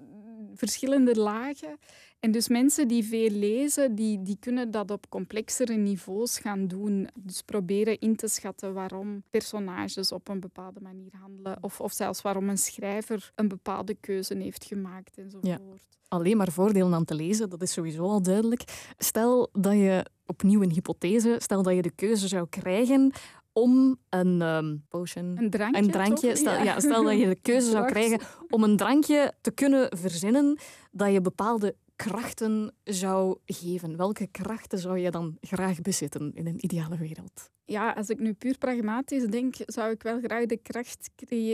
verschillende 0.53 1.15
lagen. 1.15 1.77
En 2.19 2.31
dus 2.31 2.47
mensen 2.47 2.87
die 2.87 3.03
veel 3.03 3.29
lezen, 3.29 3.95
die, 3.95 4.21
die 4.21 4.37
kunnen 4.39 4.71
dat 4.71 4.91
op 4.91 5.09
complexere 5.09 5.73
niveaus 5.73 6.39
gaan 6.39 6.67
doen. 6.67 7.09
Dus 7.19 7.41
proberen 7.41 7.99
in 7.99 8.15
te 8.15 8.27
schatten 8.27 8.73
waarom 8.73 9.23
personages 9.29 10.11
op 10.11 10.27
een 10.27 10.39
bepaalde 10.39 10.79
manier 10.81 11.11
handelen. 11.21 11.57
Of, 11.61 11.81
of 11.81 11.93
zelfs 11.93 12.21
waarom 12.21 12.49
een 12.49 12.57
schrijver 12.57 13.31
een 13.35 13.47
bepaalde 13.47 13.95
keuze 13.99 14.37
heeft 14.37 14.65
gemaakt 14.65 15.17
enzovoort. 15.17 15.47
Ja. 15.47 15.59
Alleen 16.07 16.37
maar 16.37 16.51
voordelen 16.51 16.93
aan 16.93 17.05
te 17.05 17.15
lezen, 17.15 17.49
dat 17.49 17.61
is 17.61 17.71
sowieso 17.71 18.03
al 18.03 18.21
duidelijk. 18.21 18.93
Stel 18.97 19.49
dat 19.51 19.73
je, 19.73 20.05
opnieuw 20.25 20.61
een 20.61 20.71
hypothese, 20.71 21.35
stel 21.37 21.63
dat 21.63 21.75
je 21.75 21.81
de 21.81 21.95
keuze 21.95 22.27
zou 22.27 22.47
krijgen 22.49 23.13
om 23.57 23.97
een 24.09 24.41
um, 24.41 24.85
potion, 24.89 25.37
een 25.37 25.49
drankje, 25.49 25.81
een 25.81 25.91
drankje 25.91 26.35
stel, 26.35 26.63
ja. 26.63 26.79
stel 26.79 27.03
dat 27.03 27.19
je 27.19 27.27
de 27.27 27.39
keuze 27.51 27.69
zou 27.69 27.85
krijgen 27.85 28.19
om 28.49 28.63
een 28.63 28.77
drankje 28.77 29.33
te 29.41 29.51
kunnen 29.51 29.97
verzinnen 29.97 30.57
dat 30.91 31.11
je 31.11 31.21
bepaalde 31.21 31.75
krachten 31.95 32.73
zou 32.83 33.37
geven? 33.45 33.97
Welke 33.97 34.27
krachten 34.27 34.79
zou 34.79 34.97
je 34.97 35.11
dan 35.11 35.37
graag 35.41 35.81
bezitten 35.81 36.31
in 36.33 36.47
een 36.47 36.65
ideale 36.65 36.97
wereld? 36.97 37.51
Ja, 37.65 37.91
als 37.91 38.09
ik 38.09 38.19
nu 38.19 38.33
puur 38.33 38.57
pragmatisch 38.57 39.23
denk, 39.23 39.55
zou 39.65 39.91
ik 39.91 40.03
wel 40.03 40.19
graag 40.19 40.45
de 40.45 40.57
kracht 40.57 41.09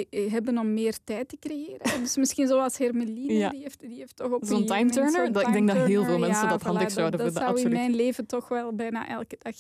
hebben 0.10 0.58
om 0.58 0.74
meer 0.74 0.98
tijd 1.04 1.28
te 1.30 1.38
creëren. 1.40 2.02
Dus 2.02 2.18
misschien 2.18 2.48
zoals 2.48 2.78
Hermeline, 2.78 3.50
die, 3.50 3.62
heeft, 3.62 3.80
die 3.80 3.98
heeft 3.98 4.16
toch 4.16 4.32
op 4.32 4.46
Zo'n 4.46 4.66
time 4.66 4.90
turner? 4.90 5.26
ik 5.26 5.54
denk 5.54 5.68
dat 5.68 5.78
heel 5.78 6.04
veel 6.04 6.20
mensen 6.20 6.50
dat 6.50 6.62
handig 6.62 6.92
zouden 6.92 7.20
vinden. 7.20 7.42
Dat 7.42 7.58
zou 7.58 7.66
in 7.66 7.72
mijn 7.72 7.96
leven 7.96 8.26
toch 8.28 8.48
wel 8.48 8.74
bijna 8.74 9.08
elke 9.08 9.36
dag 9.40 9.56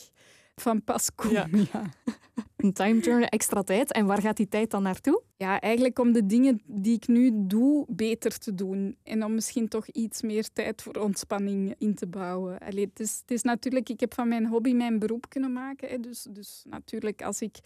van 0.55 0.83
pas 0.83 1.15
komen. 1.15 1.67
Ja. 1.71 1.83
Een 2.55 2.73
time 2.73 2.99
turner, 2.99 3.27
extra 3.27 3.61
tijd. 3.61 3.91
En 3.91 4.05
waar 4.05 4.21
gaat 4.21 4.37
die 4.37 4.47
tijd 4.47 4.71
dan 4.71 4.83
naartoe? 4.83 5.23
Ja, 5.37 5.59
eigenlijk 5.59 5.99
om 5.99 6.11
de 6.11 6.25
dingen 6.25 6.61
die 6.65 6.95
ik 6.95 7.07
nu 7.07 7.31
doe 7.33 7.85
beter 7.89 8.37
te 8.37 8.55
doen. 8.55 8.97
En 9.03 9.23
om 9.23 9.33
misschien 9.33 9.67
toch 9.67 9.87
iets 9.87 10.21
meer 10.21 10.49
tijd 10.53 10.81
voor 10.81 10.93
ontspanning 10.93 11.75
in 11.77 11.95
te 11.95 12.07
bouwen. 12.07 12.59
Allee, 12.59 12.85
het, 12.85 12.99
is, 12.99 13.17
het 13.21 13.31
is 13.31 13.41
natuurlijk, 13.41 13.89
ik 13.89 13.99
heb 13.99 14.13
van 14.13 14.27
mijn 14.27 14.47
hobby 14.47 14.73
mijn 14.73 14.99
beroep 14.99 15.29
kunnen 15.29 15.53
maken. 15.53 15.89
Hè. 15.89 15.99
Dus, 15.99 16.27
dus 16.29 16.65
natuurlijk, 16.69 17.21
als 17.21 17.41
ik 17.41 17.59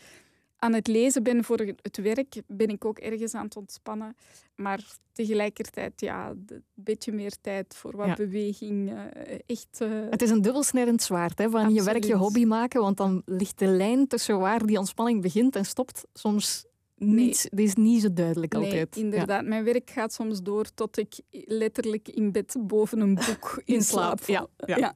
aan 0.58 0.74
het 0.74 0.88
lezen 0.88 1.24
ben 1.24 1.44
voor 1.44 1.60
het 1.82 1.98
werk, 1.98 2.42
ben 2.48 2.68
ik 2.68 2.86
ook 2.86 3.00
ergens 3.00 3.34
aan 3.34 3.46
het 3.46 3.56
ontspannen. 3.56 4.16
Maar 4.56 4.84
tegelijkertijd, 5.12 6.02
ja, 6.02 6.30
een 6.30 6.64
beetje 6.74 7.12
meer 7.12 7.36
tijd 7.42 7.76
voor 7.76 7.96
wat 7.96 8.16
beweging. 8.16 8.92
Uh, 8.92 9.00
echt, 9.46 9.80
uh... 9.82 10.10
Het 10.10 10.22
is 10.22 10.30
een 10.30 10.42
dubbelsnijdend 10.42 11.02
zwaard, 11.02 11.38
hè, 11.38 11.50
van 11.50 11.74
je 11.74 11.84
werk 11.84 12.04
je 12.04 12.16
hobby 12.16 12.46
maken, 12.46 12.82
want 12.82 12.98
dan 12.98 13.22
ligt 13.26 13.60
de 13.60 13.68
lijn 13.68 14.08
tussen 14.08 14.40
waar 14.40 14.66
die 14.66 14.78
ontspanning 14.78 15.22
begint 15.22 15.56
en 15.56 15.66
stopt 15.66 16.06
soms 16.14 16.66
Nee. 16.98 17.28
Dat 17.28 17.60
is 17.60 17.76
niet 17.76 18.02
zo 18.02 18.14
duidelijk 18.14 18.54
nee, 18.54 18.64
altijd. 18.64 18.96
inderdaad. 18.96 19.46
Mijn 19.46 19.64
werk 19.64 19.90
gaat 19.90 20.14
soms 20.14 20.42
door 20.42 20.74
tot 20.74 20.98
ik 20.98 21.20
letterlijk 21.32 22.08
in 22.08 22.32
bed 22.32 22.56
boven 22.60 23.00
een 23.00 23.16
boek 23.16 23.62
in 23.66 23.82
slaap 23.82 24.20
Ja, 24.26 24.48
ja. 24.58 24.96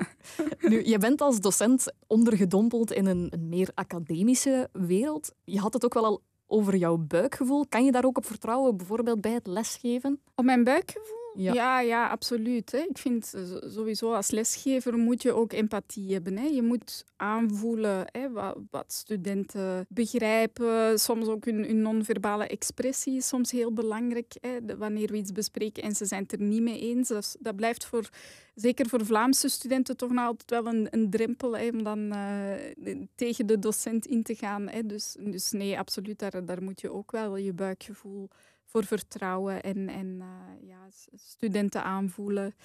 Nu, 0.60 0.86
je 0.86 0.98
bent 0.98 1.22
als 1.22 1.40
docent 1.40 1.94
ondergedompeld 2.08 2.92
in 2.92 3.06
een, 3.06 3.28
een 3.30 3.50
meer 3.50 3.72
academische 3.74 4.70
wereld. 4.72 5.34
Je 5.44 5.60
had 5.60 5.74
het 5.74 5.86
ook 5.86 5.94
wel 5.94 6.06
al 6.06 6.22
over 6.48 6.76
jouw 6.76 6.98
buikgevoel. 6.98 7.66
Kan 7.70 7.86
je 7.86 7.92
daar 7.92 8.06
ook 8.06 8.18
op 8.18 8.26
vertrouwen, 8.26 8.78
bijvoorbeeld 8.78 9.22
bij 9.22 9.34
het 9.34 9.48
lesgeven? 9.48 10.22
Op 10.36 10.46
mijn 10.46 10.64
buikgevoel? 10.64 11.19
Ja, 11.42 11.80
ja, 11.80 12.08
absoluut. 12.08 12.72
Hè. 12.72 12.78
Ik 12.78 12.98
vind 12.98 13.34
sowieso 13.68 14.14
als 14.14 14.32
lesgever 14.32 14.98
moet 14.98 15.22
je 15.22 15.34
ook 15.34 15.54
empathie 15.54 16.14
hebben. 16.14 16.38
Hè. 16.38 16.46
Je 16.46 16.62
moet 16.62 17.06
aanvoelen 17.16 18.06
hè, 18.12 18.32
wat, 18.70 18.94
studenten 18.94 19.86
begrijpen. 19.90 21.00
Soms 21.00 21.28
ook 21.28 21.46
hun, 21.46 21.66
hun 21.66 21.82
non-verbale 21.82 22.48
expressie 22.48 23.16
is 23.16 23.28
soms 23.28 23.52
heel 23.52 23.74
belangrijk. 23.74 24.34
Hè. 24.42 24.78
wanneer 24.78 25.12
we 25.12 25.18
iets 25.18 25.32
bespreken 25.32 25.84
en 25.84 25.96
ze 25.96 26.06
zijn 26.06 26.24
het 26.24 26.32
er 26.32 26.42
niet 26.42 26.62
mee 26.62 26.80
eens. 26.80 27.08
Dat, 27.08 27.36
dat 27.40 27.56
blijft 27.56 27.86
voor, 27.86 28.10
zeker 28.56 28.90
voor 28.90 29.06
Vlaamse 29.06 29.50
studenten 29.50 29.98
toch 29.98 30.12
nog 30.12 30.26
altijd 30.26 30.50
wel 30.50 30.74
een, 30.74 30.88
een 30.92 31.10
drempel 31.10 31.58
hè, 31.58 31.68
om 31.68 31.84
dan 31.84 32.00
uh, 32.00 33.04
tegen 33.16 33.46
de 33.46 33.60
docent 33.60 34.06
in 34.06 34.24
te 34.24 34.36
gaan. 34.36 34.70
Hè. 34.70 34.86
Dus, 34.86 35.16
dus 35.20 35.52
nee, 35.52 35.78
absoluut. 35.78 36.20
Daar, 36.20 36.46
daar 36.46 36.64
moet 36.64 36.82
je 36.82 36.92
ook 36.92 37.12
wel 37.12 37.38
je 37.38 37.54
buikgevoel 37.54 38.30
voor 38.70 38.86
vertrouwen 38.86 39.64
en, 39.64 39.90
en 39.90 40.08
uh, 40.08 40.68
ja, 40.68 40.88
studenten 41.16 41.84
aanvoelen. 41.84 42.56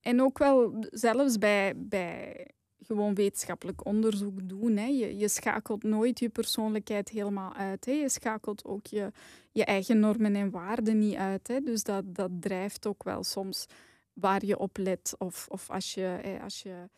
En 0.00 0.22
ook 0.22 0.38
wel 0.38 0.86
zelfs 0.90 1.38
bij, 1.38 1.72
bij 1.76 2.46
gewoon 2.80 3.14
wetenschappelijk 3.14 3.84
onderzoek 3.84 4.48
doen. 4.48 4.76
Hè. 4.76 4.86
Je, 4.86 5.16
je 5.16 5.28
schakelt 5.28 5.82
nooit 5.82 6.18
je 6.18 6.28
persoonlijkheid 6.28 7.08
helemaal 7.08 7.54
uit. 7.54 7.84
Hè. 7.84 7.92
Je 7.92 8.08
schakelt 8.08 8.64
ook 8.64 8.86
je, 8.86 9.12
je 9.50 9.64
eigen 9.64 9.98
normen 9.98 10.34
en 10.34 10.50
waarden 10.50 10.98
niet 10.98 11.16
uit. 11.16 11.48
Hè. 11.48 11.60
Dus 11.60 11.82
dat, 11.82 12.14
dat 12.14 12.30
drijft 12.40 12.86
ook 12.86 13.02
wel 13.02 13.24
soms 13.24 13.66
waar 14.12 14.44
je 14.44 14.58
op 14.58 14.76
let. 14.76 15.14
Of, 15.18 15.46
of 15.48 15.70
als 15.70 15.94
je, 15.94 16.38
als 16.42 16.62
je 16.62 16.88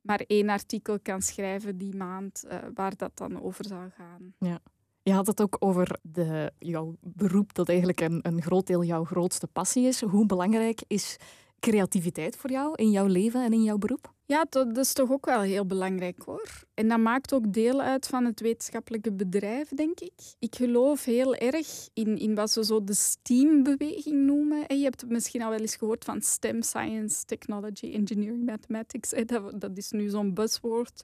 maar 0.00 0.24
één 0.26 0.48
artikel 0.48 1.00
kan 1.00 1.22
schrijven 1.22 1.78
die 1.78 1.96
maand 1.96 2.44
uh, 2.46 2.58
waar 2.74 2.96
dat 2.96 3.16
dan 3.16 3.42
over 3.42 3.64
zou 3.64 3.90
gaan. 3.90 4.34
Ja. 4.38 4.60
Je 5.02 5.12
had 5.12 5.26
het 5.26 5.40
ook 5.40 5.56
over 5.58 5.98
de, 6.02 6.52
jouw 6.58 6.96
beroep, 7.00 7.54
dat 7.54 7.68
eigenlijk 7.68 8.00
een, 8.00 8.18
een 8.22 8.42
groot 8.42 8.66
deel 8.66 8.84
jouw 8.84 9.04
grootste 9.04 9.46
passie 9.46 9.86
is. 9.86 10.00
Hoe 10.00 10.26
belangrijk 10.26 10.82
is 10.86 11.16
creativiteit 11.60 12.36
voor 12.36 12.50
jou 12.50 12.74
in 12.74 12.90
jouw 12.90 13.06
leven 13.06 13.44
en 13.44 13.52
in 13.52 13.62
jouw 13.62 13.78
beroep? 13.78 14.12
Ja, 14.24 14.46
dat 14.48 14.76
is 14.76 14.92
toch 14.92 15.10
ook 15.10 15.26
wel 15.26 15.40
heel 15.40 15.66
belangrijk 15.66 16.22
hoor. 16.24 16.64
En 16.74 16.88
dat 16.88 16.98
maakt 16.98 17.32
ook 17.32 17.52
deel 17.52 17.80
uit 17.80 18.06
van 18.06 18.24
het 18.24 18.40
wetenschappelijke 18.40 19.12
bedrijf, 19.12 19.68
denk 19.68 20.00
ik. 20.00 20.12
Ik 20.38 20.54
geloof 20.54 21.04
heel 21.04 21.34
erg 21.34 21.88
in, 21.92 22.18
in 22.18 22.34
wat 22.34 22.50
ze 22.50 22.64
zo 22.64 22.84
de 22.84 22.94
STEAM-beweging 22.94 24.26
noemen. 24.26 24.66
En 24.66 24.78
je 24.78 24.84
hebt 24.84 25.08
misschien 25.08 25.42
al 25.42 25.50
wel 25.50 25.58
eens 25.58 25.76
gehoord 25.76 26.04
van 26.04 26.20
STEM, 26.20 26.62
Science, 26.62 27.24
Technology, 27.24 27.92
Engineering, 27.92 28.44
Mathematics. 28.44 29.14
Dat, 29.26 29.60
dat 29.60 29.76
is 29.76 29.90
nu 29.90 30.08
zo'n 30.08 30.34
buzzwoord 30.34 31.02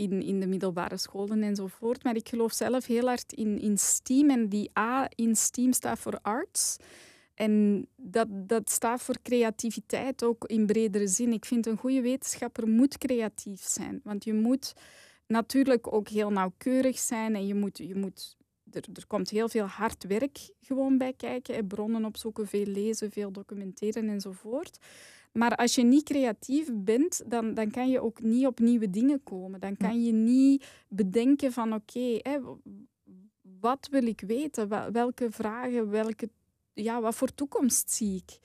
in, 0.00 0.22
in 0.22 0.40
de 0.40 0.46
middelbare 0.46 0.96
scholen 0.96 1.42
enzovoort. 1.42 2.04
Maar 2.04 2.16
ik 2.16 2.28
geloof 2.28 2.52
zelf 2.52 2.86
heel 2.86 3.06
hard 3.06 3.32
in, 3.32 3.58
in 3.58 3.78
STEAM. 3.78 4.30
En 4.30 4.48
die 4.48 4.70
A 4.78 5.08
in 5.14 5.36
STEAM 5.36 5.72
staat 5.72 5.98
voor 5.98 6.18
arts. 6.22 6.76
En 7.34 7.86
dat, 7.96 8.28
dat 8.30 8.70
staat 8.70 9.02
voor 9.02 9.16
creativiteit 9.22 10.24
ook 10.24 10.44
in 10.44 10.66
bredere 10.66 11.06
zin. 11.06 11.32
Ik 11.32 11.44
vind 11.44 11.66
een 11.66 11.76
goede 11.76 12.00
wetenschapper 12.00 12.68
moet 12.68 12.98
creatief 12.98 13.62
zijn. 13.62 14.00
Want 14.04 14.24
je 14.24 14.34
moet 14.34 14.74
natuurlijk 15.26 15.92
ook 15.92 16.08
heel 16.08 16.30
nauwkeurig 16.30 16.98
zijn 16.98 17.34
en 17.34 17.46
je 17.46 17.54
moet, 17.54 17.78
je 17.78 17.94
moet 17.94 18.36
er, 18.70 18.84
er 18.94 19.06
komt 19.06 19.30
heel 19.30 19.48
veel 19.48 19.66
hard 19.66 20.04
werk 20.04 20.38
gewoon 20.60 20.98
bij 20.98 21.12
kijken. 21.12 21.66
Bronnen 21.66 22.04
opzoeken, 22.04 22.46
veel 22.46 22.66
lezen, 22.66 23.10
veel 23.10 23.32
documenteren 23.32 24.08
enzovoort. 24.08 24.78
Maar 25.32 25.56
als 25.56 25.74
je 25.74 25.82
niet 25.82 26.04
creatief 26.04 26.70
bent, 26.74 27.22
dan, 27.26 27.54
dan 27.54 27.70
kan 27.70 27.88
je 27.88 28.00
ook 28.00 28.20
niet 28.22 28.46
op 28.46 28.58
nieuwe 28.58 28.90
dingen 28.90 29.22
komen. 29.22 29.60
Dan 29.60 29.76
kan 29.76 30.04
je 30.04 30.12
niet 30.12 30.66
bedenken 30.88 31.52
van 31.52 31.74
oké, 31.74 32.20
wat 33.60 33.88
wil 33.90 34.06
ik 34.06 34.20
weten? 34.26 34.92
Welke 34.92 35.30
vragen, 35.30 35.90
welke 35.90 36.28
ja, 36.74 37.00
wat 37.00 37.14
voor 37.14 37.34
toekomst 37.34 37.90
zie 37.90 38.16
ik? 38.16 38.38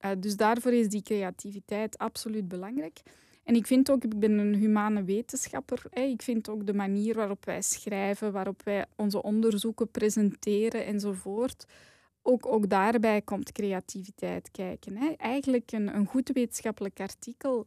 Uh, 0.00 0.10
dus 0.18 0.36
daarvoor 0.36 0.72
is 0.72 0.88
die 0.88 1.02
creativiteit 1.02 1.98
absoluut 1.98 2.48
belangrijk. 2.48 3.02
En 3.44 3.54
ik 3.54 3.66
vind 3.66 3.90
ook, 3.90 4.04
ik 4.04 4.18
ben 4.18 4.38
een 4.38 4.54
humane 4.54 5.04
wetenschapper, 5.04 5.82
hè, 5.90 6.02
ik 6.02 6.22
vind 6.22 6.48
ook 6.48 6.66
de 6.66 6.74
manier 6.74 7.14
waarop 7.14 7.44
wij 7.44 7.62
schrijven, 7.62 8.32
waarop 8.32 8.62
wij 8.62 8.86
onze 8.96 9.22
onderzoeken 9.22 9.90
presenteren 9.90 10.86
enzovoort, 10.86 11.66
ook, 12.24 12.46
ook 12.46 12.68
daarbij 12.68 13.22
komt 13.22 13.52
creativiteit 13.52 14.50
kijken. 14.50 14.96
Hè. 14.96 15.08
Eigenlijk 15.16 15.72
een, 15.72 15.96
een 15.96 16.06
goed 16.06 16.30
wetenschappelijk 16.32 17.00
artikel 17.00 17.66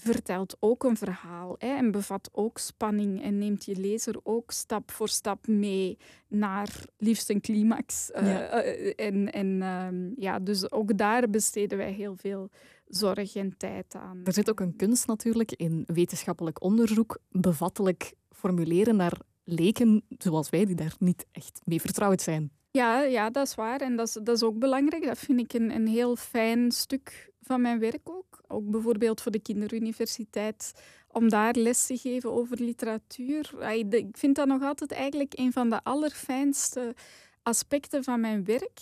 vertelt 0.00 0.56
ook 0.60 0.84
een 0.84 0.96
verhaal 0.96 1.54
hè, 1.58 1.76
en 1.76 1.90
bevat 1.90 2.28
ook 2.32 2.58
spanning 2.58 3.22
en 3.22 3.38
neemt 3.38 3.64
je 3.64 3.76
lezer 3.76 4.16
ook 4.22 4.50
stap 4.50 4.90
voor 4.90 5.08
stap 5.08 5.46
mee 5.46 5.98
naar 6.28 6.84
liefst 6.96 7.30
een 7.30 7.40
climax. 7.40 8.10
Uh, 8.10 9.00
en 9.00 9.32
en 9.32 9.62
ehm, 9.62 10.10
ja, 10.16 10.38
dus 10.38 10.70
ook 10.72 10.98
daar 10.98 11.30
besteden 11.30 11.78
wij 11.78 11.92
heel 11.92 12.16
veel 12.16 12.50
zorg 12.86 13.36
en 13.36 13.54
tijd 13.56 13.94
aan. 13.94 14.20
Er 14.24 14.32
zit 14.32 14.50
ook 14.50 14.60
een 14.60 14.76
kunst 14.76 15.06
natuurlijk 15.06 15.52
in 15.52 15.84
wetenschappelijk 15.86 16.62
onderzoek 16.62 17.18
bevattelijk 17.30 18.12
formuleren 18.30 18.96
naar 18.96 19.20
leken 19.44 20.02
zoals 20.18 20.50
wij, 20.50 20.64
die 20.64 20.76
daar 20.76 20.94
niet 20.98 21.26
echt 21.32 21.60
mee 21.64 21.80
vertrouwd 21.80 22.22
zijn. 22.22 22.50
Ja, 22.78 23.02
ja 23.02 23.30
dat 23.30 23.46
is 23.46 23.54
waar. 23.54 23.80
En 23.80 23.96
dat 23.96 24.06
is, 24.06 24.12
dat 24.12 24.36
is 24.36 24.42
ook 24.42 24.58
belangrijk. 24.58 25.04
Dat 25.04 25.18
vind 25.18 25.40
ik 25.40 25.52
een, 25.52 25.74
een 25.74 25.86
heel 25.86 26.16
fijn 26.16 26.72
stuk 26.72 27.32
van 27.40 27.60
mijn 27.60 27.78
werk 27.78 28.08
ook. 28.08 28.40
Ook 28.46 28.70
bijvoorbeeld 28.70 29.20
voor 29.20 29.32
de 29.32 29.40
kinderuniversiteit, 29.40 30.72
om 31.08 31.28
daar 31.28 31.54
les 31.54 31.86
te 31.86 31.96
geven 31.96 32.32
over 32.32 32.60
literatuur. 32.60 33.68
Ik 33.90 34.16
vind 34.16 34.36
dat 34.36 34.46
nog 34.46 34.62
altijd 34.62 34.92
eigenlijk 34.92 35.38
een 35.38 35.52
van 35.52 35.70
de 35.70 35.80
allerfijnste 35.82 36.94
aspecten 37.42 38.04
van 38.04 38.20
mijn 38.20 38.44
werk, 38.44 38.80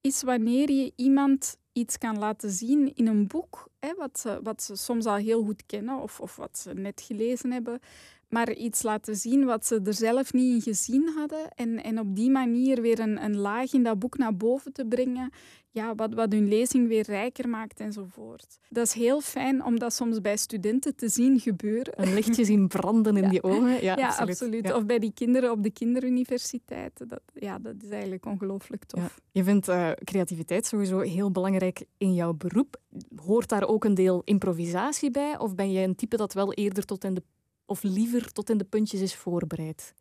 is 0.00 0.22
wanneer 0.22 0.70
je 0.70 0.92
iemand 0.96 1.56
iets 1.72 1.98
kan 1.98 2.18
laten 2.18 2.50
zien 2.50 2.94
in 2.94 3.06
een 3.06 3.26
boek, 3.26 3.68
hè, 3.78 3.94
wat, 3.94 4.18
ze, 4.18 4.40
wat 4.42 4.62
ze 4.62 4.76
soms 4.76 5.06
al 5.06 5.16
heel 5.16 5.44
goed 5.44 5.66
kennen 5.66 6.02
of, 6.02 6.20
of 6.20 6.36
wat 6.36 6.58
ze 6.58 6.74
net 6.74 7.00
gelezen 7.06 7.52
hebben, 7.52 7.80
maar 8.28 8.52
iets 8.52 8.82
laten 8.82 9.16
zien 9.16 9.44
wat 9.44 9.66
ze 9.66 9.80
er 9.84 9.94
zelf 9.94 10.32
niet 10.32 10.54
in 10.54 10.60
gezien 10.60 11.12
hadden. 11.16 11.48
En, 11.54 11.82
en 11.82 11.98
op 11.98 12.16
die 12.16 12.30
manier 12.30 12.80
weer 12.80 13.00
een, 13.00 13.24
een 13.24 13.36
laag 13.36 13.72
in 13.72 13.82
dat 13.82 13.98
boek 13.98 14.18
naar 14.18 14.36
boven 14.36 14.72
te 14.72 14.86
brengen. 14.86 15.30
Ja, 15.70 15.94
wat, 15.94 16.14
wat 16.14 16.32
hun 16.32 16.48
lezing 16.48 16.88
weer 16.88 17.04
rijker 17.04 17.48
maakt 17.48 17.80
enzovoort. 17.80 18.58
Dat 18.68 18.86
is 18.86 18.92
heel 18.92 19.20
fijn 19.20 19.64
om 19.64 19.78
dat 19.78 19.92
soms 19.92 20.20
bij 20.20 20.36
studenten 20.36 20.96
te 20.96 21.08
zien 21.08 21.40
gebeuren. 21.40 22.02
Een 22.02 22.14
lichtje 22.14 22.44
zien 22.44 22.68
branden 22.68 23.16
in 23.16 23.28
die 23.34 23.42
ogen. 23.42 23.82
Ja, 23.82 23.96
ja 23.96 24.08
absoluut. 24.08 24.72
Of 24.72 24.86
bij 24.86 24.98
die 24.98 25.12
kinderen 25.14 25.50
op 25.50 25.62
de 25.62 25.70
kinderuniversiteit. 25.70 27.08
Dat, 27.08 27.22
ja, 27.34 27.58
dat 27.58 27.74
is 27.82 27.90
eigenlijk 27.90 28.26
ongelooflijk 28.26 28.84
tof. 28.84 29.20
Je 29.32 29.44
vindt 29.44 29.68
uh, 29.68 29.90
creativiteit 30.04 30.66
sowieso 30.66 31.00
heel 31.00 31.30
belangrijk 31.30 31.84
in 31.98 32.14
jouw 32.14 32.34
beroep. 32.34 32.76
Hoort 33.16 33.48
daar 33.48 33.68
ook 33.68 33.84
een 33.84 33.94
deel 33.94 34.22
improvisatie 34.24 35.10
bij? 35.10 35.38
Of 35.38 35.54
ben 35.54 35.72
jij 35.72 35.84
een 35.84 35.96
type 35.96 36.16
dat 36.16 36.32
wel 36.32 36.52
eerder 36.52 36.84
tot 36.84 37.04
in 37.04 37.14
de 37.14 37.22
of 37.68 37.82
liever 37.82 38.32
tot 38.32 38.50
in 38.50 38.58
de 38.58 38.64
puntjes 38.64 39.00
is 39.00 39.14
voorbereid? 39.14 39.94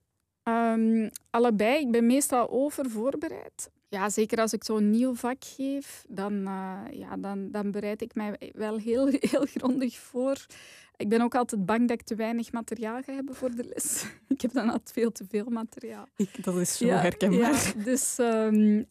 Um, 0.44 1.10
allebei. 1.30 1.80
Ik 1.80 1.92
ben 1.92 2.06
meestal 2.06 2.50
over 2.50 2.90
voorbereid. 2.90 3.70
Ja, 3.90 4.10
zeker 4.10 4.40
als 4.40 4.54
ik 4.54 4.64
zo'n 4.64 4.90
nieuw 4.90 5.16
vak 5.16 5.38
geef, 5.40 6.06
dan, 6.10 6.34
uh, 6.34 6.80
ja, 6.92 7.18
dan, 7.18 7.52
dan 7.52 7.72
bereid 7.72 8.02
ik 8.02 8.16
mij 8.16 8.52
wel 8.54 8.78
heel, 8.78 9.08
heel 9.32 9.46
grondig 9.46 9.98
voor. 9.98 10.46
Ik 10.98 11.10
ben 11.10 11.22
ook 11.22 11.36
altijd 11.36 11.66
bang 11.66 11.88
dat 11.88 12.00
ik 12.00 12.06
te 12.06 12.16
weinig 12.16 12.52
materiaal 12.52 13.02
ga 13.02 13.14
hebben 13.14 13.36
voor 13.36 13.56
de 13.56 13.64
les. 13.64 14.06
ik 14.28 14.42
heb 14.42 14.54
dan 14.54 14.70
altijd 14.70 14.92
veel 14.92 15.12
te 15.12 15.26
veel 15.30 15.46
materiaal. 15.50 16.08
Ik, 16.16 16.44
dat 16.44 16.56
is 16.56 16.78
zo 16.78 16.88
herkenbaar. 16.88 17.74
Ja, 17.78 17.84
dus, 17.84 18.18
um, 18.20 18.88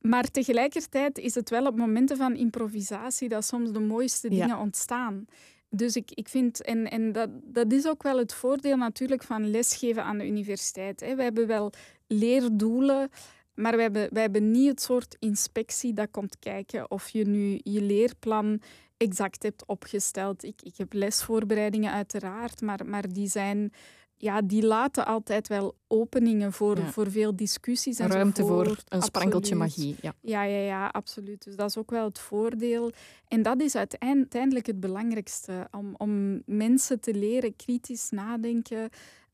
maar 0.00 0.30
tegelijkertijd 0.30 1.18
is 1.18 1.34
het 1.34 1.50
wel 1.50 1.66
op 1.66 1.76
momenten 1.76 2.16
van 2.16 2.36
improvisatie 2.36 3.28
dat 3.28 3.44
soms 3.44 3.72
de 3.72 3.80
mooiste 3.80 4.28
dingen 4.28 4.58
ontstaan. 4.58 5.26
Dus 5.70 5.96
ik, 5.96 6.10
ik 6.10 6.28
vind, 6.28 6.62
en, 6.62 6.90
en 6.90 7.12
dat, 7.12 7.28
dat 7.42 7.72
is 7.72 7.86
ook 7.86 8.02
wel 8.02 8.18
het 8.18 8.34
voordeel 8.34 8.76
natuurlijk 8.76 9.22
van 9.22 9.50
lesgeven 9.50 10.04
aan 10.04 10.18
de 10.18 10.26
universiteit. 10.26 11.00
Hè. 11.00 11.14
We 11.14 11.22
hebben 11.22 11.46
wel 11.46 11.72
leerdoelen, 12.06 13.10
maar 13.54 13.76
we 13.76 13.82
hebben, 13.82 14.08
wij 14.12 14.22
hebben 14.22 14.50
niet 14.50 14.68
het 14.68 14.82
soort 14.82 15.16
inspectie 15.18 15.92
dat 15.92 16.10
komt 16.10 16.38
kijken 16.38 16.90
of 16.90 17.08
je 17.08 17.26
nu 17.26 17.60
je 17.62 17.82
leerplan 17.82 18.60
exact 18.96 19.42
hebt 19.42 19.66
opgesteld. 19.66 20.44
Ik, 20.44 20.62
ik 20.62 20.76
heb 20.76 20.92
lesvoorbereidingen 20.92 21.92
uiteraard, 21.92 22.60
maar, 22.60 22.86
maar 22.86 23.12
die 23.12 23.28
zijn 23.28 23.72
ja, 24.20 24.42
die 24.42 24.62
laten 24.62 25.06
altijd 25.06 25.48
wel 25.48 25.74
openingen 25.86 26.52
voor, 26.52 26.78
voor 26.78 27.10
veel 27.10 27.36
discussies. 27.36 27.98
En 27.98 28.10
Ruimte 28.10 28.42
voor 28.42 28.82
een 28.88 29.02
sprankeltje 29.02 29.54
magie. 29.54 29.96
Ja. 30.00 30.14
ja. 30.20 30.42
Ja, 30.42 30.58
ja, 30.58 30.86
absoluut. 30.86 31.44
Dus 31.44 31.56
dat 31.56 31.68
is 31.68 31.76
ook 31.76 31.90
wel 31.90 32.04
het 32.04 32.18
voordeel. 32.18 32.92
En 33.28 33.42
dat 33.42 33.60
is 33.60 33.76
uiteindelijk 33.76 34.66
het 34.66 34.80
belangrijkste. 34.80 35.68
Om, 35.70 35.94
om 35.96 36.42
mensen 36.46 37.00
te 37.00 37.14
leren 37.14 37.56
kritisch 37.56 38.10
nadenken, 38.10 38.88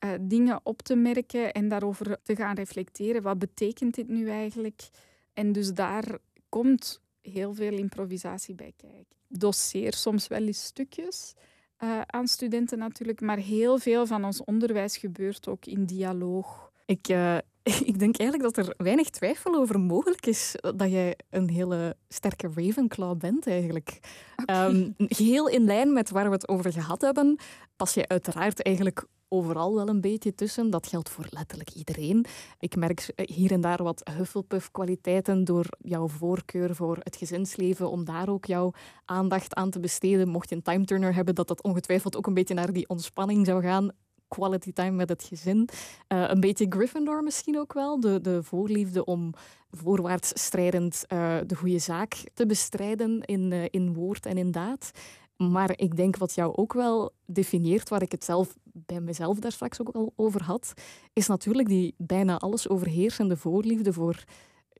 uh, 0.05 0.11
dingen 0.21 0.61
op 0.63 0.83
te 0.83 0.95
merken 0.95 1.53
en 1.53 1.69
daarover 1.69 2.19
te 2.23 2.37
gaan 2.37 2.55
reflecteren. 2.55 3.23
Wat 3.23 3.39
betekent 3.39 3.95
dit 3.95 4.09
nu 4.09 4.29
eigenlijk? 4.31 4.89
En 5.33 5.53
dus 5.53 5.73
daar 5.73 6.19
komt 6.49 7.01
heel 7.21 7.55
veel 7.55 7.73
improvisatie 7.73 8.55
bij 8.55 8.73
kijken. 8.77 9.17
Doseer 9.29 9.95
soms 9.95 10.27
wel 10.27 10.43
eens 10.43 10.65
stukjes. 10.65 11.35
Uh, 11.83 12.01
aan 12.07 12.27
studenten 12.27 12.79
natuurlijk, 12.79 13.21
maar 13.21 13.37
heel 13.37 13.79
veel 13.79 14.07
van 14.07 14.25
ons 14.25 14.45
onderwijs 14.45 14.97
gebeurt 14.97 15.49
ook 15.49 15.67
in 15.67 15.85
dialoog. 15.85 16.71
Ik, 16.85 17.09
uh, 17.09 17.37
ik 17.91 17.99
denk 17.99 18.19
eigenlijk 18.19 18.55
dat 18.55 18.67
er 18.67 18.75
weinig 18.77 19.11
twijfel 19.11 19.55
over 19.55 19.81
mogelijk 19.81 20.27
is 20.27 20.55
dat 20.61 20.91
jij 20.91 21.19
een 21.31 21.51
hele 21.51 21.97
sterke 22.09 22.51
Ravenclaw 22.55 23.19
bent 23.19 23.47
eigenlijk. 23.47 23.99
Okay. 24.37 24.67
Um, 24.67 24.95
ehm, 24.97 25.07
geheel 25.09 25.49
in 25.49 25.65
lijn 25.65 25.93
met 25.93 26.11
waar 26.11 26.25
we 26.25 26.31
het 26.31 26.49
over 26.49 26.73
gehad 26.73 27.01
hebben, 27.01 27.39
pas 27.77 27.95
je 27.95 28.09
uiteraard 28.09 28.63
eigenlijk 28.63 29.05
overal 29.29 29.75
wel 29.75 29.89
een 29.89 30.01
beetje 30.01 30.35
tussen. 30.35 30.71
Dat 30.71 30.87
geldt 30.87 31.09
voor 31.09 31.27
letterlijk 31.31 31.71
iedereen. 31.71 32.27
Ik 32.59 32.77
merk 32.77 33.13
hier 33.15 33.53
en 33.53 33.61
daar 33.61 33.83
wat 33.83 34.11
Hufflepuff-kwaliteiten 34.17 35.45
door 35.45 35.67
jouw 35.79 36.09
voorkeur 36.09 36.75
voor 36.75 36.99
het 37.01 37.17
gezinsleven, 37.17 37.91
om 37.91 38.05
daar 38.05 38.29
ook 38.29 38.45
jouw 38.45 38.73
aandacht 39.05 39.55
aan 39.55 39.71
te 39.71 39.81
besteden. 39.81 40.29
Mocht 40.29 40.49
je 40.49 40.55
een 40.55 40.63
time 40.63 40.85
turner 40.85 41.15
hebben, 41.15 41.35
dat 41.35 41.49
dat 41.49 41.63
ongetwijfeld 41.63 42.17
ook 42.17 42.27
een 42.27 42.35
beetje 42.35 42.55
naar 42.55 42.73
die 42.73 42.89
ontspanning 42.89 43.47
zou 43.47 43.63
gaan 43.63 43.91
quality 44.29 44.73
time 44.73 44.91
met 44.91 45.09
het 45.09 45.23
gezin. 45.23 45.69
Uh, 46.09 46.29
een 46.29 46.41
beetje 46.41 46.67
Gryffindor 46.69 47.23
misschien 47.23 47.59
ook 47.59 47.73
wel. 47.73 48.01
De, 48.01 48.21
de 48.21 48.43
voorliefde 48.43 49.05
om 49.05 49.33
voorwaarts 49.71 50.31
strijdend 50.35 51.05
uh, 51.09 51.37
de 51.47 51.55
goede 51.55 51.79
zaak 51.79 52.25
te 52.35 52.47
bestrijden 52.47 53.21
in, 53.21 53.53
in 53.71 53.95
woord 53.95 54.27
en 54.27 54.39
in 54.39 54.51
daad. 54.51 54.91
Maar 55.37 55.73
ik 55.77 55.97
denk 55.97 56.17
wat 56.17 56.35
jou 56.35 56.57
ook 56.57 56.73
wel 56.73 57.13
definieert, 57.27 57.89
waar 57.89 58.03
ik 58.03 58.13
het 58.13 58.25
zelf 58.25 58.57
bij 58.73 59.01
mezelf 59.01 59.39
daar 59.39 59.53
straks 59.53 59.81
ook 59.81 59.89
al 59.89 60.13
over 60.17 60.43
had, 60.43 60.73
is 61.13 61.27
natuurlijk 61.27 61.69
die 61.69 61.95
bijna 61.97 62.39
alles 62.39 62.69
overheersende 62.69 63.37
voorliefde 63.37 63.93
voor 63.93 64.25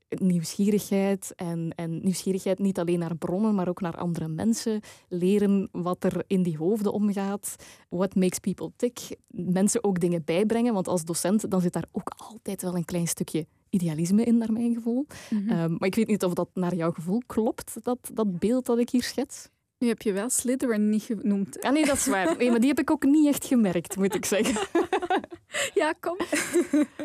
nieuwsgierigheid 0.09 1.33
en, 1.35 1.73
en 1.75 2.03
nieuwsgierigheid 2.03 2.59
niet 2.59 2.79
alleen 2.79 2.99
naar 2.99 3.15
bronnen, 3.15 3.55
maar 3.55 3.67
ook 3.67 3.81
naar 3.81 3.97
andere 3.97 4.27
mensen. 4.27 4.81
Leren 5.07 5.69
wat 5.71 6.03
er 6.03 6.23
in 6.27 6.43
die 6.43 6.57
hoofden 6.57 6.93
omgaat. 6.93 7.55
What 7.89 8.15
makes 8.15 8.39
people 8.39 8.71
tick. 8.75 9.15
Mensen 9.27 9.83
ook 9.83 9.99
dingen 9.99 10.23
bijbrengen, 10.25 10.73
want 10.73 10.87
als 10.87 11.05
docent 11.05 11.51
dan 11.51 11.61
zit 11.61 11.73
daar 11.73 11.87
ook 11.91 12.11
altijd 12.17 12.61
wel 12.61 12.75
een 12.75 12.85
klein 12.85 13.07
stukje 13.07 13.47
idealisme 13.69 14.23
in, 14.23 14.37
naar 14.37 14.51
mijn 14.51 14.73
gevoel. 14.73 15.05
Mhm. 15.29 15.49
Ehm, 15.49 15.71
maar 15.71 15.87
ik 15.87 15.95
weet 15.95 16.07
niet 16.07 16.23
of 16.23 16.33
dat 16.33 16.49
naar 16.53 16.75
jouw 16.75 16.91
gevoel 16.91 17.21
klopt, 17.25 17.83
dat, 17.83 18.09
dat 18.13 18.39
beeld 18.39 18.65
dat 18.65 18.77
ik 18.77 18.89
hier 18.89 19.03
schets. 19.03 19.49
Nu 19.79 19.87
heb 19.87 20.01
je 20.01 20.13
wel 20.13 20.29
Slytherin 20.29 20.89
niet 20.89 21.03
genoemd. 21.03 21.61
Ah 21.61 21.71
nee, 21.71 21.85
dat 21.85 21.97
is 21.97 22.07
waar. 22.07 22.37
Nee, 22.37 22.49
maar 22.49 22.59
die 22.59 22.69
heb 22.69 22.79
ik 22.79 22.91
ook 22.91 23.03
niet 23.03 23.27
echt 23.27 23.45
gemerkt, 23.45 23.95
moet 23.95 24.15
ik 24.15 24.25
zeggen. 24.25 24.55
Ja, 25.73 25.93
kom. 25.99 26.17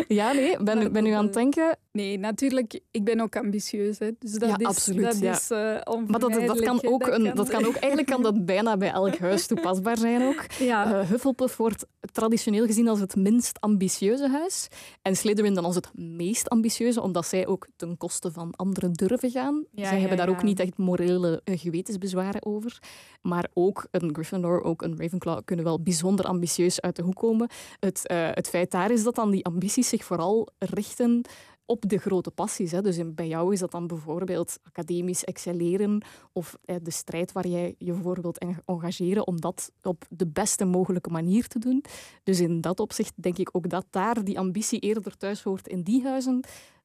Ja, 0.09 0.33
nee, 0.33 0.63
ben, 0.63 0.79
Maar 0.79 0.91
ben 0.91 1.07
u 1.07 1.11
aan 1.11 1.25
het 1.25 1.35
denken. 1.35 1.77
Nee, 1.93 2.19
natuurlijk, 2.19 2.81
ik 2.91 3.05
ben 3.05 3.21
ook 3.21 3.37
ambitieus. 3.37 3.99
Hè. 3.99 4.11
Dus 4.19 4.33
dat 4.33 4.49
Ja, 4.49 4.59
is, 4.59 4.67
absoluut, 4.67 5.03
Dat 5.05 5.19
ja. 5.19 5.33
is 5.33 5.51
eh 5.51 5.59
Maar 6.07 6.21
dat, 6.21 6.33
dat, 6.47 6.61
kan 6.61 6.85
ook 6.87 7.07
een, 7.07 7.25
kan- 7.25 7.35
dat 7.35 7.49
kan 7.49 7.65
ook, 7.65 7.75
eigenlijk 7.75 8.07
kan 8.07 8.23
dat 8.23 8.45
bijna 8.47 8.77
bij 8.77 8.91
elk 8.91 9.17
huis 9.19 9.47
toepasbaar 9.47 9.97
zijn 9.99 10.23
ook. 10.23 10.45
Ja, 10.59 10.93
Eh, 11.01 11.09
Hufflepuff 11.09 11.57
wordt 11.57 11.87
traditioneel 12.13 12.67
gezien 12.67 12.89
als 12.89 13.01
het 13.01 13.17
minst 13.17 13.61
ambitieuze 13.61 14.29
huis. 14.29 14.69
En 15.03 15.17
Slytherin 15.17 15.55
dan 15.55 15.65
als 15.65 15.75
het 15.75 15.91
meest 15.95 16.49
ambitieuze, 16.49 17.01
omdat 17.03 17.27
zij 17.27 17.47
ook 17.47 17.67
ten 17.77 17.97
koste 17.97 18.33
van 18.33 18.51
anderen 18.57 18.93
durven 18.93 19.31
gaan. 19.31 19.65
Ja, 19.71 19.89
zij 19.89 20.01
hebben 20.01 20.17
daar 20.19 20.29
ook 20.29 20.43
niet 20.43 20.61
echt 20.61 20.77
morele 20.79 21.41
eh, 21.45 21.59
gewetensbezwaren 21.59 22.45
over. 22.47 22.79
Maar 23.23 23.49
ook 23.55 23.87
een 23.91 24.11
Gryffindor, 24.13 24.63
ook 24.63 24.83
een 24.83 24.97
Ravenclaw 24.99 25.41
kunnen 25.45 25.65
wel 25.65 25.81
bijzonder 25.83 26.25
ambitieus 26.27 26.81
uit 26.81 26.97
de 26.97 27.03
hoek 27.03 27.17
komen. 27.17 27.49
Het, 27.81 28.07
het 28.35 28.49
feit 28.49 28.71
daar 28.71 28.91
is 28.91 29.03
dat 29.03 29.15
dan 29.15 29.31
die 29.31 29.45
ambities 29.45 29.89
zich 29.89 30.05
vooral 30.05 30.49
richten 30.59 31.25
op 31.67 31.89
de 31.89 31.99
grote 31.99 32.31
passies. 32.31 32.71
Hè. 32.71 32.83
Dus 32.83 32.99
bij 33.15 33.29
jou 33.29 33.53
is 33.53 33.61
dat 33.61 33.71
dan 33.71 33.87
bijvoorbeeld 33.87 34.59
academisch 34.63 35.25
excelleren 35.25 36.05
of 36.33 36.59
eh, 36.65 36.77
de 36.83 36.91
strijd 36.91 37.33
waar 37.33 37.47
jij 37.47 37.75
je 37.79 37.95
voor 37.95 38.21
wilt 38.21 38.39
en- 38.39 38.63
engageren 38.67 39.27
om 39.27 39.41
dat 39.41 39.73
op 39.83 40.05
de 40.09 40.27
beste 40.27 40.65
mogelijke 40.65 41.11
manier 41.11 41.47
te 41.47 41.59
doen. 41.59 41.85
Dus 42.23 42.41
in 42.41 42.61
dat 42.61 42.81
opzicht 42.81 43.13
denk 43.15 43.39
ik 43.39 43.49
ook 43.53 43.69
dat 43.69 43.87
daar 43.91 44.25
die 44.25 44.39
ambitie 44.39 44.79
eerder 44.79 45.17
thuis 45.17 45.43
hoort 45.43 45.69
in 45.69 45.83
die 45.83 46.03
huizen 46.03 46.41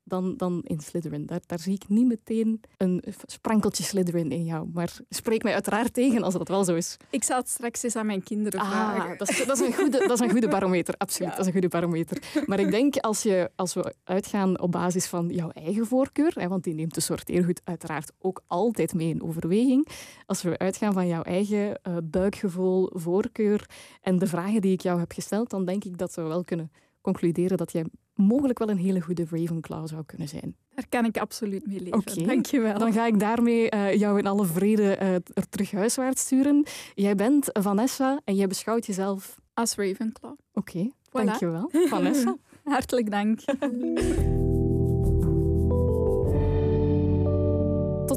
dan, 0.08 0.38
dan 0.38 0.62
in 0.64 0.80
Slytherin. 0.80 1.26
Daar, 1.26 1.39
daar 1.45 1.60
zie 1.60 1.74
ik 1.74 1.89
niet 1.89 2.08
meteen 2.08 2.62
een 2.78 3.03
sprankeltje 3.26 3.84
Slytherin 3.84 4.32
in 4.32 4.43
jou. 4.43 4.70
Maar 4.74 4.97
spreek 5.10 5.43
mij 5.43 5.53
uiteraard 5.53 5.93
tegen 5.93 6.24
als 6.24 6.34
dat 6.34 6.47
wel 6.47 6.64
zo 6.64 6.76
is. 6.76 6.97
ik 7.10 7.24
zal 7.24 7.38
het 7.38 7.49
straks 7.49 7.84
eens 7.84 7.95
aan 7.95 8.05
mijn 8.05 8.24
kinderen 8.24 8.60
vragen. 8.60 9.12
Ah, 9.12 9.18
dat 9.18 9.30
is, 9.30 9.45
dat, 9.45 9.60
is 9.60 9.68
een 9.68 9.74
goede, 9.74 9.99
dat 10.08 10.12
is 10.12 10.20
een 10.20 10.32
goede 10.32 10.47
barometer, 10.47 10.95
absoluut. 10.97 11.30
Ja. 11.30 11.36
Dat 11.36 11.39
is 11.39 11.45
een 11.45 11.62
goede 11.62 11.68
barometer. 11.78 12.43
Maar 12.45 12.60
ik 12.60 12.72
denk 12.72 12.97
als, 12.97 13.24
je, 13.24 13.51
als 13.55 13.74
we 13.74 13.93
uitgaan 14.03 14.60
op 14.60 14.72
basis 14.72 15.05
van 15.05 15.30
jouw 15.30 15.49
eigen 15.49 15.86
voorkeur, 15.86 16.32
hè, 16.34 16.47
want 16.47 16.64
die 16.64 16.74
neemt 16.74 16.93
de 16.93 17.01
sorteergoed 17.01 17.62
uiteraard 17.64 18.12
ook 18.20 18.41
altijd 18.47 18.93
mee 18.93 19.10
in 19.10 19.24
overweging. 19.24 19.88
Als 20.26 20.41
we 20.41 20.58
uitgaan 20.58 20.93
van 20.93 21.08
jouw 21.08 21.22
eigen 21.22 21.82
eh, 21.82 21.97
buikgevoel, 22.03 22.89
voorkeur 22.93 23.70
en 24.01 24.20
de 24.20 24.28
vragen 24.28 24.62
die 24.62 24.72
ik 24.72 24.82
jou 24.82 24.99
heb 24.99 25.12
gesteld, 25.12 25.49
dan 25.49 25.66
denk 25.66 25.84
ik 25.84 25.97
dat 25.97 26.16
we 26.16 26.22
wel 26.22 26.43
kunnen 26.43 26.72
concluderen 27.12 27.58
dat 27.58 27.72
jij 27.72 27.86
mogelijk 28.14 28.60
wel 28.60 28.70
een 28.70 28.78
hele 28.78 29.01
goede 29.01 29.26
Ravenclaw 29.30 29.88
zou 29.88 30.03
kunnen 30.05 30.28
zijn. 30.28 30.55
Daar 30.76 30.86
kan 30.89 31.05
ik 31.05 31.18
absoluut 31.18 31.68
mee 31.68 31.80
leven. 31.80 31.97
Oké. 31.97 32.22
Dank 32.26 32.45
je 32.45 32.60
wel. 32.60 32.78
Dan 32.80 32.93
ga 32.93 33.05
ik 33.05 33.20
daarmee 33.20 33.70
eh, 33.70 33.93
jou 33.99 34.18
in 34.20 34.28
alle 34.28 34.45
vrede 34.45 34.95
eh, 34.95 35.14
er 35.14 35.49
terug 35.49 35.72
huiswaarts 35.72 36.22
sturen. 36.22 36.66
Jij 36.95 37.16
bent 37.16 37.49
Vanessa 37.53 38.20
en 38.24 38.36
jij 38.36 38.47
beschouwt 38.47 38.86
jezelf... 38.86 39.39
Als 39.53 39.76
Ravenclaw. 39.76 40.36
Oké, 40.53 40.89
Voilà. 40.91 41.12
dankjewel. 41.12 41.70
Vanessa. 41.88 42.36
Hartelijk 42.64 43.12
dank. 43.12 43.39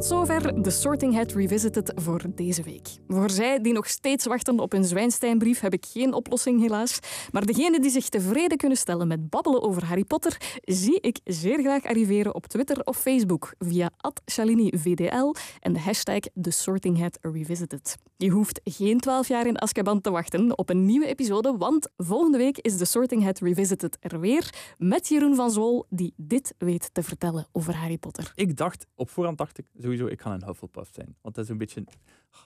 Tot 0.01 0.09
zover 0.09 0.62
de 0.62 0.70
Sorting 0.70 1.14
Hat 1.14 1.32
Revisited 1.32 1.92
voor 1.94 2.22
deze 2.34 2.62
week. 2.62 2.88
Voor 3.09 3.30
zij 3.30 3.61
die 3.61 3.72
nog 3.72 3.88
steeds 3.88 4.26
wachten 4.26 4.59
op 4.59 4.72
een 4.72 4.84
Zwijnsteinbrief 4.84 5.61
heb 5.61 5.72
ik 5.72 5.86
geen 5.86 6.12
oplossing 6.12 6.61
helaas. 6.61 6.98
Maar 7.30 7.46
degenen 7.46 7.80
die 7.80 7.90
zich 7.90 8.09
tevreden 8.09 8.57
kunnen 8.57 8.78
stellen 8.78 9.09
met 9.09 9.30
babbelen 9.30 9.62
over 9.62 9.84
Harry 9.84 10.05
Potter, 10.05 10.61
zie 10.64 11.01
ik 11.01 11.20
zeer 11.24 11.61
graag 11.61 11.84
arriveren 11.84 12.34
op 12.34 12.46
Twitter 12.46 12.80
of 12.84 12.96
Facebook 12.96 13.55
via 13.59 13.90
@shalinivdl 14.30 15.34
en 15.61 15.72
de 15.72 15.80
hashtag 15.80 16.20
The 16.40 16.51
Sorting 16.51 16.98
Hat 17.01 17.18
Revisited. 17.20 17.96
Je 18.16 18.30
hoeft 18.30 18.61
geen 18.64 19.01
12 19.01 19.28
jaar 19.28 19.46
in 19.46 19.61
Azkaban 19.61 20.01
te 20.01 20.11
wachten 20.11 20.59
op 20.59 20.70
een 20.70 20.84
nieuwe 20.84 21.07
episode, 21.07 21.57
want 21.57 21.88
volgende 21.96 22.38
week 22.38 22.59
is 22.59 22.76
de 22.76 22.84
Sorting 22.84 23.24
Hat 23.24 23.38
Revisited 23.38 23.96
er 24.01 24.20
weer 24.20 24.74
met 24.78 25.09
Jeroen 25.09 25.34
van 25.34 25.51
Zwol, 25.51 25.84
die 25.88 26.12
dit 26.16 26.55
weet 26.59 26.90
te 26.92 27.03
vertellen 27.03 27.46
over 27.53 27.76
Harry 27.76 27.98
Potter. 27.98 28.32
Ik 28.34 28.57
dacht, 28.57 28.86
op 28.94 29.11
voorhand 29.11 29.38
dacht 29.38 29.59
ik 29.59 29.64
sowieso, 29.91 30.07
ik 30.07 30.20
ga 30.20 30.32
een 30.32 30.45
Hufflepuff 30.45 30.91
zijn. 30.93 31.16
Want 31.22 31.34
dat 31.34 31.45
is 31.45 31.51
een 31.51 31.59
beetje 31.59 31.80
een 31.80 31.88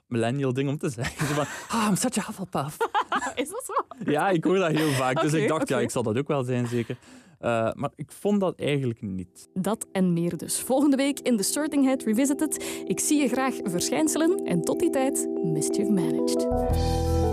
millennial 0.07 0.53
ding 0.53 0.69
om 0.69 0.79
te 0.79 0.89
zeggen. 0.89 1.27
Van, 1.27 1.45
ah, 1.79 1.87
I'm 1.89 1.97
such 1.97 2.19
a 2.19 2.25
Hufflepuff. 2.27 2.77
Is 3.43 3.49
dat 3.49 3.65
zo? 3.65 4.11
Ja, 4.11 4.31
ik 4.31 4.45
hoor 4.45 4.59
dat 4.59 4.71
heel 4.71 4.91
vaak. 4.91 5.21
Dus 5.21 5.33
ik 5.33 5.49
dacht, 5.49 5.69
ja, 5.69 5.81
ik 5.81 5.91
zal 5.91 6.03
dat 6.03 6.19
ook 6.19 6.29
wel 6.29 6.45
zijn, 6.45 6.67
zeker. 6.67 6.97
Eh, 7.39 7.73
maar 7.73 7.91
ik 7.95 8.13
vond 8.13 8.41
dat 8.41 8.59
eigenlijk 8.59 9.03
niet. 9.03 9.49
Dat 9.53 9.87
en 9.93 10.13
meer 10.13 10.37
dus. 10.37 10.61
Volgende 10.61 10.97
week 10.97 11.21
in 11.21 11.37
The 11.37 11.43
Sorting 11.43 11.87
Hat 11.87 12.03
Revisited. 12.03 12.83
Ik 12.87 13.01
zie 13.01 13.21
je 13.21 13.29
graag 13.29 13.55
verschijnselen 13.63 14.45
en 14.45 14.61
tot 14.61 14.79
die 14.79 14.91
tijd, 14.91 15.29
mischief 15.43 15.89
managed. 15.89 17.24